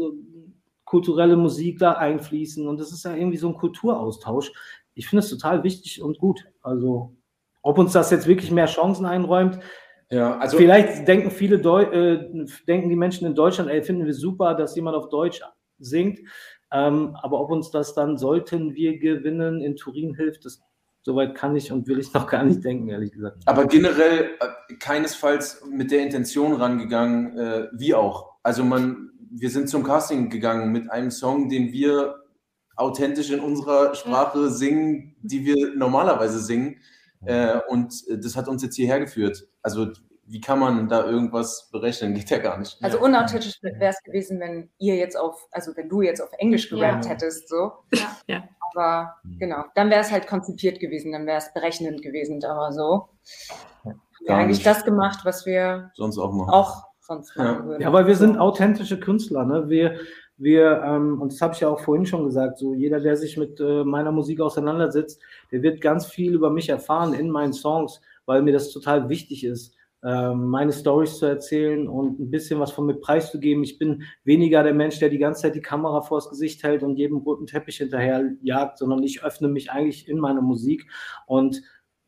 kulturelle 0.85 1.37
Musik 1.37 1.79
da 1.79 1.93
einfließen 1.93 2.67
und 2.67 2.81
das 2.81 2.93
ist 2.93 3.05
ja 3.05 3.15
irgendwie 3.15 3.39
so 3.39 3.49
ein 3.49 3.55
Kulturaustausch. 3.55 4.53
Ich 4.95 5.09
finde 5.09 5.21
es 5.25 5.31
total 5.31 5.63
wichtig 5.63 6.03
und 6.03 6.19
gut. 6.19 6.45
Also, 6.63 7.15
ob 7.63 7.79
uns 7.79 7.93
das 7.93 8.11
jetzt 8.11 8.27
wirklich 8.27 8.51
mehr 8.51 8.67
Chancen 8.67 9.07
einräumt, 9.07 9.61
ja, 10.13 10.37
also 10.39 10.57
vielleicht 10.57 11.07
denken 11.07 11.31
viele 11.31 11.61
Deu 11.61 11.83
äh, 11.85 12.45
denken 12.67 12.89
die 12.89 12.97
Menschen 12.97 13.29
in 13.29 13.37
Deutschland, 13.37 13.71
ey, 13.71 13.81
finden 13.81 14.07
wir 14.07 14.15
super, 14.15 14.55
dass 14.55 14.75
jemand 14.75 14.97
auf 14.97 15.09
Deutsch 15.09 15.41
singt. 15.79 16.19
Ähm, 16.73 17.17
aber 17.23 17.41
ob 17.41 17.51
uns 17.51 17.71
das 17.71 17.95
dann 17.95 18.19
sollten 18.19 18.75
wir 18.75 18.99
gewinnen 18.99 19.61
in 19.61 19.77
Turin 19.77 20.15
hilft, 20.15 20.45
das 20.45 20.61
Soweit 21.03 21.35
kann 21.35 21.57
ich 21.57 21.73
und 21.73 21.87
will 21.87 21.99
ich 21.99 22.13
noch 22.13 22.27
gar 22.27 22.45
nicht 22.45 22.63
denken, 22.63 22.89
ehrlich 22.89 23.13
gesagt. 23.13 23.39
Aber 23.47 23.67
generell 23.67 24.37
äh, 24.41 24.75
keinesfalls 24.75 25.65
mit 25.71 25.91
der 25.91 26.03
Intention 26.03 26.53
rangegangen, 26.53 27.39
äh, 27.39 27.69
wie 27.73 27.95
auch. 27.95 28.35
Also 28.43 28.65
man, 28.65 29.11
wir 29.31 29.51
sind 29.51 29.69
zum 29.69 29.83
Casting 29.83 30.29
gegangen 30.29 30.73
mit 30.73 30.91
einem 30.91 31.11
Song, 31.11 31.49
den 31.49 31.73
wir 31.73 32.17
authentisch 32.77 33.31
in 33.31 33.41
unserer 33.41 33.95
Sprache 33.95 34.41
ja. 34.41 34.49
singen, 34.49 35.17
die 35.23 35.45
wir 35.45 35.75
normalerweise 35.75 36.39
singen. 36.39 36.81
Äh, 37.25 37.59
und 37.69 37.95
das 38.11 38.37
hat 38.37 38.49
uns 38.49 38.63
jetzt 38.63 38.77
hierher 38.77 39.01
geführt. 39.01 39.47
Also 39.63 39.89
wie 40.27 40.41
kann 40.41 40.61
man 40.61 40.89
da 40.89 41.05
irgendwas 41.05 41.69
berechnen? 41.73 42.15
Geht 42.15 42.31
ja 42.31 42.39
gar 42.39 42.59
nicht. 42.59 42.79
Also 42.83 43.01
unauthentisch 43.01 43.61
wäre 43.63 43.91
es 43.91 44.03
gewesen, 44.03 44.39
wenn 44.39 44.71
ihr 44.79 44.95
jetzt 44.97 45.17
auf, 45.17 45.49
also 45.51 45.77
wenn 45.77 45.89
du 45.89 46.03
jetzt 46.03 46.21
auf 46.21 46.31
Englisch 46.39 46.71
gerannt 46.71 47.05
ja. 47.05 47.11
hättest, 47.11 47.49
so. 47.49 47.73
Ja. 47.93 48.17
ja. 48.29 48.49
Aber 48.75 49.17
genau, 49.39 49.65
dann 49.75 49.91
wäre 49.91 50.01
es 50.01 50.11
halt 50.11 50.27
konzipiert 50.27 50.81
gewesen, 50.81 51.13
dann 51.13 51.27
wäre 51.27 51.39
es 51.39 51.53
berechnend 51.53 52.03
gewesen, 52.03 52.43
aber 52.45 52.73
so. 52.73 53.09
Haben 53.85 54.01
wir 54.27 54.35
eigentlich 54.35 54.63
das 54.63 54.85
gemacht, 54.85 55.21
was 55.25 55.47
wir 55.47 55.91
sonst 55.95 56.19
auch 56.19 56.33
machen. 56.33 56.51
Auch 56.51 56.85
sonst 57.01 57.37
machen 57.37 57.57
ja. 57.59 57.65
würden. 57.65 57.83
Ja, 57.83 57.89
aber 57.89 58.07
wir 58.07 58.17
sind 58.17 58.39
authentische 58.39 59.01
Künstler, 59.01 59.45
ne? 59.45 59.69
Wir, 59.69 59.99
wir, 60.37 60.83
ähm, 60.85 61.21
und 61.21 61.33
das 61.33 61.41
habe 61.41 61.55
ich 61.55 61.61
ja 61.61 61.69
auch 61.69 61.81
vorhin 61.81 62.07
schon 62.07 62.25
gesagt, 62.25 62.59
so 62.59 62.75
jeder, 62.75 63.01
der 63.01 63.17
sich 63.17 63.37
mit 63.37 63.61
äh, 63.61 63.85
meiner 63.85 64.13
Musik 64.13 64.41
auseinandersetzt, 64.41 65.21
der 65.53 65.63
wird 65.63 65.81
ganz 65.81 66.07
viel 66.07 66.35
über 66.35 66.51
mich 66.51 66.69
erfahren 66.69 67.15
in 67.15 67.31
meinen 67.31 67.53
Songs, 67.53 68.01
weil 68.27 68.43
mir 68.43 68.53
das 68.53 68.71
total 68.71 69.09
wichtig 69.09 69.45
ist 69.45 69.75
meine 70.03 70.73
Stories 70.73 71.19
zu 71.19 71.27
erzählen 71.27 71.87
und 71.87 72.19
ein 72.19 72.31
bisschen 72.31 72.59
was 72.59 72.73
von 72.73 72.87
mir 72.87 72.95
preiszugeben. 72.95 73.63
Ich 73.63 73.79
bin 73.79 74.05
weniger 74.25 74.63
der 74.63 74.73
Mensch, 74.73 74.99
der 74.99 75.11
die 75.11 75.19
ganze 75.19 75.43
Zeit 75.43 75.55
die 75.55 75.61
Kamera 75.61 76.01
vors 76.01 76.31
Gesicht 76.31 76.63
hält 76.63 76.83
und 76.83 76.97
jedem 76.97 77.19
roten 77.19 77.47
Teppich 77.47 77.77
hinterher 77.77 78.31
jagt, 78.43 78.79
sondern 78.79 79.03
ich 79.03 79.23
öffne 79.23 79.49
mich 79.49 79.71
eigentlich 79.71 80.09
in 80.09 80.19
meine 80.19 80.41
Musik. 80.41 80.87
Und 81.27 81.63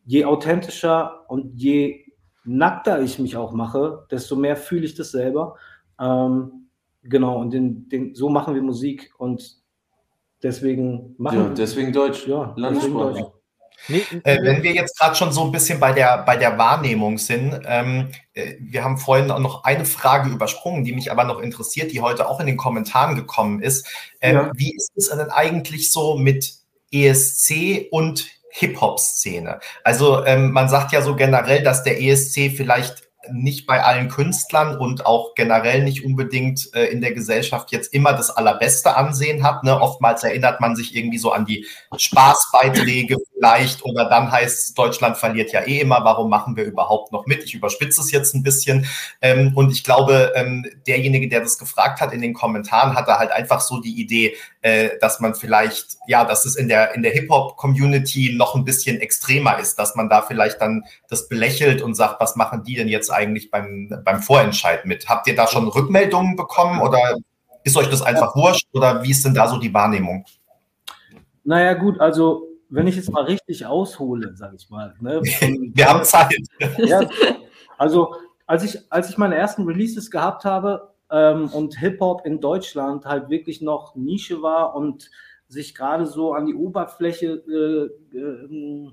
je 0.04 0.24
authentischer 0.24 1.28
und 1.28 1.52
je 1.54 2.06
nackter 2.44 3.00
ich 3.02 3.18
mich 3.18 3.36
auch 3.36 3.52
mache, 3.52 4.06
desto 4.10 4.36
mehr 4.36 4.56
fühle 4.56 4.84
ich 4.84 4.94
das 4.94 5.10
selber. 5.10 5.56
Ähm, 6.00 6.68
genau, 7.02 7.40
und 7.40 7.52
den, 7.52 7.88
den, 7.88 8.14
so 8.14 8.28
machen 8.28 8.54
wir 8.54 8.62
Musik 8.62 9.12
und 9.18 9.60
deswegen 10.42 11.14
machen 11.18 11.38
ja, 11.38 11.48
deswegen 11.50 11.92
Deutsch. 11.92 12.26
Ja, 12.26 12.54
Landessprache. 12.56 13.31
Nee, 13.88 14.04
äh, 14.24 14.38
wenn 14.42 14.62
wir 14.62 14.72
jetzt 14.72 14.98
gerade 14.98 15.16
schon 15.16 15.32
so 15.32 15.44
ein 15.44 15.52
bisschen 15.52 15.80
bei 15.80 15.92
der, 15.92 16.18
bei 16.18 16.36
der 16.36 16.58
Wahrnehmung 16.58 17.18
sind, 17.18 17.60
ähm, 17.66 18.10
äh, 18.34 18.54
wir 18.60 18.84
haben 18.84 18.98
vorhin 18.98 19.26
noch 19.26 19.64
eine 19.64 19.84
Frage 19.84 20.30
übersprungen, 20.30 20.84
die 20.84 20.92
mich 20.92 21.10
aber 21.10 21.24
noch 21.24 21.40
interessiert, 21.40 21.92
die 21.92 22.00
heute 22.00 22.28
auch 22.28 22.40
in 22.40 22.46
den 22.46 22.56
Kommentaren 22.56 23.16
gekommen 23.16 23.60
ist. 23.60 23.86
Ähm, 24.20 24.36
ja. 24.36 24.50
Wie 24.54 24.74
ist 24.74 24.92
es 24.94 25.08
denn 25.08 25.30
eigentlich 25.30 25.90
so 25.90 26.16
mit 26.16 26.54
ESC 26.92 27.88
und 27.90 28.28
Hip-Hop-Szene? 28.50 29.60
Also 29.84 30.24
ähm, 30.24 30.52
man 30.52 30.68
sagt 30.68 30.92
ja 30.92 31.02
so 31.02 31.16
generell, 31.16 31.62
dass 31.62 31.82
der 31.82 32.00
ESC 32.00 32.52
vielleicht 32.56 33.11
nicht 33.30 33.66
bei 33.66 33.82
allen 33.82 34.08
Künstlern 34.08 34.76
und 34.76 35.06
auch 35.06 35.34
generell 35.34 35.84
nicht 35.84 36.04
unbedingt 36.04 36.74
äh, 36.74 36.86
in 36.86 37.00
der 37.00 37.12
Gesellschaft 37.12 37.70
jetzt 37.72 37.92
immer 37.92 38.12
das 38.12 38.30
allerbeste 38.30 38.96
Ansehen 38.96 39.44
hat. 39.44 39.64
Ne? 39.64 39.80
Oftmals 39.80 40.24
erinnert 40.24 40.60
man 40.60 40.76
sich 40.76 40.96
irgendwie 40.96 41.18
so 41.18 41.32
an 41.32 41.44
die 41.44 41.66
Spaßbeiträge 41.96 43.16
vielleicht 43.34 43.84
oder 43.84 44.08
dann 44.08 44.30
heißt 44.30 44.68
es, 44.68 44.74
Deutschland 44.74 45.16
verliert 45.16 45.52
ja 45.52 45.62
eh 45.62 45.80
immer, 45.80 46.04
warum 46.04 46.30
machen 46.30 46.56
wir 46.56 46.64
überhaupt 46.64 47.12
noch 47.12 47.26
mit? 47.26 47.44
Ich 47.44 47.54
überspitze 47.54 48.00
es 48.00 48.10
jetzt 48.10 48.34
ein 48.34 48.42
bisschen. 48.42 48.86
Ähm, 49.20 49.52
und 49.54 49.72
ich 49.72 49.84
glaube, 49.84 50.32
ähm, 50.34 50.66
derjenige, 50.86 51.28
der 51.28 51.40
das 51.40 51.58
gefragt 51.58 52.00
hat 52.00 52.12
in 52.12 52.20
den 52.20 52.34
Kommentaren, 52.34 52.94
hatte 52.94 53.18
halt 53.18 53.30
einfach 53.32 53.60
so 53.60 53.80
die 53.80 54.00
Idee, 54.00 54.36
äh, 54.62 54.90
dass 55.00 55.20
man 55.20 55.34
vielleicht, 55.34 55.96
ja, 56.06 56.24
dass 56.24 56.44
es 56.44 56.56
in 56.56 56.68
der, 56.68 56.94
in 56.94 57.02
der 57.02 57.12
Hip-Hop-Community 57.12 58.34
noch 58.36 58.54
ein 58.54 58.64
bisschen 58.64 59.00
extremer 59.00 59.58
ist, 59.58 59.78
dass 59.78 59.94
man 59.94 60.08
da 60.08 60.22
vielleicht 60.22 60.60
dann 60.60 60.84
das 61.08 61.28
belächelt 61.28 61.82
und 61.82 61.94
sagt, 61.94 62.20
was 62.20 62.36
machen 62.36 62.62
die 62.64 62.76
denn 62.76 62.88
jetzt 62.88 63.10
eigentlich 63.12 63.50
beim, 63.50 64.02
beim 64.04 64.22
Vorentscheid 64.22 64.84
mit? 64.84 65.08
Habt 65.08 65.26
ihr 65.26 65.36
da 65.36 65.46
schon 65.46 65.68
Rückmeldungen 65.68 66.36
bekommen 66.36 66.80
oder 66.80 67.16
ist 67.64 67.76
euch 67.76 67.88
das 67.88 68.02
einfach 68.02 68.34
wurscht 68.34 68.66
oder 68.72 69.02
wie 69.02 69.10
ist 69.10 69.24
denn 69.24 69.34
da 69.34 69.46
so 69.46 69.58
die 69.58 69.72
Wahrnehmung? 69.72 70.24
Naja, 71.44 71.74
gut, 71.74 72.00
also 72.00 72.48
wenn 72.68 72.86
ich 72.86 72.96
jetzt 72.96 73.12
mal 73.12 73.24
richtig 73.24 73.66
aushole, 73.66 74.34
sage 74.34 74.56
ich 74.56 74.68
mal. 74.70 74.94
Ne, 75.00 75.20
Wir 75.74 75.88
haben 75.88 76.04
Zeit. 76.04 76.34
Ja, 76.78 77.02
also 77.78 78.14
als 78.46 78.64
ich, 78.64 78.78
als 78.90 79.10
ich 79.10 79.18
meine 79.18 79.36
ersten 79.36 79.64
Releases 79.64 80.10
gehabt 80.10 80.44
habe 80.44 80.92
ähm, 81.10 81.48
und 81.52 81.78
Hip-Hop 81.78 82.24
in 82.24 82.40
Deutschland 82.40 83.04
halt 83.04 83.28
wirklich 83.28 83.60
noch 83.60 83.94
Nische 83.94 84.42
war 84.42 84.74
und 84.74 85.10
sich 85.48 85.74
gerade 85.74 86.06
so 86.06 86.32
an 86.32 86.46
die 86.46 86.54
Oberfläche 86.54 87.42
äh, 87.46 88.16
äh, 88.18 88.90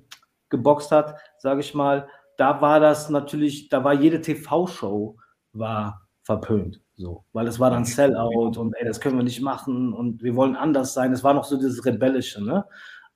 geboxt 0.50 0.92
hat, 0.92 1.16
sage 1.38 1.62
ich 1.62 1.74
mal, 1.74 2.10
da 2.40 2.62
war 2.62 2.80
das 2.80 3.10
natürlich, 3.10 3.68
da 3.70 3.84
war 3.84 3.94
jede 3.94 4.22
TV-Show 4.22 5.18
war 5.54 6.08
verpönt, 6.24 6.82
so, 6.96 7.26
weil 7.34 7.48
es 7.48 7.60
war 7.60 7.70
dann 7.70 7.86
Sellout 7.86 8.58
und 8.58 8.74
ey, 8.78 8.86
das 8.86 9.02
können 9.02 9.18
wir 9.18 9.24
nicht 9.24 9.42
machen 9.42 9.94
und 9.94 10.24
wir 10.24 10.36
wollen 10.36 10.56
anders 10.56 10.94
sein. 10.94 11.12
Es 11.12 11.24
war 11.24 11.34
noch 11.34 11.44
so 11.44 11.58
dieses 11.58 11.86
Rebellische, 11.86 12.44
ne? 12.44 12.66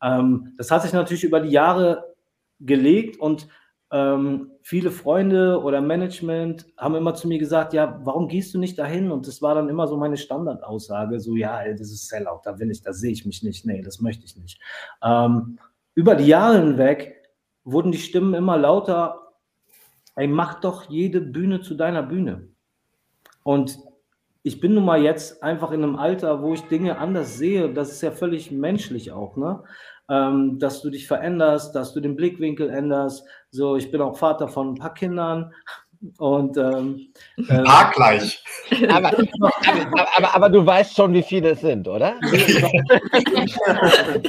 Ähm, 0.02 0.54
das 0.58 0.72
hat 0.72 0.82
sich 0.82 0.92
natürlich 0.92 1.24
über 1.24 1.40
die 1.40 1.52
Jahre 1.52 2.16
gelegt 2.60 3.18
und 3.20 3.48
ähm, 3.92 4.52
viele 4.62 4.92
Freunde 4.92 5.62
oder 5.62 5.80
Management 5.80 6.66
haben 6.78 6.96
immer 6.96 7.14
zu 7.14 7.28
mir 7.28 7.38
gesagt, 7.38 7.74
ja, 7.74 8.02
warum 8.04 8.28
gehst 8.28 8.54
du 8.54 8.60
nicht 8.60 8.78
dahin? 8.78 9.12
Und 9.12 9.28
das 9.28 9.42
war 9.42 9.56
dann 9.56 9.70
immer 9.70 9.88
so 9.88 9.96
meine 9.96 10.18
Standardaussage, 10.18 11.20
so 11.20 11.36
ja, 11.36 11.62
ey, 11.62 11.76
das 11.76 11.92
ist 11.92 12.10
Sellout, 12.10 12.42
da 12.44 12.60
will 12.60 12.72
ich, 12.72 12.82
da 12.82 12.92
sehe 12.92 13.12
ich 13.12 13.26
mich 13.26 13.44
nicht, 13.44 13.66
nee, 13.66 13.82
das 13.82 14.02
möchte 14.02 14.26
ich 14.26 14.36
nicht. 14.36 14.60
Ähm, 15.02 15.60
über 15.94 16.16
die 16.16 16.28
Jahre 16.28 16.60
hinweg 16.60 17.23
wurden 17.64 17.92
die 17.92 17.98
Stimmen 17.98 18.34
immer 18.34 18.58
lauter, 18.58 19.34
ey, 20.16 20.28
mach 20.28 20.60
doch 20.60 20.90
jede 20.90 21.22
Bühne 21.22 21.62
zu 21.62 21.76
deiner 21.76 22.04
Bühne. 22.04 22.50
Und 23.44 23.78
ich 24.44 24.60
bin 24.60 24.74
nun 24.74 24.86
mal 24.86 25.02
jetzt 25.02 25.42
einfach 25.42 25.72
in 25.72 25.84
einem 25.84 25.96
Alter, 25.96 26.42
wo 26.42 26.54
ich 26.54 26.62
Dinge 26.64 26.98
anders 26.98 27.38
sehe. 27.38 27.74
Das 27.74 27.92
ist 27.92 28.02
ja 28.02 28.12
völlig 28.12 28.52
menschlich 28.52 29.12
auch, 29.12 29.38
ne? 29.38 29.64
ähm, 30.10 30.60
dass 30.60 30.82
du 30.82 30.90
dich 30.90 31.08
veränderst, 31.08 31.76
dass 31.76 31.94
du 31.94 32.02
den 32.02 32.16
Blickwinkel 32.16 32.70
änderst. 32.70 33.26
So, 33.52 33.78
ich 33.78 33.92
bin 33.92 34.02
auch 34.02 34.18
Vater 34.18 34.48
von 34.48 34.74
ein 34.74 34.76
paar 34.76 34.94
Kindern. 34.94 35.54
Und 36.18 36.58
ähm, 36.58 37.14
äh, 37.38 37.64
gleich. 37.94 38.44
Aber, 38.90 39.14
aber, 39.14 40.08
aber, 40.18 40.36
aber, 40.36 40.50
du 40.50 40.66
weißt 40.66 40.96
schon, 40.96 41.14
wie 41.14 41.24
viele 41.24 41.52
es 41.52 41.62
sind, 41.62 41.88
oder? 41.88 42.16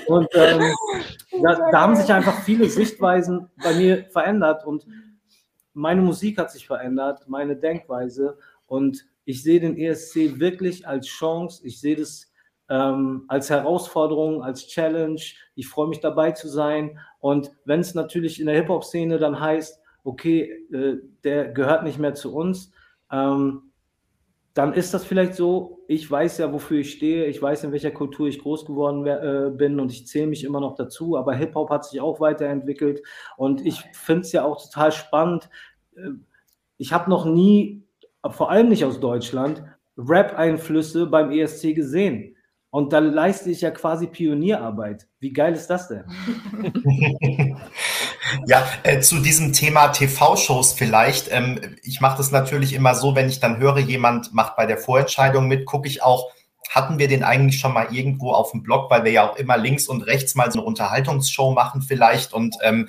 und 0.07 0.29
ähm, 0.35 0.73
da, 1.43 1.71
da, 1.71 1.81
haben 1.81 1.97
sich 1.97 2.13
einfach 2.13 2.43
viele 2.43 2.69
Sichtweisen 2.69 3.51
bei 3.63 3.75
mir 3.75 4.05
verändert 4.11 4.65
und 4.65 4.87
meine 5.73 6.03
Musik 6.03 6.39
hat 6.39 6.53
sich 6.53 6.65
verändert, 6.67 7.25
meine 7.27 7.57
Denkweise 7.57 8.39
und 8.67 9.05
ich 9.25 9.43
sehe 9.43 9.61
den 9.61 9.77
ESC 9.77 10.39
wirklich 10.39 10.87
als 10.87 11.07
Chance. 11.07 11.67
Ich 11.67 11.81
sehe 11.81 11.97
das 11.97 12.31
ähm, 12.69 13.25
als 13.29 13.51
Herausforderung, 13.51 14.43
als 14.43 14.67
Challenge. 14.69 15.21
Ich 15.55 15.69
freue 15.69 15.89
mich 15.89 16.01
dabei 16.01 16.33
zu 16.33 16.49
sein. 16.49 16.99
Und 17.21 17.51
wenn 17.65 17.81
es 17.81 17.95
natürlich 17.95 18.41
in 18.41 18.47
der 18.47 18.57
Hip-Hop-Szene 18.57 19.19
dann 19.19 19.41
heißt, 19.41 19.81
okay, 20.05 20.43
äh, 20.73 20.99
der 21.25 21.49
gehört 21.49 21.83
nicht 21.83 21.99
mehr 21.99 22.15
zu 22.15 22.35
uns, 22.35 22.71
ähm, 23.11 23.73
dann 24.53 24.73
ist 24.73 24.95
das 24.95 25.05
vielleicht 25.05 25.35
so, 25.35 25.81
ich 25.89 26.09
weiß 26.09 26.39
ja, 26.39 26.53
wofür 26.53 26.79
ich 26.79 26.93
stehe, 26.93 27.27
ich 27.27 27.43
weiß, 27.43 27.65
in 27.65 27.73
welcher 27.73 27.91
Kultur 27.91 28.29
ich 28.29 28.39
groß 28.39 28.65
geworden 28.65 29.05
äh, 29.05 29.51
bin 29.51 29.81
und 29.81 29.91
ich 29.91 30.07
zähle 30.07 30.29
mich 30.29 30.45
immer 30.45 30.61
noch 30.61 30.77
dazu, 30.77 31.17
aber 31.17 31.35
Hip-Hop 31.35 31.71
hat 31.71 31.85
sich 31.85 32.01
auch 32.01 32.21
weiterentwickelt 32.21 33.03
und 33.37 33.67
ich 33.67 33.81
finde 33.93 34.21
es 34.21 34.31
ja 34.31 34.45
auch 34.45 34.63
total 34.63 34.93
spannend. 34.93 35.51
Äh, 35.97 36.11
ich 36.79 36.93
habe 36.93 37.11
noch 37.11 37.25
nie, 37.25 37.83
vor 38.31 38.51
allem 38.51 38.69
nicht 38.69 38.85
aus 38.85 39.01
Deutschland, 39.01 39.65
Rap-Einflüsse 39.97 41.07
beim 41.07 41.31
ESC 41.31 41.75
gesehen. 41.75 42.37
Und 42.71 42.93
da 42.93 42.99
leiste 42.99 43.51
ich 43.51 43.61
ja 43.61 43.71
quasi 43.71 44.09
Pionierarbeit. 44.09 45.07
Wie 45.21 45.33
geil 45.33 45.55
ist 45.55 45.69
das 45.69 45.89
denn? 45.89 46.05
ja, 48.47 48.67
äh, 48.83 49.01
zu 49.01 49.21
diesem 49.21 49.53
Thema 49.53 49.89
TV-Shows 49.89 50.73
vielleicht. 50.73 51.31
Ähm, 51.31 51.77
ich 51.83 52.01
mache 52.01 52.19
das 52.19 52.31
natürlich 52.31 52.73
immer 52.73 52.95
so, 52.95 53.15
wenn 53.15 53.29
ich 53.29 53.41
dann 53.41 53.59
höre, 53.59 53.79
jemand 53.79 54.35
macht 54.35 54.57
bei 54.57 54.67
der 54.67 54.79
Vorentscheidung 54.79 55.49
mit, 55.49 55.67
gucke 55.67 55.89
ich 55.89 56.03
auch, 56.03 56.31
hatten 56.71 56.99
wir 56.99 57.09
den 57.09 57.23
eigentlich 57.23 57.61
schon 57.61 57.73
mal 57.73 57.89
irgendwo 57.91 58.33
auf 58.33 58.51
dem 58.51 58.63
Blog, 58.63 58.91
weil 58.91 59.05
wir 59.05 59.13
ja 59.13 59.29
auch 59.29 59.37
immer 59.37 59.57
links 59.57 59.87
und 59.87 60.03
rechts 60.03 60.35
mal 60.35 60.51
so 60.51 60.59
eine 60.59 60.67
Unterhaltungsshow 60.67 61.53
machen 61.53 61.83
vielleicht 61.83 62.33
und 62.33 62.57
ähm, 62.63 62.89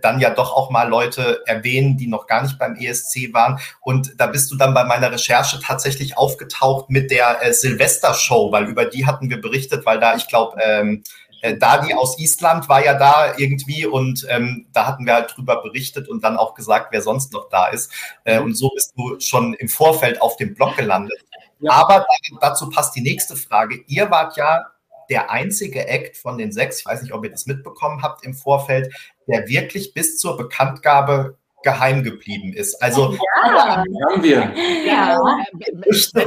dann 0.00 0.20
ja 0.20 0.30
doch 0.30 0.52
auch 0.54 0.70
mal 0.70 0.88
Leute 0.88 1.42
erwähnen, 1.46 1.96
die 1.96 2.06
noch 2.06 2.26
gar 2.26 2.42
nicht 2.42 2.58
beim 2.58 2.76
ESC 2.76 3.34
waren. 3.34 3.58
Und 3.80 4.14
da 4.18 4.26
bist 4.26 4.50
du 4.50 4.56
dann 4.56 4.74
bei 4.74 4.84
meiner 4.84 5.12
Recherche 5.12 5.60
tatsächlich 5.60 6.16
aufgetaucht 6.16 6.88
mit 6.88 7.10
der 7.10 7.42
äh, 7.42 7.52
Silvester-Show, 7.52 8.52
weil 8.52 8.64
über 8.64 8.86
die 8.86 9.06
hatten 9.06 9.28
wir 9.28 9.40
berichtet, 9.40 9.84
weil 9.84 10.00
da, 10.00 10.16
ich 10.16 10.28
glaube, 10.28 10.58
ähm, 10.62 11.02
äh, 11.46 11.56
Dadi 11.56 11.94
aus 11.94 12.18
Island 12.18 12.68
war 12.68 12.84
ja 12.84 12.94
da 12.94 13.36
irgendwie 13.36 13.86
und 13.86 14.26
ähm, 14.28 14.66
da 14.72 14.86
hatten 14.86 15.06
wir 15.06 15.14
halt 15.14 15.32
drüber 15.36 15.62
berichtet 15.62 16.08
und 16.08 16.24
dann 16.24 16.36
auch 16.36 16.54
gesagt, 16.54 16.88
wer 16.90 17.02
sonst 17.02 17.32
noch 17.32 17.48
da 17.48 17.68
ist. 17.68 17.92
Äh, 18.24 18.40
und 18.40 18.54
so 18.54 18.70
bist 18.70 18.92
du 18.96 19.20
schon 19.20 19.54
im 19.54 19.68
Vorfeld 19.68 20.20
auf 20.20 20.36
dem 20.36 20.54
Blog 20.54 20.76
gelandet. 20.76 21.18
Ja. 21.58 21.72
Aber 21.72 22.04
dazu 22.42 22.68
passt 22.68 22.94
die 22.96 23.00
nächste 23.00 23.34
Frage. 23.34 23.82
Ihr 23.86 24.10
wart 24.10 24.36
ja 24.36 24.66
der 25.08 25.30
einzige 25.30 25.88
Act 25.88 26.18
von 26.18 26.36
den 26.36 26.52
sechs, 26.52 26.80
ich 26.80 26.86
weiß 26.86 27.00
nicht, 27.00 27.14
ob 27.14 27.24
ihr 27.24 27.30
das 27.30 27.46
mitbekommen 27.46 28.02
habt 28.02 28.26
im 28.26 28.34
Vorfeld, 28.34 28.94
der 29.26 29.48
wirklich 29.48 29.94
bis 29.94 30.18
zur 30.18 30.36
Bekanntgabe 30.36 31.38
geheim 31.62 32.02
geblieben 32.02 32.52
ist. 32.52 32.80
Also 32.82 33.12
ja. 33.12 33.84
haben 34.08 34.22
wir. 34.22 34.52
Ja. 34.86 35.18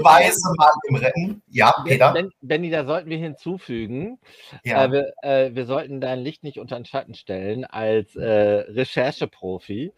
Weise 0.04 0.54
mal 0.58 0.72
im 0.88 0.96
Rennen. 0.96 1.42
Ja, 1.50 1.74
Peter. 1.86 2.14
Ben, 2.14 2.32
Benny, 2.42 2.70
da 2.70 2.86
sollten 2.86 3.10
wir 3.10 3.18
hinzufügen, 3.18 4.20
ja. 4.64 4.86
äh, 4.86 4.92
wir, 4.92 5.14
äh, 5.22 5.56
wir, 5.56 5.66
sollten 5.66 6.02
dein 6.02 6.20
Licht 6.20 6.44
nicht 6.44 6.60
unter 6.60 6.76
den 6.76 6.86
Schatten 6.86 7.14
stellen 7.14 7.66
als 7.66 8.16
äh, 8.16 8.26
Rechercheprofi. 8.26 9.94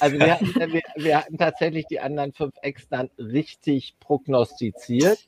Also 0.00 0.18
wir 0.18 0.34
hatten, 0.34 0.54
wir, 0.54 0.82
wir 0.96 1.18
hatten, 1.18 1.38
tatsächlich 1.38 1.86
die 1.86 2.00
anderen 2.00 2.32
fünf 2.32 2.54
Ex 2.62 2.88
dann 2.88 3.10
richtig 3.18 3.94
prognostiziert. 4.00 5.18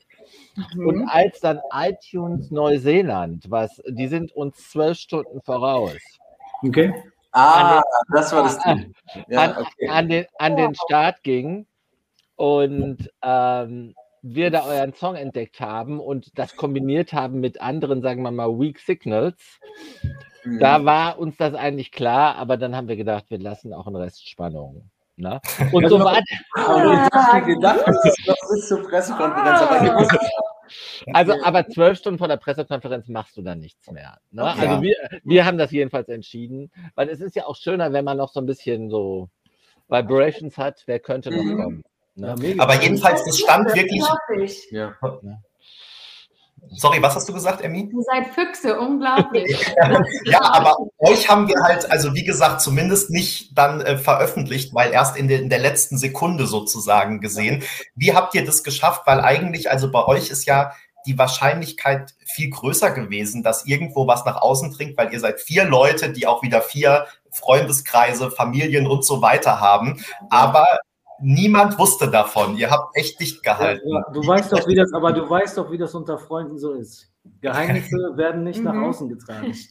Mhm. 0.55 0.87
Und 0.87 1.07
als 1.07 1.39
dann 1.39 1.59
iTunes 1.71 2.51
Neuseeland, 2.51 3.49
was, 3.49 3.81
die 3.87 4.07
sind 4.07 4.31
uns 4.31 4.71
zwölf 4.71 4.97
Stunden 4.97 5.41
voraus. 5.41 5.97
Okay. 6.61 6.93
Ah, 7.33 7.81
das 8.13 8.31
war 8.31 8.43
das 8.43 8.59
Ding. 8.59 8.93
Ja, 9.27 9.41
an, 9.41 9.57
okay. 9.57 9.89
an, 9.89 10.07
den, 10.07 10.25
an 10.37 10.55
den 10.55 10.75
Start 10.75 11.23
ging 11.23 11.65
und 12.35 13.11
ähm, 13.21 13.95
wir 14.21 14.51
da 14.51 14.65
euren 14.65 14.93
Song 14.93 15.15
entdeckt 15.15 15.59
haben 15.59 15.99
und 15.99 16.37
das 16.37 16.55
kombiniert 16.55 17.11
haben 17.11 17.39
mit 17.39 17.59
anderen, 17.59 18.01
sagen 18.01 18.21
wir 18.21 18.31
mal, 18.31 18.59
Weak 18.59 18.79
Signals. 18.79 19.59
Mhm. 20.43 20.59
Da 20.59 20.85
war 20.85 21.19
uns 21.19 21.35
das 21.37 21.53
eigentlich 21.55 21.91
klar, 21.91 22.35
aber 22.35 22.57
dann 22.57 22.75
haben 22.75 22.87
wir 22.87 22.95
gedacht, 22.95 23.25
wir 23.29 23.39
lassen 23.39 23.73
auch 23.73 23.87
einen 23.87 23.95
Rest 23.97 24.29
Spannung. 24.29 24.89
Ne? 25.15 25.39
Und 25.71 25.87
so 25.89 25.99
war 25.99 26.19
Aber 26.55 27.39
ich 27.39 27.45
gedacht, 27.45 27.83
das 27.85 28.05
ist 28.05 28.27
noch 28.27 28.35
bis 28.49 28.67
zur 28.67 28.83
Pressekonferenz. 28.83 29.61
Aber 29.61 30.07
also, 31.13 31.33
aber 31.43 31.67
zwölf 31.67 31.97
Stunden 31.97 32.17
vor 32.17 32.27
der 32.27 32.37
Pressekonferenz 32.37 33.07
machst 33.07 33.37
du 33.37 33.41
dann 33.41 33.59
nichts 33.59 33.91
mehr. 33.91 34.19
Ne? 34.31 34.43
Okay. 34.43 34.67
Also 34.67 34.81
wir, 34.81 34.95
wir 35.23 35.45
haben 35.45 35.57
das 35.57 35.71
jedenfalls 35.71 36.09
entschieden, 36.09 36.71
weil 36.95 37.09
es 37.09 37.21
ist 37.21 37.35
ja 37.35 37.45
auch 37.45 37.55
schöner, 37.55 37.93
wenn 37.93 38.05
man 38.05 38.17
noch 38.17 38.31
so 38.31 38.39
ein 38.39 38.45
bisschen 38.45 38.89
so 38.89 39.29
Vibrations 39.87 40.57
hat, 40.57 40.83
wer 40.85 40.99
könnte 40.99 41.31
noch 41.31 41.43
mhm. 41.43 41.57
kommen. 41.61 41.83
Ne? 42.15 42.55
aber 42.59 42.79
jedenfalls, 42.81 43.25
das 43.25 43.39
stand 43.39 43.73
wirklich. 43.73 44.03
Ja. 44.69 44.95
Sorry, 46.71 47.01
was 47.01 47.15
hast 47.15 47.29
du 47.29 47.33
gesagt, 47.33 47.61
Emmy? 47.61 47.89
Ihr 47.91 48.03
seid 48.03 48.33
Füchse, 48.33 48.79
unglaublich. 48.79 49.73
ja, 50.25 50.41
aber 50.41 50.75
euch 50.99 51.29
haben 51.29 51.47
wir 51.47 51.61
halt, 51.63 51.89
also 51.91 52.13
wie 52.15 52.23
gesagt, 52.23 52.61
zumindest 52.61 53.09
nicht 53.09 53.57
dann 53.57 53.81
äh, 53.81 53.97
veröffentlicht, 53.97 54.73
weil 54.73 54.91
erst 54.91 55.17
in, 55.17 55.27
de, 55.27 55.39
in 55.39 55.49
der 55.49 55.59
letzten 55.59 55.97
Sekunde 55.97 56.47
sozusagen 56.47 57.19
gesehen. 57.21 57.63
Wie 57.95 58.13
habt 58.13 58.33
ihr 58.35 58.45
das 58.45 58.63
geschafft? 58.63 59.03
Weil 59.05 59.21
eigentlich, 59.21 59.69
also 59.69 59.91
bei 59.91 60.05
euch 60.05 60.29
ist 60.29 60.45
ja 60.45 60.73
die 61.05 61.17
Wahrscheinlichkeit 61.17 62.13
viel 62.25 62.49
größer 62.49 62.91
gewesen, 62.91 63.43
dass 63.43 63.65
irgendwo 63.65 64.07
was 64.07 64.25
nach 64.25 64.41
außen 64.41 64.71
dringt, 64.71 64.97
weil 64.97 65.11
ihr 65.13 65.19
seid 65.19 65.41
vier 65.41 65.65
Leute, 65.65 66.11
die 66.11 66.27
auch 66.27 66.41
wieder 66.43 66.61
vier 66.61 67.07
Freundeskreise, 67.31 68.31
Familien 68.31 68.87
und 68.87 69.05
so 69.05 69.21
weiter 69.21 69.59
haben. 69.59 70.03
Aber 70.29 70.65
niemand 71.23 71.77
wusste 71.79 72.09
davon. 72.09 72.57
Ihr 72.57 72.69
habt 72.69 72.95
echt 72.95 73.19
dicht 73.19 73.43
gehalten. 73.43 73.87
Ja, 73.87 74.05
du 74.11 74.25
weißt 74.25 74.51
doch, 74.51 74.67
wie 74.67 74.75
das, 74.75 74.91
aber 74.93 75.13
du 75.13 75.29
weißt 75.29 75.57
doch, 75.57 75.71
wie 75.71 75.77
das 75.77 75.95
unter 75.95 76.17
Freunden 76.17 76.57
so 76.57 76.73
ist. 76.73 77.11
Geheimnisse 77.41 77.95
werden 78.15 78.43
nicht 78.43 78.63
nach 78.63 78.73
mhm. 78.73 78.85
außen 78.85 79.09
getragen. 79.09 79.53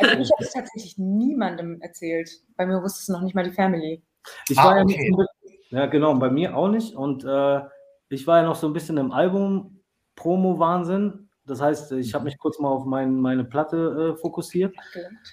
Also 0.00 0.18
ich 0.18 0.30
habe 0.32 0.44
es 0.44 0.52
tatsächlich 0.52 0.98
niemandem 0.98 1.80
erzählt. 1.80 2.28
Bei 2.56 2.66
mir 2.66 2.82
wusste 2.82 3.00
es 3.00 3.08
noch 3.08 3.22
nicht 3.22 3.34
mal 3.34 3.44
die 3.44 3.52
Family. 3.52 4.02
Ich 4.48 4.58
ah, 4.58 4.64
war 4.64 4.76
ja, 4.78 4.82
okay. 4.82 5.10
nicht, 5.10 5.28
ja 5.70 5.86
genau, 5.86 6.14
bei 6.16 6.28
mir 6.28 6.56
auch 6.56 6.68
nicht. 6.68 6.94
Und 6.94 7.24
äh, 7.24 7.60
ich 8.08 8.26
war 8.26 8.38
ja 8.38 8.44
noch 8.44 8.56
so 8.56 8.66
ein 8.66 8.72
bisschen 8.72 8.96
im 8.96 9.12
Album-Promo-Wahnsinn. 9.12 11.28
Das 11.46 11.60
heißt, 11.60 11.92
ich 11.92 12.14
habe 12.14 12.24
mich 12.24 12.36
kurz 12.38 12.58
mal 12.58 12.68
auf 12.68 12.84
mein, 12.84 13.20
meine 13.20 13.44
Platte 13.44 14.14
äh, 14.14 14.20
fokussiert. 14.20 14.74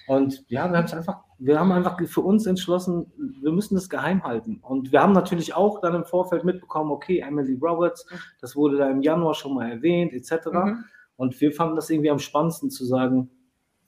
Und 0.06 0.44
ja, 0.48 0.70
wir 0.70 0.78
haben 0.78 0.84
es 0.84 0.94
einfach, 0.94 1.24
wir 1.38 1.58
haben 1.58 1.70
einfach 1.70 1.98
für 2.06 2.20
uns 2.20 2.46
entschlossen, 2.46 3.12
wir 3.40 3.52
müssen 3.52 3.76
das 3.76 3.88
geheim 3.88 4.24
halten. 4.24 4.58
Und 4.62 4.90
wir 4.92 5.00
haben 5.00 5.12
natürlich 5.12 5.54
auch 5.54 5.80
dann 5.80 5.94
im 5.94 6.04
Vorfeld 6.04 6.44
mitbekommen, 6.44 6.90
okay, 6.90 7.20
Emily 7.20 7.54
Roberts, 7.54 8.06
das 8.40 8.56
wurde 8.56 8.76
da 8.76 8.90
im 8.90 9.02
Januar 9.02 9.34
schon 9.34 9.54
mal 9.54 9.70
erwähnt, 9.70 10.12
etc. 10.12 10.46
Mhm. 10.52 10.84
Und 11.16 11.40
wir 11.40 11.52
fanden 11.52 11.76
das 11.76 11.90
irgendwie 11.90 12.10
am 12.10 12.18
spannendsten 12.18 12.70
zu 12.70 12.84
sagen, 12.84 13.30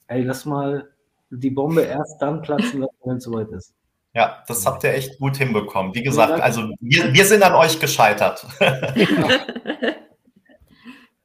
ey, 0.07 0.23
lass 0.23 0.45
mal 0.45 0.89
die 1.29 1.49
Bombe 1.49 1.81
erst 1.81 2.21
dann 2.21 2.41
platzen, 2.41 2.85
wenn 3.03 3.17
es 3.17 3.23
soweit 3.23 3.49
ist. 3.49 3.73
Ja, 4.13 4.43
das 4.47 4.65
habt 4.65 4.83
ihr 4.83 4.93
echt 4.93 5.19
gut 5.19 5.37
hinbekommen. 5.37 5.95
Wie 5.95 6.03
gesagt, 6.03 6.41
also 6.41 6.63
wir, 6.81 7.13
wir 7.13 7.25
sind 7.25 7.43
an 7.43 7.53
euch 7.53 7.79
gescheitert. 7.79 8.45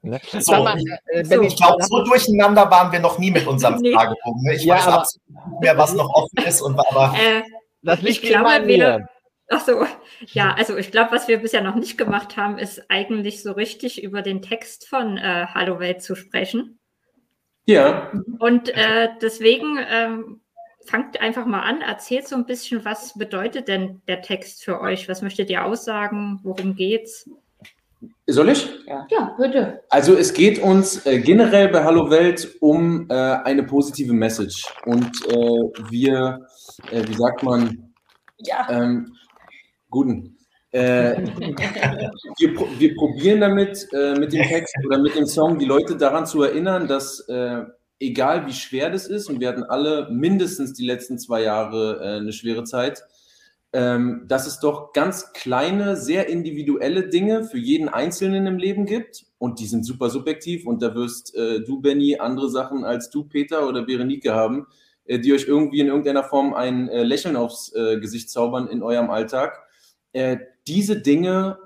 Ne? 0.07 0.21
So, 0.41 0.53
mal, 0.63 0.79
äh, 1.07 1.25
so, 1.25 1.43
ich 1.43 1.57
glaube, 1.57 1.83
so 1.85 2.05
durcheinander 2.05 2.71
waren 2.71 2.93
wir 2.93 3.01
noch 3.01 3.19
nie 3.19 3.31
mit 3.31 3.47
unserem 3.47 3.77
nee. 3.81 3.93
Fragebogen. 3.93 4.43
Ne? 4.43 4.55
Ich 4.55 4.65
ja, 4.65 4.77
weiß 4.77 4.87
absolut 4.87 5.29
nicht 5.29 5.61
mehr, 5.61 5.79
was 5.79 5.95
noch 5.95 6.09
offen 6.15 6.47
ist. 6.47 6.61
Und, 6.63 6.79
aber 6.79 7.15
äh, 7.19 7.43
das 7.83 8.03
liegt 8.03 8.25
ich 8.25 8.31
glaube, 8.31 8.67
wir, 8.67 9.09
Ach 9.49 9.65
so, 9.65 9.87
ja, 10.33 10.55
also 10.55 10.77
ich 10.77 10.91
glaube, 10.91 11.13
was 11.13 11.29
wir 11.29 11.39
bisher 11.39 11.63
noch 11.63 11.77
nicht 11.77 11.97
gemacht 11.97 12.37
haben, 12.37 12.59
ist 12.59 12.91
eigentlich 12.91 13.43
so 13.43 13.53
richtig 13.53 14.03
über 14.03 14.23
den 14.23 14.43
Text 14.43 14.89
von 14.89 15.19
äh, 15.19 15.47
Hallo 15.55 15.79
Welt 15.79 16.03
zu 16.03 16.17
sprechen. 16.17 16.81
Ja. 17.65 18.11
Und 18.39 18.71
äh, 18.71 19.09
deswegen 19.23 19.79
ähm, 19.89 20.41
fangt 20.85 21.21
einfach 21.21 21.47
mal 21.47 21.63
an, 21.63 21.81
erzählt 21.81 22.27
so 22.27 22.35
ein 22.35 22.47
bisschen, 22.47 22.85
was 22.85 23.15
bedeutet 23.15 23.69
denn 23.69 24.03
der 24.09 24.23
Text 24.23 24.65
für 24.65 24.81
euch? 24.81 25.09
Was 25.09 25.23
möchtet 25.23 25.49
ihr 25.51 25.65
aussagen? 25.65 26.41
Worum 26.43 26.75
geht's? 26.75 27.29
Soll 28.27 28.49
ich? 28.49 28.69
Ja, 28.87 29.07
ja 29.11 29.37
bitte. 29.39 29.83
Also 29.89 30.17
es 30.17 30.33
geht 30.33 30.59
uns 30.59 31.07
äh, 31.07 31.21
generell 31.21 31.69
bei 31.69 31.85
Hallo 31.85 32.11
Welt 32.11 32.57
um 32.61 33.09
äh, 33.09 33.15
eine 33.15 33.63
positive 33.63 34.13
Message. 34.13 34.65
Und 34.85 35.07
äh, 35.29 35.35
wir, 35.91 36.47
äh, 36.91 37.07
wie 37.07 37.15
sagt 37.15 37.43
man? 37.43 37.95
Ja. 38.39 38.67
Ähm, 38.69 39.15
guten. 39.91 40.37
Äh, 40.73 41.19
wir, 42.39 42.79
wir, 42.79 42.95
probieren 42.97 43.41
damit, 43.41 43.87
äh, 43.93 44.15
mit 44.19 44.33
dem 44.33 44.43
Text 44.43 44.75
oder 44.85 44.99
mit 44.99 45.15
dem 45.15 45.27
Song, 45.27 45.59
die 45.59 45.65
Leute 45.65 45.97
daran 45.97 46.27
zu 46.27 46.43
erinnern, 46.43 46.89
dass 46.89 47.25
egal 47.99 48.47
wie 48.47 48.53
schwer 48.53 48.91
das 48.91 49.07
ist, 49.07 49.31
und 49.31 49.41
wir 49.41 49.49
hatten 49.49 49.63
alle 49.63 50.09
mindestens 50.11 50.75
die 50.75 50.85
letzten 50.85 51.19
zwei 51.19 51.43
Jahre 51.43 52.19
eine 52.21 52.33
schwere 52.33 52.65
Zeit, 52.65 53.03
ähm, 53.77 54.25
dass 54.27 54.47
es 54.47 54.59
doch 54.59 54.95
ganz 54.95 55.35
kleine, 55.35 55.97
sehr 55.97 56.31
individuelle 56.31 57.11
Dinge 57.11 57.45
für 57.45 57.59
jeden 57.59 57.91
Einzelnen 57.91 58.47
im 58.47 58.57
Leben 58.57 58.87
gibt 58.87 59.27
und 59.37 59.61
die 59.61 59.67
sind 59.67 59.85
super 59.85 60.09
subjektiv 60.09 60.67
und 60.67 60.81
da 60.81 60.95
wirst 60.95 61.37
äh, 61.37 61.61
du, 61.61 61.83
Benny, 61.83 62.17
andere 62.19 62.49
Sachen 62.49 62.87
als 62.87 63.11
du, 63.11 63.25
Peter 63.25 63.69
oder 63.69 63.83
Berenike 63.83 64.33
haben, 64.33 64.67
äh, 65.05 65.19
die 65.19 65.35
euch 65.35 65.47
irgendwie 65.47 65.81
in 65.81 65.89
irgendeiner 65.89 66.25
Form 66.25 66.55
ein 66.55 66.89
äh, 66.89 67.03
Lächeln 67.03 67.37
aufs 67.37 67.71
äh, 67.75 68.01
Gesicht 68.01 68.31
zaubern 68.31 68.67
in 68.67 68.83
eurem 68.83 69.11
Alltag. 69.11 69.63
Äh, 70.15 70.39
diese 70.67 70.99
Dinge 70.99 71.59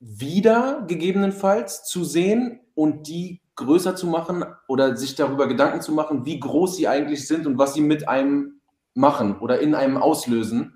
wieder 0.00 0.84
gegebenenfalls 0.88 1.84
zu 1.84 2.02
sehen 2.02 2.58
und 2.74 3.06
die 3.06 3.40
größer 3.54 3.94
zu 3.94 4.08
machen 4.08 4.44
oder 4.66 4.96
sich 4.96 5.14
darüber 5.14 5.46
Gedanken 5.46 5.80
zu 5.80 5.92
machen, 5.92 6.26
wie 6.26 6.40
groß 6.40 6.76
sie 6.76 6.88
eigentlich 6.88 7.28
sind 7.28 7.46
und 7.46 7.56
was 7.56 7.74
sie 7.74 7.82
mit 7.82 8.08
einem 8.08 8.60
machen 8.94 9.38
oder 9.38 9.60
in 9.60 9.76
einem 9.76 9.96
auslösen 9.96 10.72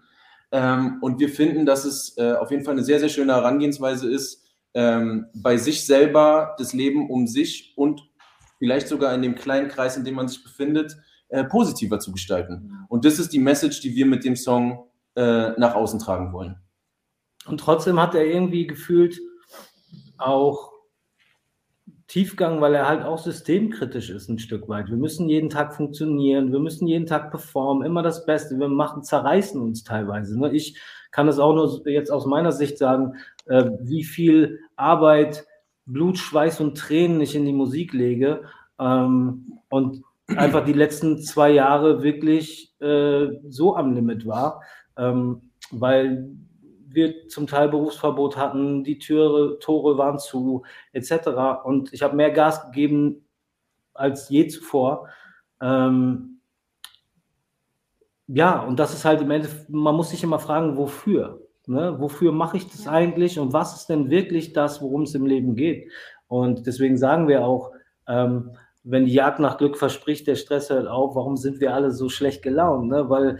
ähm, 0.52 0.98
und 1.00 1.20
wir 1.20 1.28
finden, 1.28 1.66
dass 1.66 1.84
es 1.84 2.16
äh, 2.18 2.32
auf 2.32 2.50
jeden 2.50 2.64
Fall 2.64 2.74
eine 2.74 2.84
sehr, 2.84 3.00
sehr 3.00 3.08
schöne 3.08 3.34
Herangehensweise 3.34 4.10
ist, 4.10 4.46
ähm, 4.74 5.26
bei 5.34 5.56
sich 5.56 5.86
selber 5.86 6.54
das 6.58 6.72
Leben 6.72 7.10
um 7.10 7.26
sich 7.26 7.72
und 7.76 8.02
vielleicht 8.58 8.88
sogar 8.88 9.14
in 9.14 9.22
dem 9.22 9.34
kleinen 9.34 9.68
Kreis, 9.68 9.96
in 9.96 10.04
dem 10.04 10.14
man 10.14 10.28
sich 10.28 10.42
befindet, 10.42 10.96
äh, 11.28 11.44
positiver 11.44 11.98
zu 11.98 12.12
gestalten. 12.12 12.86
Und 12.88 13.04
das 13.04 13.18
ist 13.18 13.32
die 13.32 13.38
Message, 13.38 13.80
die 13.80 13.94
wir 13.94 14.06
mit 14.06 14.24
dem 14.24 14.36
Song 14.36 14.86
äh, 15.16 15.50
nach 15.58 15.74
außen 15.74 15.98
tragen 15.98 16.32
wollen. 16.32 16.56
Und 17.46 17.58
trotzdem 17.58 18.00
hat 18.00 18.14
er 18.14 18.26
irgendwie 18.26 18.66
gefühlt 18.66 19.18
auch 20.18 20.72
Tiefgang, 22.10 22.60
weil 22.60 22.74
er 22.74 22.88
halt 22.88 23.04
auch 23.04 23.18
systemkritisch 23.18 24.10
ist 24.10 24.28
ein 24.28 24.40
Stück 24.40 24.68
weit. 24.68 24.88
Wir 24.88 24.96
müssen 24.96 25.28
jeden 25.28 25.48
Tag 25.48 25.76
funktionieren, 25.76 26.50
wir 26.50 26.58
müssen 26.58 26.88
jeden 26.88 27.06
Tag 27.06 27.30
performen, 27.30 27.86
immer 27.86 28.02
das 28.02 28.26
Beste. 28.26 28.58
Wir 28.58 28.66
machen, 28.66 29.04
zerreißen 29.04 29.60
uns 29.60 29.84
teilweise. 29.84 30.36
Ne? 30.36 30.52
Ich 30.52 30.76
kann 31.12 31.28
es 31.28 31.38
auch 31.38 31.54
nur 31.54 31.88
jetzt 31.88 32.10
aus 32.10 32.26
meiner 32.26 32.50
Sicht 32.50 32.78
sagen, 32.78 33.14
äh, 33.46 33.64
wie 33.80 34.02
viel 34.02 34.58
Arbeit, 34.74 35.46
Blut, 35.86 36.18
Schweiß 36.18 36.60
und 36.60 36.76
Tränen 36.76 37.20
ich 37.20 37.36
in 37.36 37.46
die 37.46 37.52
Musik 37.52 37.92
lege 37.92 38.42
ähm, 38.80 39.60
und 39.68 40.02
einfach 40.26 40.64
die 40.64 40.72
letzten 40.72 41.22
zwei 41.22 41.52
Jahre 41.52 42.02
wirklich 42.02 42.74
äh, 42.80 43.28
so 43.48 43.76
am 43.76 43.94
Limit 43.94 44.26
war, 44.26 44.62
ähm, 44.96 45.52
weil 45.70 46.28
wir 46.92 47.28
zum 47.28 47.46
Teil 47.46 47.68
Berufsverbot 47.68 48.36
hatten, 48.36 48.84
die 48.84 48.98
Türe, 48.98 49.58
Tore 49.60 49.98
waren 49.98 50.18
zu, 50.18 50.64
etc. 50.92 51.28
Und 51.64 51.92
ich 51.92 52.02
habe 52.02 52.16
mehr 52.16 52.30
Gas 52.30 52.66
gegeben 52.66 53.26
als 53.94 54.28
je 54.28 54.46
zuvor. 54.48 55.08
Ähm, 55.60 56.40
ja, 58.26 58.60
und 58.60 58.78
das 58.78 58.94
ist 58.94 59.04
halt 59.04 59.20
im 59.20 59.30
Endeffekt, 59.30 59.70
man 59.70 59.96
muss 59.96 60.10
sich 60.10 60.22
immer 60.22 60.38
fragen, 60.38 60.76
wofür? 60.76 61.40
Ne? 61.66 61.96
Wofür 61.98 62.32
mache 62.32 62.56
ich 62.56 62.68
das 62.68 62.88
eigentlich 62.88 63.38
und 63.38 63.52
was 63.52 63.76
ist 63.76 63.86
denn 63.88 64.10
wirklich 64.10 64.52
das, 64.52 64.80
worum 64.82 65.02
es 65.02 65.14
im 65.14 65.26
Leben 65.26 65.54
geht? 65.54 65.90
Und 66.28 66.66
deswegen 66.66 66.96
sagen 66.96 67.28
wir 67.28 67.44
auch, 67.44 67.72
ähm, 68.08 68.56
wenn 68.82 69.04
die 69.04 69.12
Jagd 69.12 69.40
nach 69.40 69.58
Glück 69.58 69.76
verspricht, 69.76 70.26
der 70.26 70.36
Stress 70.36 70.70
hört 70.70 70.86
auf, 70.86 71.14
warum 71.14 71.36
sind 71.36 71.60
wir 71.60 71.74
alle 71.74 71.90
so 71.90 72.08
schlecht 72.08 72.42
gelaunt? 72.42 72.88
Ne? 72.88 73.10
Weil 73.10 73.38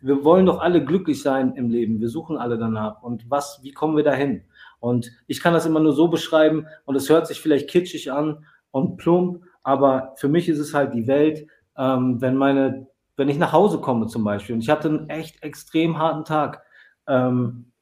wir 0.00 0.24
wollen 0.24 0.46
doch 0.46 0.60
alle 0.60 0.84
glücklich 0.84 1.22
sein 1.22 1.54
im 1.54 1.70
Leben. 1.70 2.00
Wir 2.00 2.08
suchen 2.08 2.36
alle 2.36 2.58
danach. 2.58 3.02
Und 3.02 3.30
was, 3.30 3.60
wie 3.62 3.72
kommen 3.72 3.96
wir 3.96 4.04
dahin? 4.04 4.44
Und 4.80 5.10
ich 5.26 5.40
kann 5.40 5.54
das 5.54 5.66
immer 5.66 5.80
nur 5.80 5.92
so 5.92 6.08
beschreiben 6.08 6.66
und 6.84 6.96
es 6.96 7.08
hört 7.08 7.26
sich 7.26 7.40
vielleicht 7.40 7.68
kitschig 7.70 8.12
an 8.12 8.44
und 8.70 8.98
plump, 8.98 9.42
aber 9.62 10.12
für 10.16 10.28
mich 10.28 10.48
ist 10.48 10.58
es 10.58 10.74
halt 10.74 10.94
die 10.94 11.06
Welt, 11.06 11.46
ähm, 11.76 12.20
wenn 12.20 12.36
meine, 12.36 12.86
wenn 13.16 13.28
ich 13.28 13.38
nach 13.38 13.52
Hause 13.52 13.80
komme 13.80 14.06
zum 14.06 14.22
Beispiel 14.22 14.54
und 14.54 14.60
ich 14.60 14.70
hatte 14.70 14.88
einen 14.88 15.08
echt 15.08 15.42
extrem 15.42 15.98
harten 15.98 16.24
Tag, 16.24 16.62
ähm, 17.08 17.72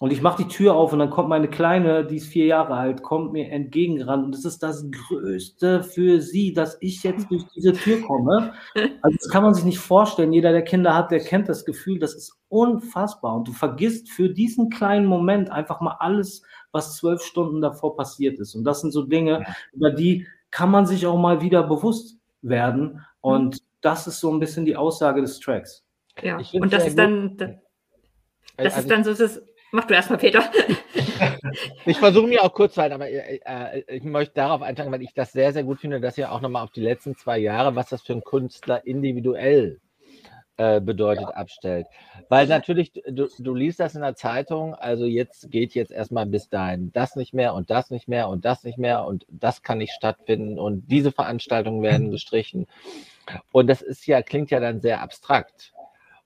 und 0.00 0.12
ich 0.12 0.22
mache 0.22 0.44
die 0.44 0.48
Tür 0.48 0.74
auf 0.76 0.92
und 0.92 1.00
dann 1.00 1.10
kommt 1.10 1.28
meine 1.28 1.48
Kleine, 1.48 2.06
die 2.06 2.16
ist 2.16 2.28
vier 2.28 2.46
Jahre 2.46 2.74
alt, 2.74 3.02
kommt 3.02 3.32
mir 3.32 3.50
entgegengerannt. 3.50 4.24
Und 4.24 4.32
das 4.32 4.44
ist 4.44 4.62
das 4.62 4.88
Größte 4.92 5.82
für 5.82 6.20
sie, 6.20 6.52
dass 6.52 6.78
ich 6.80 7.02
jetzt 7.02 7.28
durch 7.30 7.42
diese 7.56 7.72
Tür 7.72 8.02
komme. 8.02 8.52
Also 9.02 9.16
das 9.20 9.28
kann 9.28 9.42
man 9.42 9.54
sich 9.54 9.64
nicht 9.64 9.80
vorstellen. 9.80 10.32
Jeder, 10.32 10.52
der 10.52 10.62
Kinder 10.62 10.94
hat, 10.94 11.10
der 11.10 11.18
kennt 11.18 11.48
das 11.48 11.64
Gefühl. 11.64 11.98
Das 11.98 12.14
ist 12.14 12.38
unfassbar. 12.48 13.34
Und 13.34 13.48
du 13.48 13.52
vergisst 13.52 14.08
für 14.08 14.30
diesen 14.30 14.70
kleinen 14.70 15.06
Moment 15.06 15.50
einfach 15.50 15.80
mal 15.80 15.96
alles, 15.98 16.42
was 16.70 16.96
zwölf 16.96 17.20
Stunden 17.20 17.60
davor 17.60 17.96
passiert 17.96 18.38
ist. 18.38 18.54
Und 18.54 18.62
das 18.62 18.82
sind 18.82 18.92
so 18.92 19.02
Dinge, 19.02 19.46
über 19.72 19.90
die 19.90 20.28
kann 20.52 20.70
man 20.70 20.86
sich 20.86 21.08
auch 21.08 21.18
mal 21.18 21.42
wieder 21.42 21.64
bewusst 21.64 22.18
werden. 22.40 23.04
Und 23.20 23.64
das 23.80 24.06
ist 24.06 24.20
so 24.20 24.32
ein 24.32 24.38
bisschen 24.38 24.64
die 24.64 24.76
Aussage 24.76 25.22
des 25.22 25.40
Tracks. 25.40 25.84
Ja, 26.22 26.38
und 26.52 26.72
das 26.72 26.86
ist 26.86 26.98
dann 26.98 27.36
Das 27.36 28.74
also 28.74 28.78
ist 28.78 28.90
dann 28.90 29.04
so, 29.04 29.14
das, 29.14 29.42
mach 29.72 29.84
du 29.84 29.94
erstmal, 29.94 30.18
Peter. 30.18 30.42
ich 31.86 31.98
versuche 31.98 32.26
mir 32.26 32.42
auch 32.42 32.52
kurz 32.52 32.74
zu 32.74 32.82
halten, 32.82 32.94
aber 32.94 33.08
äh, 33.08 33.40
äh, 33.44 33.96
ich 33.96 34.04
möchte 34.04 34.34
darauf 34.34 34.62
einsteigen, 34.62 34.92
weil 34.92 35.02
ich 35.02 35.14
das 35.14 35.32
sehr, 35.32 35.52
sehr 35.52 35.64
gut 35.64 35.80
finde, 35.80 36.00
dass 36.00 36.18
ihr 36.18 36.32
auch 36.32 36.40
nochmal 36.40 36.64
auf 36.64 36.70
die 36.70 36.80
letzten 36.80 37.16
zwei 37.16 37.38
Jahre, 37.38 37.74
was 37.74 37.88
das 37.88 38.02
für 38.02 38.12
ein 38.12 38.22
Künstler 38.22 38.86
individuell 38.86 39.80
äh, 40.58 40.80
bedeutet, 40.80 41.28
ja. 41.28 41.36
abstellt. 41.36 41.86
Weil 42.28 42.46
natürlich, 42.48 42.92
du, 42.92 43.28
du 43.38 43.54
liest 43.54 43.80
das 43.80 43.94
in 43.94 44.02
der 44.02 44.16
Zeitung, 44.16 44.74
also 44.74 45.04
jetzt 45.04 45.50
geht 45.50 45.74
jetzt 45.74 45.92
erstmal 45.92 46.26
bis 46.26 46.48
dahin 46.48 46.90
das 46.92 47.14
nicht 47.14 47.32
mehr 47.32 47.54
und 47.54 47.70
das 47.70 47.90
nicht 47.90 48.08
mehr 48.08 48.28
und 48.28 48.44
das 48.44 48.64
nicht 48.64 48.76
mehr 48.76 49.04
und 49.04 49.24
das 49.28 49.62
kann 49.62 49.78
nicht 49.78 49.92
stattfinden 49.92 50.58
und 50.58 50.88
diese 50.88 51.12
Veranstaltungen 51.12 51.82
werden 51.82 52.10
gestrichen. 52.10 52.66
Und 53.52 53.68
das 53.68 53.82
ist 53.82 54.06
ja, 54.06 54.20
klingt 54.22 54.50
ja 54.50 54.58
dann 54.58 54.80
sehr 54.80 55.00
abstrakt. 55.00 55.72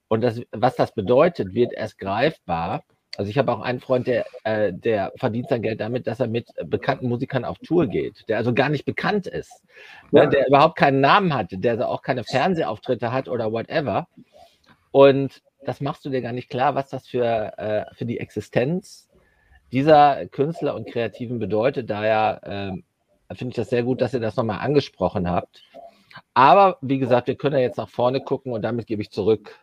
Und 0.09 0.20
das, 0.22 0.40
was 0.51 0.76
das 0.76 0.93
bedeutet, 0.95 1.55
wird 1.55 1.72
erst 1.72 1.99
greifbar. 1.99 2.84
Also 3.17 3.31
ich 3.31 3.37
habe 3.37 3.53
auch 3.53 3.61
einen 3.61 3.81
Freund, 3.81 4.07
der, 4.07 4.25
äh, 4.45 4.73
der 4.73 5.13
verdient 5.17 5.49
sein 5.49 5.63
Geld 5.63 5.81
damit, 5.81 6.07
dass 6.07 6.21
er 6.21 6.29
mit 6.29 6.49
bekannten 6.65 7.09
Musikern 7.09 7.45
auf 7.45 7.59
Tour 7.59 7.87
geht, 7.87 8.27
der 8.29 8.39
also 8.39 8.55
gar 8.55 8.71
nicht 8.71 8.87
bekannt 8.87 9.27
ist, 9.27 9.63
ne, 10.11 10.23
ja. 10.23 10.27
der 10.27 10.49
überhaupt 10.49 10.77
keinen 10.77 11.01
Namen 11.01 11.35
hat, 11.35 11.49
der 11.53 11.89
auch 11.89 12.03
keine 12.03 12.25
Fernsehauftritte 12.25 13.13
hat 13.13 13.29
oder 13.29 13.53
whatever. 13.53 14.09
Und 14.93 15.43
das 15.65 15.81
machst 15.81 16.05
du 16.05 16.11
dir 16.11 16.23
gar 16.23 16.33
nicht 16.33 16.49
klar, 16.49 16.75
was 16.75 16.89
das 16.89 17.07
für, 17.07 17.59
äh, 17.59 17.85
für 17.95 18.07
die 18.07 18.19
Existenz 18.19 19.09
dieser 19.73 20.27
Künstler 20.27 20.75
und 20.75 20.89
Kreativen 20.89 21.39
bedeutet. 21.39 21.91
Daher 21.91 22.41
äh, 23.29 23.35
finde 23.35 23.51
ich 23.51 23.57
das 23.57 23.71
sehr 23.71 23.83
gut, 23.83 24.01
dass 24.01 24.15
ihr 24.15 24.21
das 24.21 24.37
nochmal 24.37 24.61
angesprochen 24.61 25.31
habt. 25.31 25.63
Aber 26.35 26.79
wie 26.81 26.99
gesagt, 26.99 27.27
wir 27.27 27.37
können 27.37 27.57
ja 27.57 27.63
jetzt 27.63 27.79
nach 27.79 27.89
vorne 27.89 28.21
gucken 28.21 28.53
und 28.53 28.63
damit 28.63 28.87
gebe 28.87 29.03
ich 29.03 29.11
zurück 29.11 29.59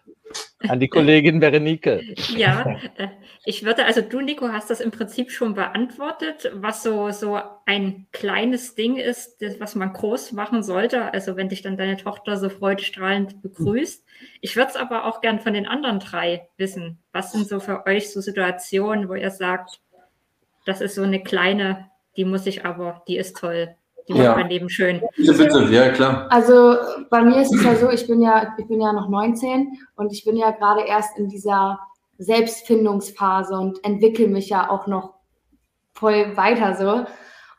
an 0.67 0.79
die 0.79 0.87
Kollegin 0.87 1.39
Berenike. 1.39 2.01
Ja, 2.35 2.77
äh, 2.97 3.07
ich 3.45 3.63
würde, 3.63 3.85
also 3.85 4.01
du, 4.01 4.21
Nico, 4.21 4.49
hast 4.49 4.69
das 4.69 4.81
im 4.81 4.91
Prinzip 4.91 5.31
schon 5.31 5.53
beantwortet, 5.53 6.51
was 6.53 6.83
so, 6.83 7.11
so 7.11 7.39
ein 7.65 8.07
kleines 8.11 8.75
Ding 8.75 8.97
ist, 8.97 9.41
das, 9.41 9.59
was 9.59 9.75
man 9.75 9.93
groß 9.93 10.33
machen 10.33 10.63
sollte. 10.63 11.13
Also 11.13 11.35
wenn 11.35 11.49
dich 11.49 11.61
dann 11.61 11.77
deine 11.77 11.97
Tochter 11.97 12.37
so 12.37 12.49
freudestrahlend 12.49 13.41
begrüßt. 13.41 14.05
Ich 14.41 14.55
würde 14.55 14.69
es 14.69 14.75
aber 14.75 15.05
auch 15.05 15.21
gern 15.21 15.39
von 15.39 15.53
den 15.53 15.67
anderen 15.67 15.99
drei 15.99 16.47
wissen. 16.57 16.99
Was 17.13 17.31
sind 17.31 17.47
so 17.47 17.59
für 17.59 17.85
euch 17.85 18.11
so 18.11 18.21
Situationen, 18.21 19.07
wo 19.09 19.15
ihr 19.15 19.31
sagt, 19.31 19.79
das 20.65 20.81
ist 20.81 20.95
so 20.95 21.03
eine 21.03 21.23
kleine, 21.23 21.89
die 22.17 22.25
muss 22.25 22.45
ich 22.45 22.65
aber, 22.65 23.03
die 23.07 23.17
ist 23.17 23.37
toll. 23.37 23.75
Die 24.09 24.13
macht 24.13 24.23
ja. 24.23 24.35
mein 24.35 24.49
Leben 24.49 24.69
schön. 24.69 25.01
Bitte, 25.15 25.33
bitte, 25.33 25.63
ja 25.71 25.89
klar. 25.89 26.25
Also 26.31 26.75
bei 27.11 27.21
mir 27.21 27.41
ist 27.41 27.53
es 27.53 27.63
ja 27.63 27.75
so, 27.75 27.91
ich 27.91 28.07
bin 28.07 28.21
ja, 28.21 28.55
ich 28.57 28.67
bin 28.67 28.81
ja 28.81 28.91
noch 28.91 29.07
19 29.07 29.71
und 29.95 30.11
ich 30.11 30.25
bin 30.25 30.35
ja 30.35 30.49
gerade 30.49 30.81
erst 30.81 31.15
in 31.15 31.29
dieser 31.29 31.79
Selbstfindungsphase 32.17 33.53
und 33.53 33.83
entwickle 33.85 34.27
mich 34.27 34.49
ja 34.49 34.67
auch 34.71 34.87
noch 34.87 35.13
voll 35.93 36.35
weiter 36.35 36.75
so. 36.75 37.05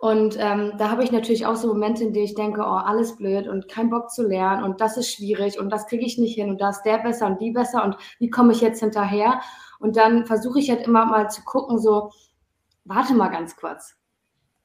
Und 0.01 0.37
ähm, 0.41 0.73
da 0.77 0.91
habe 0.91 1.05
ich 1.05 1.13
natürlich 1.13 1.47
auch 1.47 1.55
so 1.55 1.69
Momente, 1.69 2.03
in 2.03 2.13
denen 2.13 2.25
ich 2.25 2.35
denke, 2.35 2.63
oh, 2.63 2.65
alles 2.65 3.17
blöd 3.17 3.47
und 3.47 3.69
kein 3.69 3.91
Bock 3.91 4.11
zu 4.11 4.27
lernen 4.27 4.65
und 4.65 4.81
das 4.81 4.97
ist 4.97 5.13
schwierig 5.13 5.61
und 5.61 5.71
das 5.71 5.87
kriege 5.87 6.05
ich 6.05 6.19
nicht 6.19 6.35
hin 6.35 6.51
und 6.51 6.61
da 6.61 6.71
ist 6.71 6.83
der 6.83 6.99
besser 6.99 7.27
und 7.27 7.41
die 7.41 7.53
besser 7.53 7.85
und 7.85 7.97
wie 8.19 8.31
komme 8.31 8.53
ich 8.53 8.61
jetzt 8.61 8.81
hinterher? 8.81 9.41
Und 9.79 9.97
dann 9.97 10.27
versuche 10.27 10.59
ich 10.59 10.71
halt 10.71 10.87
immer 10.87 11.05
mal 11.05 11.31
zu 11.31 11.43
gucken, 11.45 11.79
so, 11.79 12.11
warte 12.85 13.15
mal 13.15 13.29
ganz 13.29 13.57
kurz 13.57 14.00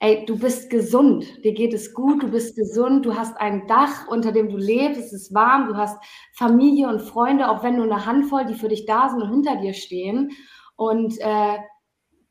ey, 0.06 0.24
du 0.26 0.38
bist 0.38 0.70
gesund, 0.70 1.26
dir 1.43 1.53
geht 1.53 1.74
es 1.74 1.93
gut, 1.93 2.22
du 2.22 2.28
bist 2.28 2.56
gesund, 2.56 3.06
du 3.08 3.16
hast 3.16 3.38
ein 3.38 3.66
Dach, 3.66 4.08
unter 4.08 4.32
dem 4.32 4.49
du 4.49 4.58
lebst, 4.58 4.99
es 4.99 5.14
ist 5.14 5.34
warm, 5.34 5.68
du 5.68 5.76
hast 5.76 5.97
Familie 6.34 6.89
und 6.89 7.01
Freunde, 7.01 7.49
auch 7.49 7.64
wenn 7.64 7.78
nur 7.78 7.86
eine 7.86 8.06
Handvoll, 8.06 8.45
die 8.45 8.53
für 8.53 8.68
dich 8.68 8.86
da 8.86 9.10
sind 9.10 9.24
und 9.24 9.32
hinter 9.32 9.56
dir 9.56 9.74
stehen. 9.74 10.32
Und 10.76 11.20
äh, 11.20 11.58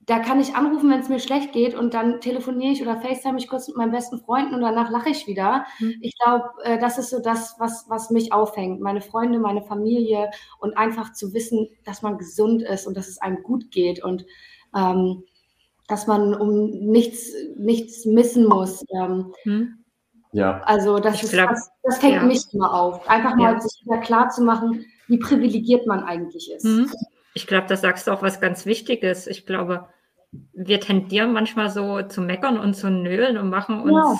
da 0.06 0.18
kann 0.20 0.40
ich 0.40 0.54
anrufen, 0.54 0.88
wenn 0.88 1.00
es 1.00 1.08
mir 1.08 1.18
schlecht 1.18 1.52
geht 1.52 1.74
und 1.74 1.94
dann 1.94 2.20
telefoniere 2.20 2.72
ich 2.72 2.82
oder 2.82 3.00
FaceTime 3.00 3.38
ich 3.38 3.48
kurz 3.48 3.66
mit 3.66 3.76
meinen 3.76 3.90
besten 3.90 4.20
Freunden 4.20 4.54
und 4.54 4.60
danach 4.60 4.90
lache 4.90 5.08
ich 5.10 5.26
wieder. 5.26 5.66
Mhm. 5.80 5.94
Ich 6.00 6.16
glaube, 6.16 6.50
äh, 6.62 6.78
das 6.78 6.98
ist 6.98 7.10
so 7.10 7.20
das, 7.20 7.56
was, 7.58 7.86
was 7.88 8.10
mich 8.10 8.32
aufhängt. 8.32 8.80
Meine 8.82 9.00
Freunde, 9.00 9.40
meine 9.40 9.62
Familie 9.62 10.30
und 10.60 10.76
einfach 10.76 11.12
zu 11.12 11.34
wissen, 11.34 11.68
dass 11.84 12.02
man 12.02 12.18
gesund 12.18 12.62
ist 12.62 12.86
und 12.86 12.96
dass 12.96 13.08
es 13.08 13.18
einem 13.18 13.42
gut 13.42 13.72
geht 13.72 14.04
und 14.04 14.26
ähm, 14.76 15.24
dass 15.88 16.06
man 16.06 16.34
um 16.34 16.70
nichts, 16.70 17.32
nichts 17.56 18.04
missen 18.04 18.46
muss. 18.46 18.84
Ähm, 18.94 19.34
hm. 19.42 19.84
Ja. 20.32 20.60
Also 20.62 20.98
das, 20.98 21.22
ist, 21.22 21.32
glaub, 21.32 21.50
das, 21.50 21.70
das 21.82 21.98
fängt 21.98 22.14
ja. 22.14 22.22
mich 22.22 22.42
immer 22.52 22.72
auf. 22.74 23.08
Einfach 23.08 23.36
mal 23.36 23.54
ja. 23.54 23.60
sich 23.60 23.84
wieder 23.84 23.98
klar 23.98 24.30
zu 24.30 24.42
machen, 24.42 24.84
wie 25.06 25.18
privilegiert 25.18 25.86
man 25.86 26.02
eigentlich 26.02 26.50
ist. 26.50 26.64
Hm. 26.64 26.90
Ich 27.34 27.46
glaube, 27.46 27.66
da 27.68 27.76
sagst 27.76 28.06
du 28.06 28.12
auch 28.12 28.22
was 28.22 28.40
ganz 28.40 28.66
Wichtiges. 28.66 29.26
Ich 29.26 29.46
glaube, 29.46 29.88
wir 30.52 30.80
tendieren 30.80 31.32
manchmal 31.32 31.70
so 31.70 32.02
zu 32.02 32.20
meckern 32.20 32.58
und 32.58 32.74
zu 32.74 32.90
nölen 32.90 33.36
und 33.36 33.50
machen 33.50 33.80
uns 33.80 33.92
ja. 33.92 34.18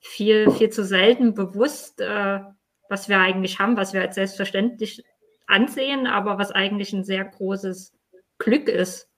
viel, 0.00 0.50
viel 0.50 0.70
zu 0.70 0.84
selten 0.84 1.34
bewusst, 1.34 2.00
äh, 2.00 2.40
was 2.88 3.08
wir 3.08 3.18
eigentlich 3.18 3.58
haben, 3.58 3.76
was 3.76 3.92
wir 3.92 4.00
als 4.00 4.16
selbstverständlich 4.16 5.04
ansehen, 5.46 6.06
aber 6.06 6.38
was 6.38 6.50
eigentlich 6.50 6.92
ein 6.92 7.04
sehr 7.04 7.24
großes 7.24 7.92
Glück 8.38 8.68
ist. 8.68 9.09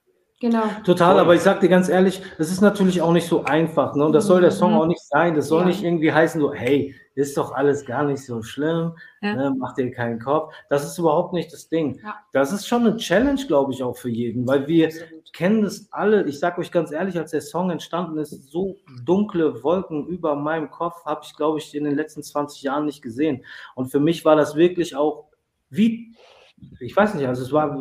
Genau. 0.43 0.65
Total, 0.83 1.19
aber 1.19 1.35
ich 1.35 1.39
sag 1.39 1.61
dir 1.61 1.69
ganz 1.69 1.87
ehrlich, 1.87 2.21
das 2.37 2.51
ist 2.51 2.59
natürlich 2.59 3.01
auch 3.01 3.13
nicht 3.13 3.29
so 3.29 3.45
einfach. 3.45 3.95
Ne? 3.95 4.05
Und 4.05 4.11
das 4.11 4.27
soll 4.27 4.41
der 4.41 4.51
Song 4.51 4.73
mhm. 4.73 4.77
auch 4.77 4.87
nicht 4.87 5.01
sein. 5.01 5.35
Das 5.35 5.47
soll 5.47 5.61
ja. 5.61 5.67
nicht 5.67 5.81
irgendwie 5.81 6.11
heißen, 6.11 6.41
so, 6.41 6.53
hey, 6.53 6.93
ist 7.15 7.37
doch 7.37 7.53
alles 7.53 7.85
gar 7.85 8.03
nicht 8.03 8.25
so 8.25 8.41
schlimm, 8.41 8.91
ja. 9.21 9.35
ne? 9.35 9.55
mach 9.57 9.73
dir 9.73 9.89
keinen 9.91 10.19
Kopf. 10.19 10.53
Das 10.69 10.83
ist 10.83 10.97
überhaupt 10.97 11.31
nicht 11.31 11.53
das 11.53 11.69
Ding. 11.69 11.97
Ja. 12.03 12.15
Das 12.33 12.51
ist 12.51 12.67
schon 12.67 12.85
eine 12.85 12.97
Challenge, 12.97 13.39
glaube 13.47 13.71
ich, 13.71 13.83
auch 13.83 13.95
für 13.95 14.09
jeden, 14.09 14.45
weil 14.45 14.67
wir 14.67 14.87
Absolut. 14.87 15.31
kennen 15.31 15.61
das 15.61 15.87
alle. 15.91 16.25
Ich 16.27 16.39
sag 16.39 16.57
euch 16.57 16.73
ganz 16.73 16.91
ehrlich, 16.91 17.17
als 17.17 17.31
der 17.31 17.39
Song 17.39 17.69
entstanden 17.69 18.17
ist, 18.17 18.51
so 18.51 18.75
dunkle 19.05 19.63
Wolken 19.63 20.05
über 20.07 20.35
meinem 20.35 20.69
Kopf 20.69 21.05
habe 21.05 21.21
ich, 21.23 21.33
glaube 21.37 21.59
ich, 21.59 21.73
in 21.73 21.85
den 21.85 21.95
letzten 21.95 22.21
20 22.21 22.63
Jahren 22.63 22.83
nicht 22.83 23.01
gesehen. 23.01 23.45
Und 23.75 23.91
für 23.91 24.01
mich 24.01 24.25
war 24.25 24.35
das 24.35 24.57
wirklich 24.57 24.97
auch 24.97 25.29
wie, 25.69 26.13
ich 26.81 26.97
weiß 26.97 27.13
nicht, 27.13 27.27
also 27.27 27.43
es 27.43 27.53
war, 27.53 27.77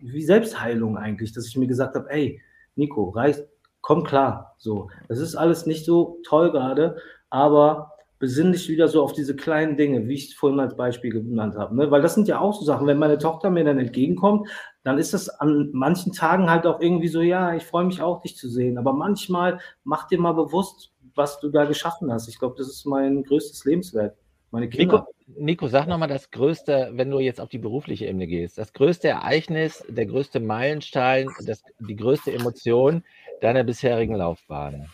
wie 0.00 0.22
Selbstheilung 0.22 0.96
eigentlich, 0.96 1.32
dass 1.32 1.46
ich 1.46 1.56
mir 1.56 1.66
gesagt 1.66 1.94
habe, 1.94 2.10
ey, 2.10 2.40
Nico, 2.76 3.10
reicht, 3.10 3.44
komm 3.80 4.04
klar. 4.04 4.54
So, 4.58 4.90
das 5.08 5.18
ist 5.18 5.34
alles 5.34 5.66
nicht 5.66 5.84
so 5.84 6.18
toll 6.24 6.52
gerade, 6.52 6.96
aber 7.30 7.92
besinn 8.18 8.52
dich 8.52 8.68
wieder 8.68 8.88
so 8.88 9.02
auf 9.02 9.12
diese 9.12 9.36
kleinen 9.36 9.76
Dinge, 9.76 10.08
wie 10.08 10.14
ich 10.14 10.28
es 10.28 10.34
vorhin 10.34 10.58
als 10.58 10.76
Beispiel 10.76 11.12
genannt 11.12 11.56
habe. 11.56 11.76
Ne? 11.76 11.90
Weil 11.90 12.02
das 12.02 12.14
sind 12.14 12.26
ja 12.26 12.40
auch 12.40 12.54
so 12.54 12.64
Sachen, 12.64 12.86
wenn 12.86 12.98
meine 12.98 13.18
Tochter 13.18 13.50
mir 13.50 13.64
dann 13.64 13.78
entgegenkommt, 13.78 14.48
dann 14.82 14.98
ist 14.98 15.14
das 15.14 15.28
an 15.28 15.70
manchen 15.72 16.12
Tagen 16.12 16.50
halt 16.50 16.66
auch 16.66 16.80
irgendwie 16.80 17.08
so, 17.08 17.20
ja, 17.20 17.54
ich 17.54 17.64
freue 17.64 17.84
mich 17.84 18.02
auch, 18.02 18.20
dich 18.20 18.36
zu 18.36 18.48
sehen. 18.48 18.76
Aber 18.78 18.92
manchmal 18.92 19.60
mach 19.84 20.08
dir 20.08 20.18
mal 20.18 20.32
bewusst, 20.32 20.92
was 21.14 21.38
du 21.40 21.48
da 21.48 21.64
geschaffen 21.64 22.12
hast. 22.12 22.28
Ich 22.28 22.38
glaube, 22.38 22.56
das 22.58 22.68
ist 22.68 22.86
mein 22.86 23.22
größtes 23.22 23.64
Lebenswerk. 23.64 24.16
Meine 24.50 24.68
Kinder. 24.68 25.06
Nico, 25.26 25.40
Nico 25.40 25.68
sag 25.68 25.86
nochmal 25.86 26.08
das 26.08 26.30
größte, 26.30 26.90
wenn 26.94 27.10
du 27.10 27.18
jetzt 27.18 27.40
auf 27.40 27.50
die 27.50 27.58
berufliche 27.58 28.06
Ebene 28.06 28.26
gehst, 28.26 28.56
das 28.56 28.72
größte 28.72 29.08
Ereignis, 29.08 29.84
der 29.88 30.06
größte 30.06 30.40
Meilenstein, 30.40 31.28
das, 31.44 31.62
die 31.80 31.96
größte 31.96 32.32
Emotion 32.32 33.04
deiner 33.40 33.64
bisherigen 33.64 34.14
Laufbahn. 34.14 34.88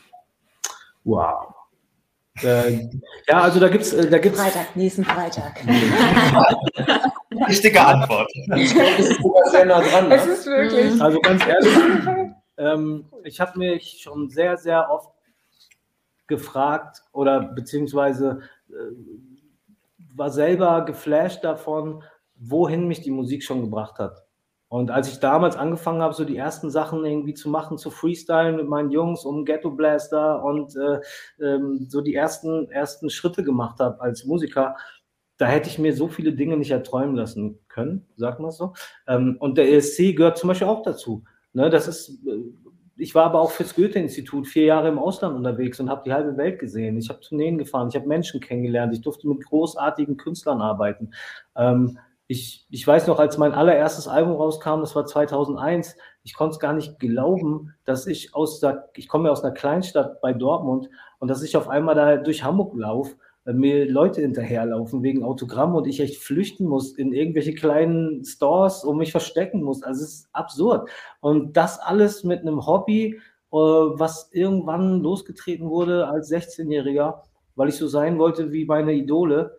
Wow. 1.05 1.55
Äh, 2.43 2.89
ja, 3.29 3.43
also 3.43 3.61
da 3.61 3.69
gibt 3.69 3.85
es. 3.85 3.93
Äh, 3.93 4.11
da 4.11 4.19
gibt's 4.19 4.41
Freitag, 4.41 4.75
nächsten 4.75 5.05
Freitag. 5.05 5.61
Richtige 7.49 7.81
Antwort. 7.81 8.31
Ich 8.57 8.75
glaube, 8.75 8.91
das 8.97 9.09
ist 9.09 9.23
sogar 9.23 9.51
sehr 9.51 9.65
nah 9.67 9.81
dran. 9.81 10.09
Ne? 10.09 10.17
Es 10.17 10.27
ist 10.27 10.47
wirklich. 10.47 11.01
Also 11.01 11.21
ganz 11.21 11.47
ehrlich, 11.47 11.77
ähm, 12.57 13.07
ich 13.23 13.41
habe 13.41 13.59
mich 13.59 14.01
schon 14.03 14.31
sehr, 14.31 14.57
sehr 14.57 14.91
oft 14.91 15.11
gefragt 16.27 17.03
oder 17.13 17.41
beziehungsweise 17.41 18.41
äh, 18.69 18.73
war 20.15 20.31
selber 20.31 20.85
geflasht 20.85 21.45
davon, 21.45 22.03
wohin 22.37 22.89
mich 22.89 23.01
die 23.03 23.11
Musik 23.11 23.43
schon 23.43 23.61
gebracht 23.61 23.99
hat. 23.99 24.25
Und 24.69 24.91
als 24.91 25.09
ich 25.09 25.21
damals 25.21 25.57
angefangen 25.57 26.03
habe, 26.03 26.15
so 26.15 26.25
die 26.25 26.37
ersten 26.37 26.71
Sachen 26.71 27.05
irgendwie 27.05 27.35
zu 27.35 27.49
machen, 27.49 27.79
zu 27.79 27.91
freestylen 27.91 28.57
mit 28.57 28.67
meinen 28.69 28.91
Jungs 28.91 29.25
um 29.25 29.45
Ghetto 29.45 29.71
Blaster 29.71 30.43
und 30.43 30.75
äh, 30.75 31.01
ähm, 31.41 31.87
so 31.89 32.01
die 32.01 32.15
ersten, 32.15 32.69
ersten 32.71 33.09
Schritte 33.09 33.45
gemacht 33.45 33.79
habe 33.79 34.01
als 34.01 34.25
Musiker, 34.25 34.77
da 35.37 35.47
hätte 35.47 35.69
ich 35.69 35.79
mir 35.79 35.95
so 35.95 36.09
viele 36.09 36.33
Dinge 36.33 36.57
nicht 36.57 36.71
erträumen 36.71 37.15
lassen 37.15 37.61
können, 37.69 38.07
sagt 38.17 38.41
man 38.41 38.51
so. 38.51 38.73
Ähm, 39.07 39.37
und 39.39 39.59
der 39.59 39.71
ESC 39.73 40.17
gehört 40.17 40.39
zum 40.39 40.49
Beispiel 40.49 40.69
auch 40.69 40.83
dazu. 40.83 41.25
Ne, 41.53 41.71
das 41.71 41.87
ist 41.87 42.27
äh, 42.27 42.43
ich 42.97 43.15
war 43.15 43.25
aber 43.25 43.41
auch 43.41 43.51
fürs 43.51 43.75
Goethe-Institut 43.75 44.47
vier 44.47 44.65
Jahre 44.65 44.89
im 44.89 44.99
Ausland 44.99 45.37
unterwegs 45.37 45.81
und 45.81 45.91
habe 45.91 46.03
die 46.05 46.13
halbe 46.13 46.37
Welt 46.37 46.59
gesehen. 46.59 46.97
Ich 46.97 47.09
habe 47.09 47.21
Tourneen 47.21 47.59
gefahren, 47.59 47.89
ich 47.89 47.97
habe 47.97 48.07
Menschen 48.07 48.41
kennengelernt, 48.41 48.95
ich 48.95 49.01
durfte 49.01 49.29
mit 49.29 49.45
großartigen 49.45 50.17
Künstlern 50.17 50.61
arbeiten. 50.61 51.13
Ähm, 51.57 51.99
ich, 52.27 52.67
ich 52.71 52.87
weiß 52.87 53.07
noch, 53.07 53.19
als 53.19 53.37
mein 53.37 53.53
allererstes 53.53 54.09
Album 54.09 54.37
rauskam, 54.37 54.81
das 54.81 54.97
war 54.97 55.05
2001, 55.05 55.97
ich 56.23 56.35
konnte 56.35 56.55
es 56.55 56.61
gar 56.61 56.73
nicht 56.73 56.99
glauben, 56.99 57.75
dass 57.85 58.07
ich 58.07 58.35
aus 58.35 58.61
der, 58.61 58.89
ich 58.97 59.09
komme 59.09 59.29
ja 59.29 59.33
aus 59.33 59.45
einer 59.45 59.53
Kleinstadt 59.53 60.21
bei 60.23 60.33
Dortmund 60.33 60.89
und 61.19 61.29
dass 61.29 61.43
ich 61.43 61.57
auf 61.57 61.69
einmal 61.69 61.95
da 61.95 62.17
durch 62.17 62.43
Hamburg 62.43 62.75
laufe 62.77 63.17
mir 63.53 63.91
Leute 63.91 64.23
hinterherlaufen 64.23 65.03
wegen 65.03 65.23
Autogramm 65.23 65.75
und 65.75 65.87
ich 65.87 66.01
echt 66.01 66.23
flüchten 66.23 66.67
muss 66.67 66.93
in 66.93 67.13
irgendwelche 67.13 67.55
kleinen 67.55 68.25
Stores 68.25 68.85
und 68.85 68.97
mich 68.97 69.13
verstecken 69.13 69.63
muss. 69.63 69.83
Also 69.83 70.03
es 70.05 70.15
ist 70.15 70.29
absurd. 70.33 70.89
Und 71.21 71.57
das 71.57 71.79
alles 71.79 72.25
mit 72.25 72.41
einem 72.41 72.67
Hobby, 72.67 73.21
äh, 73.53 73.57
was 73.57 74.31
irgendwann 74.33 75.01
losgetreten 75.01 75.69
wurde 75.69 76.09
als 76.09 76.31
16-Jähriger, 76.33 77.21
weil 77.55 77.69
ich 77.69 77.77
so 77.77 77.87
sein 77.87 78.19
wollte 78.19 78.51
wie 78.53 78.65
meine 78.65 78.95
Idole. 78.95 79.57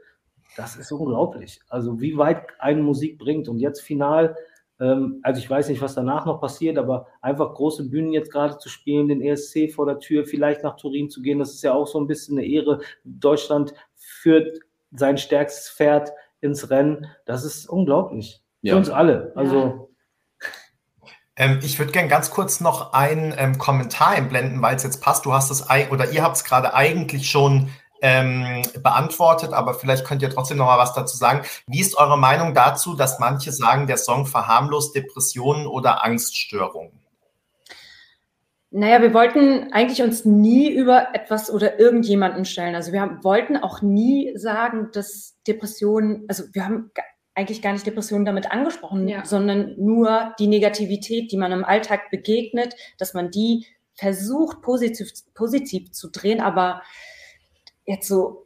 Das 0.58 0.78
ist 0.78 0.92
unglaublich. 0.92 1.60
Also 1.70 2.02
wie 2.02 2.18
weit 2.18 2.48
eine 2.60 2.82
Musik 2.82 3.20
bringt. 3.20 3.48
Und 3.48 3.60
jetzt 3.60 3.82
final 3.82 4.36
also 4.78 5.40
ich 5.40 5.50
weiß 5.50 5.70
nicht, 5.70 5.82
was 5.82 5.96
danach 5.96 6.26
noch 6.26 6.42
passiert, 6.42 6.78
aber 6.78 7.08
einfach 7.22 7.54
große 7.54 7.90
Bühnen 7.90 8.12
jetzt 8.12 8.32
gerade 8.32 8.58
zu 8.58 8.68
spielen, 8.68 9.08
den 9.08 9.22
ESC 9.22 9.72
vor 9.74 9.86
der 9.86 10.00
Tür, 10.00 10.26
vielleicht 10.26 10.64
nach 10.64 10.76
Turin 10.76 11.10
zu 11.10 11.22
gehen, 11.22 11.40
das 11.40 11.54
ist 11.54 11.64
ja 11.64 11.74
auch 11.74 11.88
so 11.88 12.00
ein 12.00 12.08
bisschen 12.08 12.38
eine 12.38 12.48
Ehre. 12.48 12.82
Deutschland 13.06 13.74
führt 13.96 14.60
sein 14.92 15.18
stärkstes 15.18 15.70
Pferd 15.70 16.12
ins 16.42 16.70
Rennen. 16.70 17.08
Das 17.26 17.46
ist 17.46 17.70
unglaublich. 17.70 18.42
Für 18.62 18.68
ja. 18.68 18.76
uns 18.76 18.90
alle. 18.90 19.32
Also. 19.36 19.90
Ähm, 21.38 21.60
ich 21.64 21.80
würde 21.80 21.92
gerne 21.92 22.08
ganz 22.08 22.32
kurz 22.32 22.62
noch 22.62 22.94
einen 22.94 23.34
ähm, 23.38 23.58
Kommentar 23.58 24.10
einblenden, 24.10 24.62
weil 24.62 24.76
es 24.76 24.84
jetzt 24.84 25.02
passt. 25.02 25.26
Du 25.26 25.34
hast 25.34 25.52
es 25.52 25.68
oder 25.92 26.12
ihr 26.12 26.24
habt 26.24 26.38
es 26.38 26.44
gerade 26.44 26.74
eigentlich 26.74 27.30
schon 27.30 27.70
ähm, 28.02 28.62
beantwortet, 28.82 29.54
aber 29.54 29.74
vielleicht 29.74 30.06
könnt 30.06 30.22
ihr 30.22 30.30
trotzdem 30.30 30.58
noch 30.58 30.66
mal 30.66 30.78
was 30.78 30.94
dazu 30.94 31.18
sagen. 31.18 31.44
Wie 31.68 31.82
ist 31.82 31.98
eure 31.98 32.18
Meinung 32.18 32.54
dazu, 32.54 32.96
dass 32.96 33.20
manche 33.20 33.52
sagen, 33.52 33.88
der 33.88 33.98
Song 33.98 34.26
verharmlost 34.26 34.96
Depressionen 34.96 35.66
oder 35.68 36.04
Angststörungen? 36.04 36.92
Naja, 38.72 39.02
wir 39.02 39.14
wollten 39.14 39.72
eigentlich 39.72 40.02
uns 40.02 40.26
nie 40.26 40.70
über 40.70 41.16
etwas 41.16 41.50
oder 41.50 41.80
irgendjemanden 41.80 42.44
stellen. 42.44 42.76
Also 42.76 42.92
wir 42.92 43.00
haben, 43.00 43.24
wollten 43.24 43.56
auch 43.56 43.82
nie 43.82 44.34
sagen, 44.36 44.90
dass 44.92 45.38
Depressionen, 45.48 46.26
also 46.28 46.44
wir 46.52 46.66
haben 46.66 46.92
eigentlich 47.36 47.62
gar 47.62 47.72
nicht 47.72 47.86
Depressionen 47.86 48.26
damit 48.26 48.52
angesprochen, 48.52 49.08
ja. 49.08 49.24
sondern 49.24 49.76
nur 49.78 50.34
die 50.40 50.48
Negativität, 50.48 51.32
die 51.32 51.38
man 51.38 51.54
im 51.54 51.64
Alltag 51.64 52.10
begegnet, 52.12 52.76
dass 52.98 53.14
man 53.14 53.32
die 53.32 53.66
versucht 53.94 54.62
positiv, 54.62 55.10
positiv 55.34 55.92
zu 55.92 56.10
drehen, 56.10 56.42
aber 56.42 56.82
jetzt 57.86 58.08
so, 58.08 58.46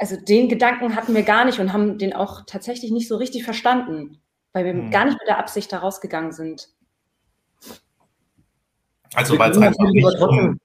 also 0.00 0.16
den 0.16 0.48
Gedanken 0.48 0.96
hatten 0.96 1.14
wir 1.14 1.22
gar 1.22 1.44
nicht 1.44 1.58
und 1.58 1.72
haben 1.72 1.98
den 1.98 2.12
auch 2.12 2.42
tatsächlich 2.46 2.90
nicht 2.90 3.08
so 3.08 3.16
richtig 3.16 3.44
verstanden, 3.44 4.18
weil 4.52 4.64
wir 4.64 4.72
hm. 4.72 4.90
gar 4.90 5.04
nicht 5.04 5.18
mit 5.18 5.28
der 5.28 5.38
Absicht 5.38 5.72
da 5.72 5.78
rausgegangen 5.78 6.32
sind. 6.32 6.68
Also 9.14 9.38
weil 9.38 9.50
es 9.50 9.58
einfach 9.58 9.90
nicht 9.90 10.20
um 10.20 10.58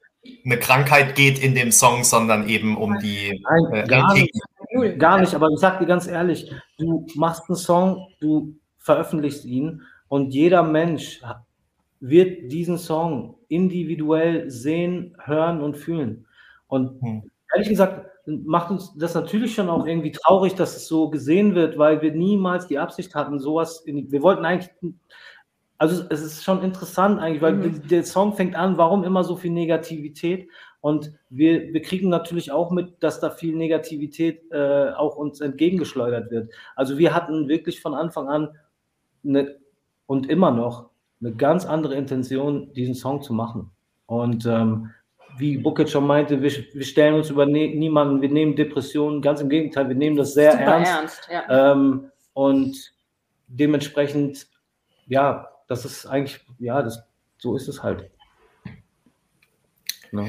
eine 0.45 0.57
Krankheit 0.57 1.15
geht 1.15 1.39
in 1.39 1.53
dem 1.55 1.71
Song, 1.71 2.03
sondern 2.03 2.47
eben 2.47 2.77
um 2.77 2.97
die 2.99 3.43
Nein, 3.43 3.73
äh, 3.73 3.87
gar, 3.87 4.13
nicht, 4.13 4.99
gar 4.99 5.19
nicht, 5.19 5.33
aber 5.33 5.49
ich 5.49 5.59
sag 5.59 5.79
dir 5.79 5.85
ganz 5.85 6.07
ehrlich, 6.07 6.51
du 6.77 7.05
machst 7.15 7.43
einen 7.49 7.57
Song, 7.57 8.07
du 8.21 8.55
veröffentlichst 8.77 9.45
ihn 9.45 9.81
und 10.07 10.33
jeder 10.33 10.63
Mensch 10.63 11.21
wird 11.99 12.51
diesen 12.51 12.77
Song 12.77 13.35
individuell 13.49 14.49
sehen, 14.49 15.17
hören 15.23 15.61
und 15.61 15.75
fühlen. 15.75 16.25
Und 16.67 17.01
hm 17.01 17.31
ehrlich 17.53 17.69
gesagt, 17.69 18.09
macht 18.25 18.71
uns 18.71 18.93
das 18.97 19.15
natürlich 19.15 19.55
schon 19.55 19.69
auch 19.69 19.85
irgendwie 19.85 20.11
traurig, 20.11 20.55
dass 20.55 20.75
es 20.75 20.87
so 20.87 21.09
gesehen 21.09 21.55
wird, 21.55 21.77
weil 21.77 22.01
wir 22.01 22.11
niemals 22.11 22.67
die 22.67 22.79
Absicht 22.79 23.15
hatten, 23.15 23.39
sowas. 23.39 23.81
In, 23.85 24.11
wir 24.11 24.21
wollten 24.21 24.45
eigentlich, 24.45 24.69
also 25.77 26.03
es 26.09 26.21
ist 26.21 26.43
schon 26.43 26.61
interessant 26.61 27.19
eigentlich, 27.19 27.41
weil 27.41 27.53
mhm. 27.53 27.87
der 27.87 28.03
Song 28.03 28.33
fängt 28.33 28.55
an, 28.55 28.77
warum 28.77 29.03
immer 29.03 29.23
so 29.23 29.35
viel 29.37 29.51
Negativität? 29.51 30.49
Und 30.81 31.13
wir, 31.29 31.73
wir 31.73 31.81
kriegen 31.81 32.09
natürlich 32.09 32.51
auch 32.51 32.71
mit, 32.71 33.01
dass 33.01 33.19
da 33.19 33.29
viel 33.29 33.55
Negativität 33.55 34.43
äh, 34.51 34.91
auch 34.91 35.15
uns 35.15 35.41
entgegengeschleudert 35.41 36.29
wird. 36.29 36.53
Also 36.75 36.97
wir 36.97 37.13
hatten 37.15 37.47
wirklich 37.47 37.81
von 37.81 37.93
Anfang 37.93 38.27
an 38.27 38.57
eine, 39.25 39.57
und 40.05 40.29
immer 40.29 40.51
noch 40.51 40.89
eine 41.19 41.33
ganz 41.33 41.65
andere 41.65 41.95
Intention, 41.95 42.73
diesen 42.73 42.93
Song 42.93 43.21
zu 43.21 43.33
machen. 43.33 43.71
Und 44.05 44.45
ähm, 44.45 44.91
wie 45.37 45.57
Bucket 45.57 45.89
schon 45.89 46.07
meinte, 46.07 46.41
wir, 46.41 46.51
wir 46.51 46.85
stellen 46.85 47.15
uns 47.15 47.29
über 47.29 47.45
ne 47.45 47.67
niemanden, 47.75 48.21
wir 48.21 48.29
nehmen 48.29 48.55
Depressionen, 48.55 49.21
ganz 49.21 49.41
im 49.41 49.49
Gegenteil, 49.49 49.87
wir 49.87 49.95
nehmen 49.95 50.17
das 50.17 50.33
sehr 50.33 50.53
Super 50.53 50.63
ernst. 50.63 50.91
ernst 50.91 51.29
ja. 51.31 51.71
ähm, 51.71 52.11
und 52.33 52.93
dementsprechend, 53.47 54.47
ja, 55.07 55.49
das 55.67 55.85
ist 55.85 56.05
eigentlich, 56.05 56.39
ja, 56.59 56.81
das, 56.81 57.03
so 57.37 57.55
ist 57.55 57.67
es 57.67 57.83
halt. 57.83 58.09
Ja. 60.11 60.25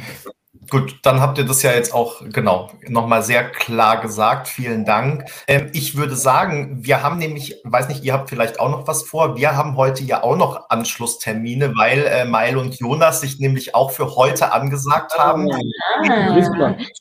Gut, 0.71 0.99
dann 1.03 1.21
habt 1.21 1.39
ihr 1.39 1.45
das 1.45 1.63
ja 1.63 1.73
jetzt 1.73 1.95
auch 1.95 2.23
genau 2.31 2.71
nochmal 2.87 3.23
sehr 3.23 3.49
klar 3.49 4.01
gesagt. 4.01 4.49
Vielen 4.49 4.85
Dank. 4.85 5.25
Ähm, 5.47 5.71
ich 5.73 5.97
würde 5.97 6.17
sagen, 6.17 6.85
wir 6.85 7.03
haben 7.03 7.19
nämlich, 7.19 7.57
weiß 7.65 7.89
nicht, 7.89 8.05
ihr 8.05 8.13
habt 8.13 8.29
vielleicht 8.29 8.61
auch 8.61 8.71
noch 8.71 8.87
was 8.87 9.05
vor. 9.05 9.37
Wir 9.37 9.57
haben 9.57 9.77
heute 9.77 10.05
ja 10.05 10.23
auch 10.23 10.37
noch 10.37 10.69
Anschlusstermine, 10.69 11.75
weil 11.77 12.05
äh, 12.05 12.25
Meil 12.25 12.57
und 12.57 12.79
Jonas 12.79 13.21
sich 13.21 13.39
nämlich 13.39 13.75
auch 13.75 13.91
für 13.91 14.17
heute 14.17 14.53
angesagt 14.53 15.17
haben. 15.17 15.51
Ah. 15.51 15.59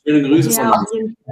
Schöne 0.06 0.28
Grüße 0.28 0.50
von 0.50 0.74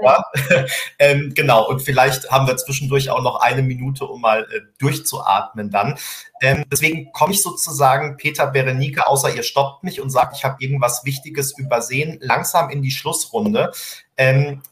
ja, 0.03 0.25
ähm, 0.99 1.33
Genau, 1.35 1.69
und 1.69 1.83
vielleicht 1.83 2.31
haben 2.31 2.47
wir 2.47 2.57
zwischendurch 2.57 3.11
auch 3.11 3.23
noch 3.23 3.41
eine 3.41 3.63
Minute, 3.63 4.05
um 4.05 4.21
mal 4.21 4.43
äh, 4.43 4.61
durchzuatmen 4.79 5.71
dann. 5.71 5.97
Ähm, 6.43 6.65
deswegen 6.71 7.13
komme 7.13 7.33
ich 7.33 7.43
sozusagen, 7.43 8.17
Peter 8.17 8.47
Berenike, 8.47 9.07
außer 9.07 9.35
ihr 9.35 9.43
stoppt 9.43 9.85
mich 9.85 10.01
und 10.01 10.11
sagt, 10.11 10.37
ich 10.37 10.45
habe 10.45 10.57
irgendwas 10.59 11.05
Wichtiges 11.05 11.57
übersehen, 11.59 12.16
langsam 12.21 12.71
in 12.71 12.83
die 12.83 12.91
Schlussrunde. 12.91 13.73
Ähm, 14.17 14.63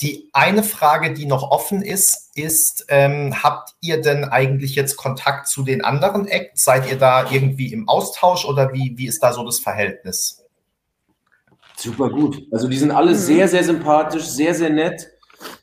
die 0.00 0.28
eine 0.32 0.62
Frage, 0.62 1.12
die 1.12 1.26
noch 1.26 1.50
offen 1.50 1.82
ist, 1.82 2.30
ist, 2.36 2.86
ähm, 2.88 3.42
habt 3.42 3.74
ihr 3.80 4.00
denn 4.00 4.24
eigentlich 4.24 4.74
jetzt 4.74 4.96
Kontakt 4.96 5.48
zu 5.48 5.64
den 5.64 5.84
anderen 5.84 6.28
Acts? 6.28 6.64
Seid 6.64 6.88
ihr 6.90 6.98
da 6.98 7.30
irgendwie 7.30 7.72
im 7.72 7.88
Austausch 7.88 8.44
oder 8.44 8.72
wie, 8.72 8.94
wie 8.96 9.06
ist 9.06 9.22
da 9.22 9.32
so 9.32 9.44
das 9.44 9.58
Verhältnis? 9.58 10.44
Super 11.76 12.08
gut. 12.08 12.42
Also 12.52 12.68
die 12.68 12.76
sind 12.76 12.92
alle 12.92 13.12
mhm. 13.12 13.16
sehr, 13.16 13.48
sehr 13.48 13.64
sympathisch, 13.64 14.24
sehr, 14.24 14.54
sehr 14.54 14.70
nett. 14.70 15.08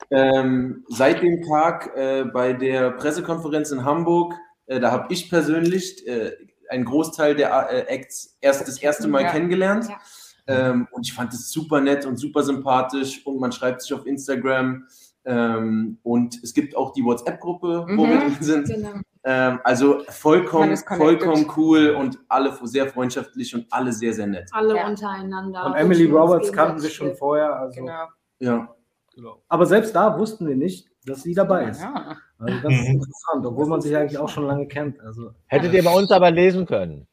Ähm, 0.10 0.86
seit 0.90 1.22
dem 1.22 1.42
Tag 1.48 1.96
äh, 1.96 2.26
bei 2.26 2.52
der 2.52 2.92
Pressekonferenz 2.92 3.72
in 3.72 3.86
Hamburg 3.86 4.34
äh, 4.72 4.80
da 4.80 4.92
habe 4.92 5.14
ich 5.14 5.30
persönlich 5.30 6.08
äh, 6.08 6.32
einen 6.70 6.86
Großteil 6.86 7.36
der 7.36 7.70
äh, 7.70 7.82
Acts 7.88 8.38
erst 8.40 8.68
das 8.68 8.82
erste 8.82 9.10
Mal 9.10 9.24
ja. 9.24 9.32
kennengelernt. 9.32 9.90
Ja. 9.90 10.00
Ähm, 10.48 10.88
und 10.92 11.08
ich 11.08 11.14
fand 11.14 11.34
es 11.34 11.52
super 11.52 11.82
nett 11.82 12.06
und 12.06 12.18
super 12.18 12.44
sympathisch 12.44 13.26
und 13.26 13.40
man 13.40 13.52
schreibt 13.52 13.82
sich 13.82 13.94
auf 13.94 14.06
Instagram. 14.06 14.86
Ähm, 15.24 16.00
und 16.04 16.44
es 16.44 16.54
gibt 16.54 16.76
auch 16.76 16.94
die 16.94 17.04
WhatsApp-Gruppe, 17.04 17.86
wo 17.90 18.06
mhm, 18.06 18.10
wir 18.10 18.20
drin 18.20 18.38
sind. 18.40 18.68
Genau. 18.68 18.90
Ähm, 19.24 19.60
also 19.64 20.02
vollkommen, 20.10 20.76
vollkommen 20.78 21.46
cool 21.56 21.92
und 21.92 22.18
alle 22.28 22.58
sehr 22.64 22.88
freundschaftlich 22.88 23.54
und 23.54 23.68
alle 23.70 23.94
sehr, 23.94 24.14
sehr 24.14 24.26
nett. 24.26 24.50
Alle 24.52 24.78
ja. 24.78 24.88
untereinander. 24.88 25.68
Und 25.68 25.76
Emily 25.76 26.06
Roberts 26.06 26.52
kannten 26.52 26.82
wir 26.82 26.90
schon 26.90 27.16
vorher. 27.16 27.56
Also. 27.56 27.82
Genau. 27.82 28.08
Ja. 28.40 28.76
Genau. 29.14 29.44
Aber 29.48 29.66
selbst 29.66 29.96
da 29.96 30.18
wussten 30.18 30.48
wir 30.48 30.56
nicht, 30.56 30.88
dass 31.06 31.22
sie 31.22 31.34
dabei 31.34 31.66
ist. 31.66 31.82
Ja. 31.82 32.16
Also 32.40 32.56
das 32.64 32.74
ist 32.74 32.88
mhm. 32.88 32.94
interessant, 32.96 33.46
obwohl 33.46 33.68
man 33.68 33.82
sich 33.82 33.96
eigentlich 33.96 34.18
auch 34.18 34.30
schon 34.30 34.46
lange 34.46 34.68
kennt. 34.68 35.00
Also. 35.02 35.32
Hättet 35.46 35.74
ihr 35.74 35.84
bei 35.84 35.94
uns 35.94 36.10
aber 36.10 36.32
lesen 36.32 36.66
können. 36.66 37.08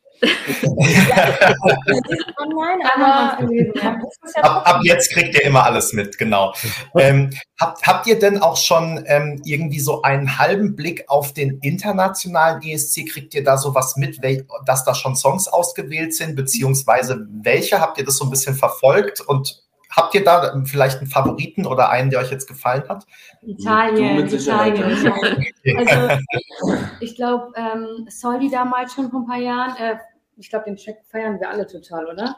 Ab, 4.42 4.68
ab, 4.68 4.80
jetzt 4.82 5.12
kriegt 5.12 5.34
ihr 5.34 5.44
immer 5.44 5.64
alles 5.64 5.92
mit, 5.92 6.18
genau. 6.18 6.54
Ähm, 6.98 7.30
habt, 7.60 7.86
habt 7.86 8.06
ihr 8.06 8.18
denn 8.18 8.38
auch 8.38 8.56
schon 8.56 9.04
ähm, 9.06 9.40
irgendwie 9.44 9.78
so 9.78 10.02
einen 10.02 10.38
halben 10.38 10.74
Blick 10.74 11.04
auf 11.08 11.32
den 11.32 11.58
internationalen 11.60 12.60
ESC? 12.62 13.06
Kriegt 13.08 13.34
ihr 13.34 13.44
da 13.44 13.56
sowas 13.56 13.96
mit, 13.96 14.18
dass 14.64 14.84
da 14.84 14.94
schon 14.94 15.14
Songs 15.14 15.46
ausgewählt 15.48 16.14
sind, 16.14 16.34
beziehungsweise 16.34 17.26
welche? 17.30 17.80
Habt 17.80 17.98
ihr 17.98 18.04
das 18.04 18.16
so 18.16 18.24
ein 18.24 18.30
bisschen 18.30 18.56
verfolgt 18.56 19.20
und 19.20 19.62
Habt 19.90 20.14
ihr 20.14 20.22
da 20.22 20.60
vielleicht 20.64 20.98
einen 20.98 21.06
Favoriten 21.06 21.66
oder 21.66 21.88
einen, 21.88 22.10
der 22.10 22.20
euch 22.20 22.30
jetzt 22.30 22.46
gefallen 22.46 22.84
hat? 22.88 23.06
Italien, 23.42 24.26
Italien. 24.26 25.12
also 25.76 26.22
ich 27.00 27.16
glaube, 27.16 27.52
ähm, 27.56 28.06
Soldi 28.08 28.50
damals 28.50 28.94
schon 28.94 29.10
vor 29.10 29.20
ein 29.20 29.26
paar 29.26 29.38
Jahren, 29.38 29.76
äh, 29.76 29.96
ich 30.36 30.50
glaube, 30.50 30.66
den 30.66 30.76
Track 30.76 30.98
feiern 31.10 31.40
wir 31.40 31.48
alle 31.48 31.66
total, 31.66 32.06
oder? 32.06 32.36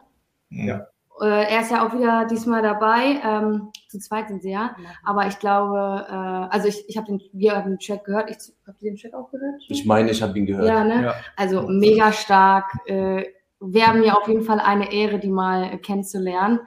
Ja. 0.50 0.86
Äh, 1.20 1.52
er 1.52 1.60
ist 1.60 1.70
ja 1.70 1.86
auch 1.86 1.92
wieder 1.92 2.26
diesmal 2.26 2.62
dabei. 2.62 3.20
Ähm, 3.22 3.70
zu 3.88 3.98
zweit 3.98 4.28
sind 4.28 4.42
sie 4.42 4.52
ja. 4.52 4.74
Aber 5.04 5.26
ich 5.26 5.38
glaube, 5.38 6.06
äh, 6.08 6.54
also 6.54 6.68
ich, 6.68 6.88
ich 6.88 6.96
habe 6.96 7.08
den, 7.08 7.20
wir 7.32 7.56
haben 7.56 7.70
den 7.70 7.78
Track 7.78 8.04
gehört. 8.04 8.30
Ich 8.30 8.38
habe 8.66 8.78
den 8.80 8.96
Track 8.96 9.14
auch 9.14 9.30
gehört? 9.30 9.62
Ich 9.68 9.84
meine, 9.84 10.10
ich 10.10 10.22
habe 10.22 10.38
ihn 10.38 10.46
gehört. 10.46 10.66
Ja, 10.66 10.84
ne? 10.84 11.04
Ja. 11.04 11.14
Also 11.36 11.62
mega 11.68 12.12
stark. 12.12 12.72
Äh, 12.86 13.24
Wäre 13.62 13.92
mir 13.92 14.16
auf 14.16 14.26
jeden 14.26 14.42
Fall 14.42 14.58
eine 14.58 14.90
Ehre, 14.90 15.18
die 15.18 15.28
mal 15.28 15.76
kennenzulernen 15.80 16.60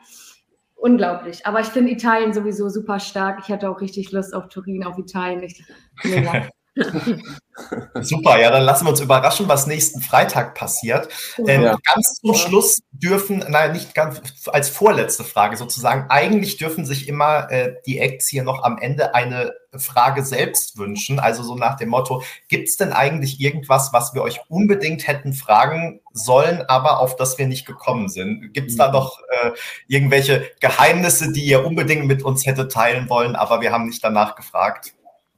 unglaublich. 0.83 1.45
Aber 1.45 1.61
ich 1.61 1.67
finde 1.67 1.91
Italien 1.91 2.33
sowieso 2.33 2.67
super 2.67 2.99
stark. 2.99 3.39
Ich 3.41 3.49
hatte 3.49 3.69
auch 3.69 3.79
richtig 3.79 4.11
Lust 4.11 4.33
auf 4.33 4.49
Turin, 4.49 4.83
auf 4.83 4.97
Italien. 4.97 5.41
Ich, 5.41 5.63
Super, 8.01 8.39
ja, 8.39 8.49
dann 8.49 8.63
lassen 8.63 8.85
wir 8.85 8.89
uns 8.89 8.99
überraschen, 8.99 9.47
was 9.47 9.67
nächsten 9.67 10.01
Freitag 10.01 10.55
passiert. 10.55 11.07
Ähm, 11.47 11.63
ja. 11.63 11.77
Ganz 11.83 12.15
zum 12.15 12.33
Schluss 12.33 12.81
dürfen, 12.91 13.45
nein, 13.47 13.73
nicht 13.73 13.93
ganz, 13.93 14.21
als 14.47 14.69
vorletzte 14.69 15.23
Frage 15.23 15.55
sozusagen, 15.55 16.09
eigentlich 16.09 16.57
dürfen 16.57 16.85
sich 16.85 17.07
immer 17.07 17.51
äh, 17.51 17.75
die 17.85 17.99
Acts 17.99 18.27
hier 18.27 18.43
noch 18.43 18.63
am 18.63 18.79
Ende 18.79 19.13
eine 19.13 19.53
Frage 19.77 20.23
selbst 20.23 20.77
wünschen. 20.77 21.19
Also 21.19 21.43
so 21.43 21.55
nach 21.55 21.77
dem 21.77 21.89
Motto, 21.89 22.23
gibt 22.47 22.69
es 22.69 22.77
denn 22.77 22.91
eigentlich 22.91 23.39
irgendwas, 23.39 23.93
was 23.93 24.15
wir 24.15 24.23
euch 24.23 24.39
unbedingt 24.49 25.07
hätten 25.07 25.33
fragen 25.33 26.01
sollen, 26.11 26.63
aber 26.67 26.99
auf 26.99 27.15
das 27.15 27.37
wir 27.37 27.47
nicht 27.47 27.67
gekommen 27.67 28.09
sind? 28.09 28.51
Gibt 28.53 28.71
es 28.71 28.77
da 28.77 28.87
mhm. 28.87 28.93
noch 28.93 29.19
äh, 29.43 29.51
irgendwelche 29.87 30.49
Geheimnisse, 30.59 31.31
die 31.31 31.43
ihr 31.43 31.65
unbedingt 31.65 32.07
mit 32.07 32.23
uns 32.23 32.47
hättet 32.47 32.71
teilen 32.71 33.09
wollen, 33.09 33.35
aber 33.35 33.61
wir 33.61 33.71
haben 33.71 33.85
nicht 33.85 34.03
danach 34.03 34.35
gefragt? 34.35 34.93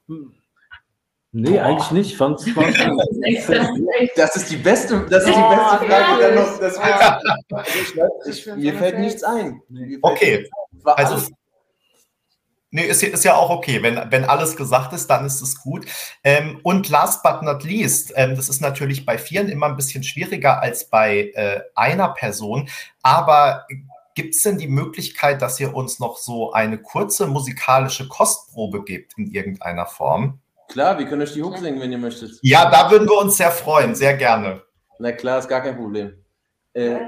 Hm. 0.08 0.34
Nee, 1.38 1.58
Boah. 1.58 1.64
eigentlich 1.64 1.92
nicht. 1.92 2.16
Fand's, 2.16 2.50
fand's 2.50 2.80
das 4.16 4.36
ist 4.38 4.50
die 4.50 4.56
beste, 4.56 5.06
das 5.10 5.26
ist 5.26 5.36
die 5.36 5.42
beste 5.42 5.86
Frage, 5.86 6.30
die 6.30 6.36
noch. 6.36 6.60
Das 6.60 6.78
wird, 6.78 8.12
ich, 8.26 8.48
ich, 8.48 8.56
mir 8.56 8.74
fällt 8.74 9.00
nichts 9.00 9.22
ein. 9.22 9.62
Okay, 10.02 10.50
also 10.86 11.28
Nee, 12.72 12.86
ist, 12.86 13.04
ist 13.04 13.26
ja 13.26 13.36
auch 13.36 13.50
okay. 13.50 13.84
Wenn, 13.84 14.00
wenn 14.12 14.24
alles 14.24 14.56
gesagt 14.56 14.94
ist, 14.94 15.08
dann 15.08 15.26
ist 15.26 15.42
es 15.42 15.62
gut. 15.62 15.86
Ähm, 16.24 16.60
und 16.64 16.88
last 16.90 17.22
but 17.22 17.42
not 17.42 17.64
least, 17.64 18.14
ähm, 18.16 18.36
das 18.36 18.48
ist 18.48 18.62
natürlich 18.62 19.06
bei 19.06 19.18
vielen 19.18 19.50
immer 19.50 19.68
ein 19.68 19.76
bisschen 19.76 20.04
schwieriger 20.04 20.62
als 20.62 20.90
bei 20.90 21.32
äh, 21.36 21.62
einer 21.76 22.10
Person. 22.10 22.70
Aber 23.02 23.66
gibt 24.14 24.36
es 24.36 24.42
denn 24.42 24.58
die 24.58 24.68
Möglichkeit, 24.68 25.42
dass 25.42 25.60
ihr 25.60 25.74
uns 25.76 26.00
noch 26.00 26.18
so 26.18 26.54
eine 26.54 26.78
kurze 26.78 27.28
musikalische 27.28 28.08
Kostprobe 28.08 28.86
gibt 28.86 29.18
in 29.18 29.28
irgendeiner 29.28 29.86
Form? 29.86 30.40
Klar, 30.70 30.97
wir 30.97 31.05
können 31.05 31.22
euch 31.22 31.34
die 31.34 31.43
Hook 31.43 31.57
singen, 31.57 31.80
wenn 31.80 31.91
ihr 31.91 31.97
möchtet. 31.97 32.39
Ja, 32.41 32.70
da 32.70 32.89
würden 32.91 33.07
wir 33.07 33.18
uns 33.18 33.38
sehr 33.38 33.51
freuen, 33.51 33.95
sehr 33.95 34.18
gerne. 34.18 34.61
Na 34.99 35.11
klar, 35.11 35.39
ist 35.39 35.47
gar 35.47 35.61
kein 35.61 35.78
Problem. 35.78 36.24
Äh, 36.74 36.99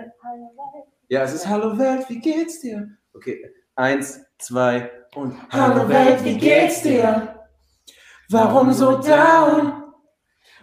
ja, 1.09 1.23
es 1.23 1.33
ist 1.33 1.47
Hallo 1.47 1.77
Welt, 1.77 2.09
wie 2.09 2.19
geht's 2.19 2.61
dir? 2.61 2.87
Okay, 3.13 3.51
eins, 3.75 4.21
zwei 4.37 4.91
und 5.15 5.35
Hallo 5.51 5.87
Welt, 5.89 6.23
wie 6.23 6.37
geht's 6.37 6.81
dir? 6.81 7.45
Warum 8.29 8.73
so 8.73 8.97
down? 8.97 9.83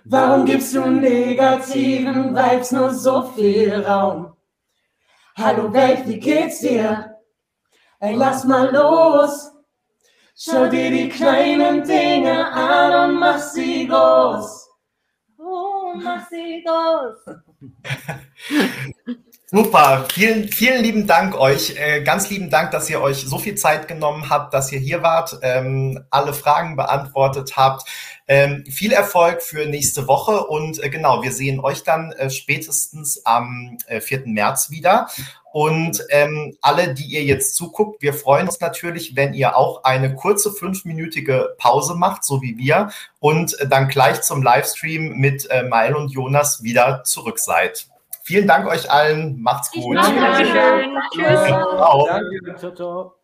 Warum 0.04 0.44
gibst 0.44 0.74
du 0.74 0.86
negativen 0.86 2.34
Vibes 2.34 2.72
nur 2.72 2.92
so 2.92 3.22
viel 3.22 3.74
Raum? 3.84 4.36
Hallo 5.36 5.72
Welt, 5.72 6.06
wie 6.06 6.20
geht's 6.20 6.60
dir? 6.60 7.16
Ey, 8.00 8.14
lass 8.14 8.44
mal 8.44 8.70
los. 8.70 9.50
Schau 10.36 10.66
dir 10.66 10.90
die 10.90 11.08
kleinen 11.08 11.86
Dinge 11.86 12.52
an 12.52 13.10
und 13.10 13.20
mach 13.20 13.38
sie 13.38 13.86
groß. 13.86 14.68
Oh, 15.38 15.94
mach 15.94 16.28
sie 16.28 16.64
groß. 16.64 17.36
Super, 19.46 20.08
vielen, 20.12 20.48
vielen 20.48 20.82
lieben 20.82 21.06
Dank 21.06 21.38
euch. 21.38 21.76
Äh, 21.76 22.02
ganz 22.02 22.28
lieben 22.30 22.50
Dank, 22.50 22.72
dass 22.72 22.90
ihr 22.90 23.00
euch 23.00 23.18
so 23.18 23.38
viel 23.38 23.54
Zeit 23.54 23.86
genommen 23.86 24.28
habt, 24.28 24.52
dass 24.52 24.72
ihr 24.72 24.80
hier 24.80 25.04
wart, 25.04 25.38
ähm, 25.42 26.04
alle 26.10 26.32
Fragen 26.32 26.74
beantwortet 26.74 27.52
habt. 27.56 27.88
Ähm, 28.26 28.64
viel 28.66 28.90
Erfolg 28.90 29.40
für 29.40 29.66
nächste 29.66 30.08
Woche 30.08 30.48
und 30.48 30.82
äh, 30.82 30.90
genau, 30.90 31.22
wir 31.22 31.30
sehen 31.30 31.60
euch 31.60 31.84
dann 31.84 32.10
äh, 32.10 32.30
spätestens 32.30 33.24
am 33.24 33.76
äh, 33.86 34.00
4. 34.00 34.24
März 34.26 34.70
wieder. 34.70 35.06
Und 35.54 36.04
ähm, 36.10 36.56
alle, 36.62 36.94
die 36.94 37.04
ihr 37.04 37.22
jetzt 37.22 37.54
zuguckt, 37.54 38.02
wir 38.02 38.12
freuen 38.12 38.48
uns 38.48 38.58
natürlich, 38.58 39.14
wenn 39.14 39.34
ihr 39.34 39.56
auch 39.56 39.84
eine 39.84 40.16
kurze 40.16 40.50
fünfminütige 40.50 41.54
Pause 41.58 41.94
macht, 41.94 42.24
so 42.24 42.42
wie 42.42 42.58
wir, 42.58 42.90
und 43.20 43.56
äh, 43.60 43.68
dann 43.68 43.86
gleich 43.86 44.22
zum 44.22 44.42
Livestream 44.42 45.12
mit 45.12 45.48
äh, 45.52 45.62
Mail 45.62 45.94
und 45.94 46.10
Jonas 46.10 46.64
wieder 46.64 47.04
zurück 47.04 47.38
seid. 47.38 47.86
Vielen 48.24 48.48
Dank 48.48 48.66
euch 48.66 48.90
allen. 48.90 49.40
Macht's 49.42 49.70
gut. 49.70 49.96
Dankeschön. 49.96 50.98
Tschüss. 51.12 51.46
Ciao. 51.46 52.04
Danke. 52.08 52.56
Ciao, 52.56 52.74
ciao. 52.74 53.14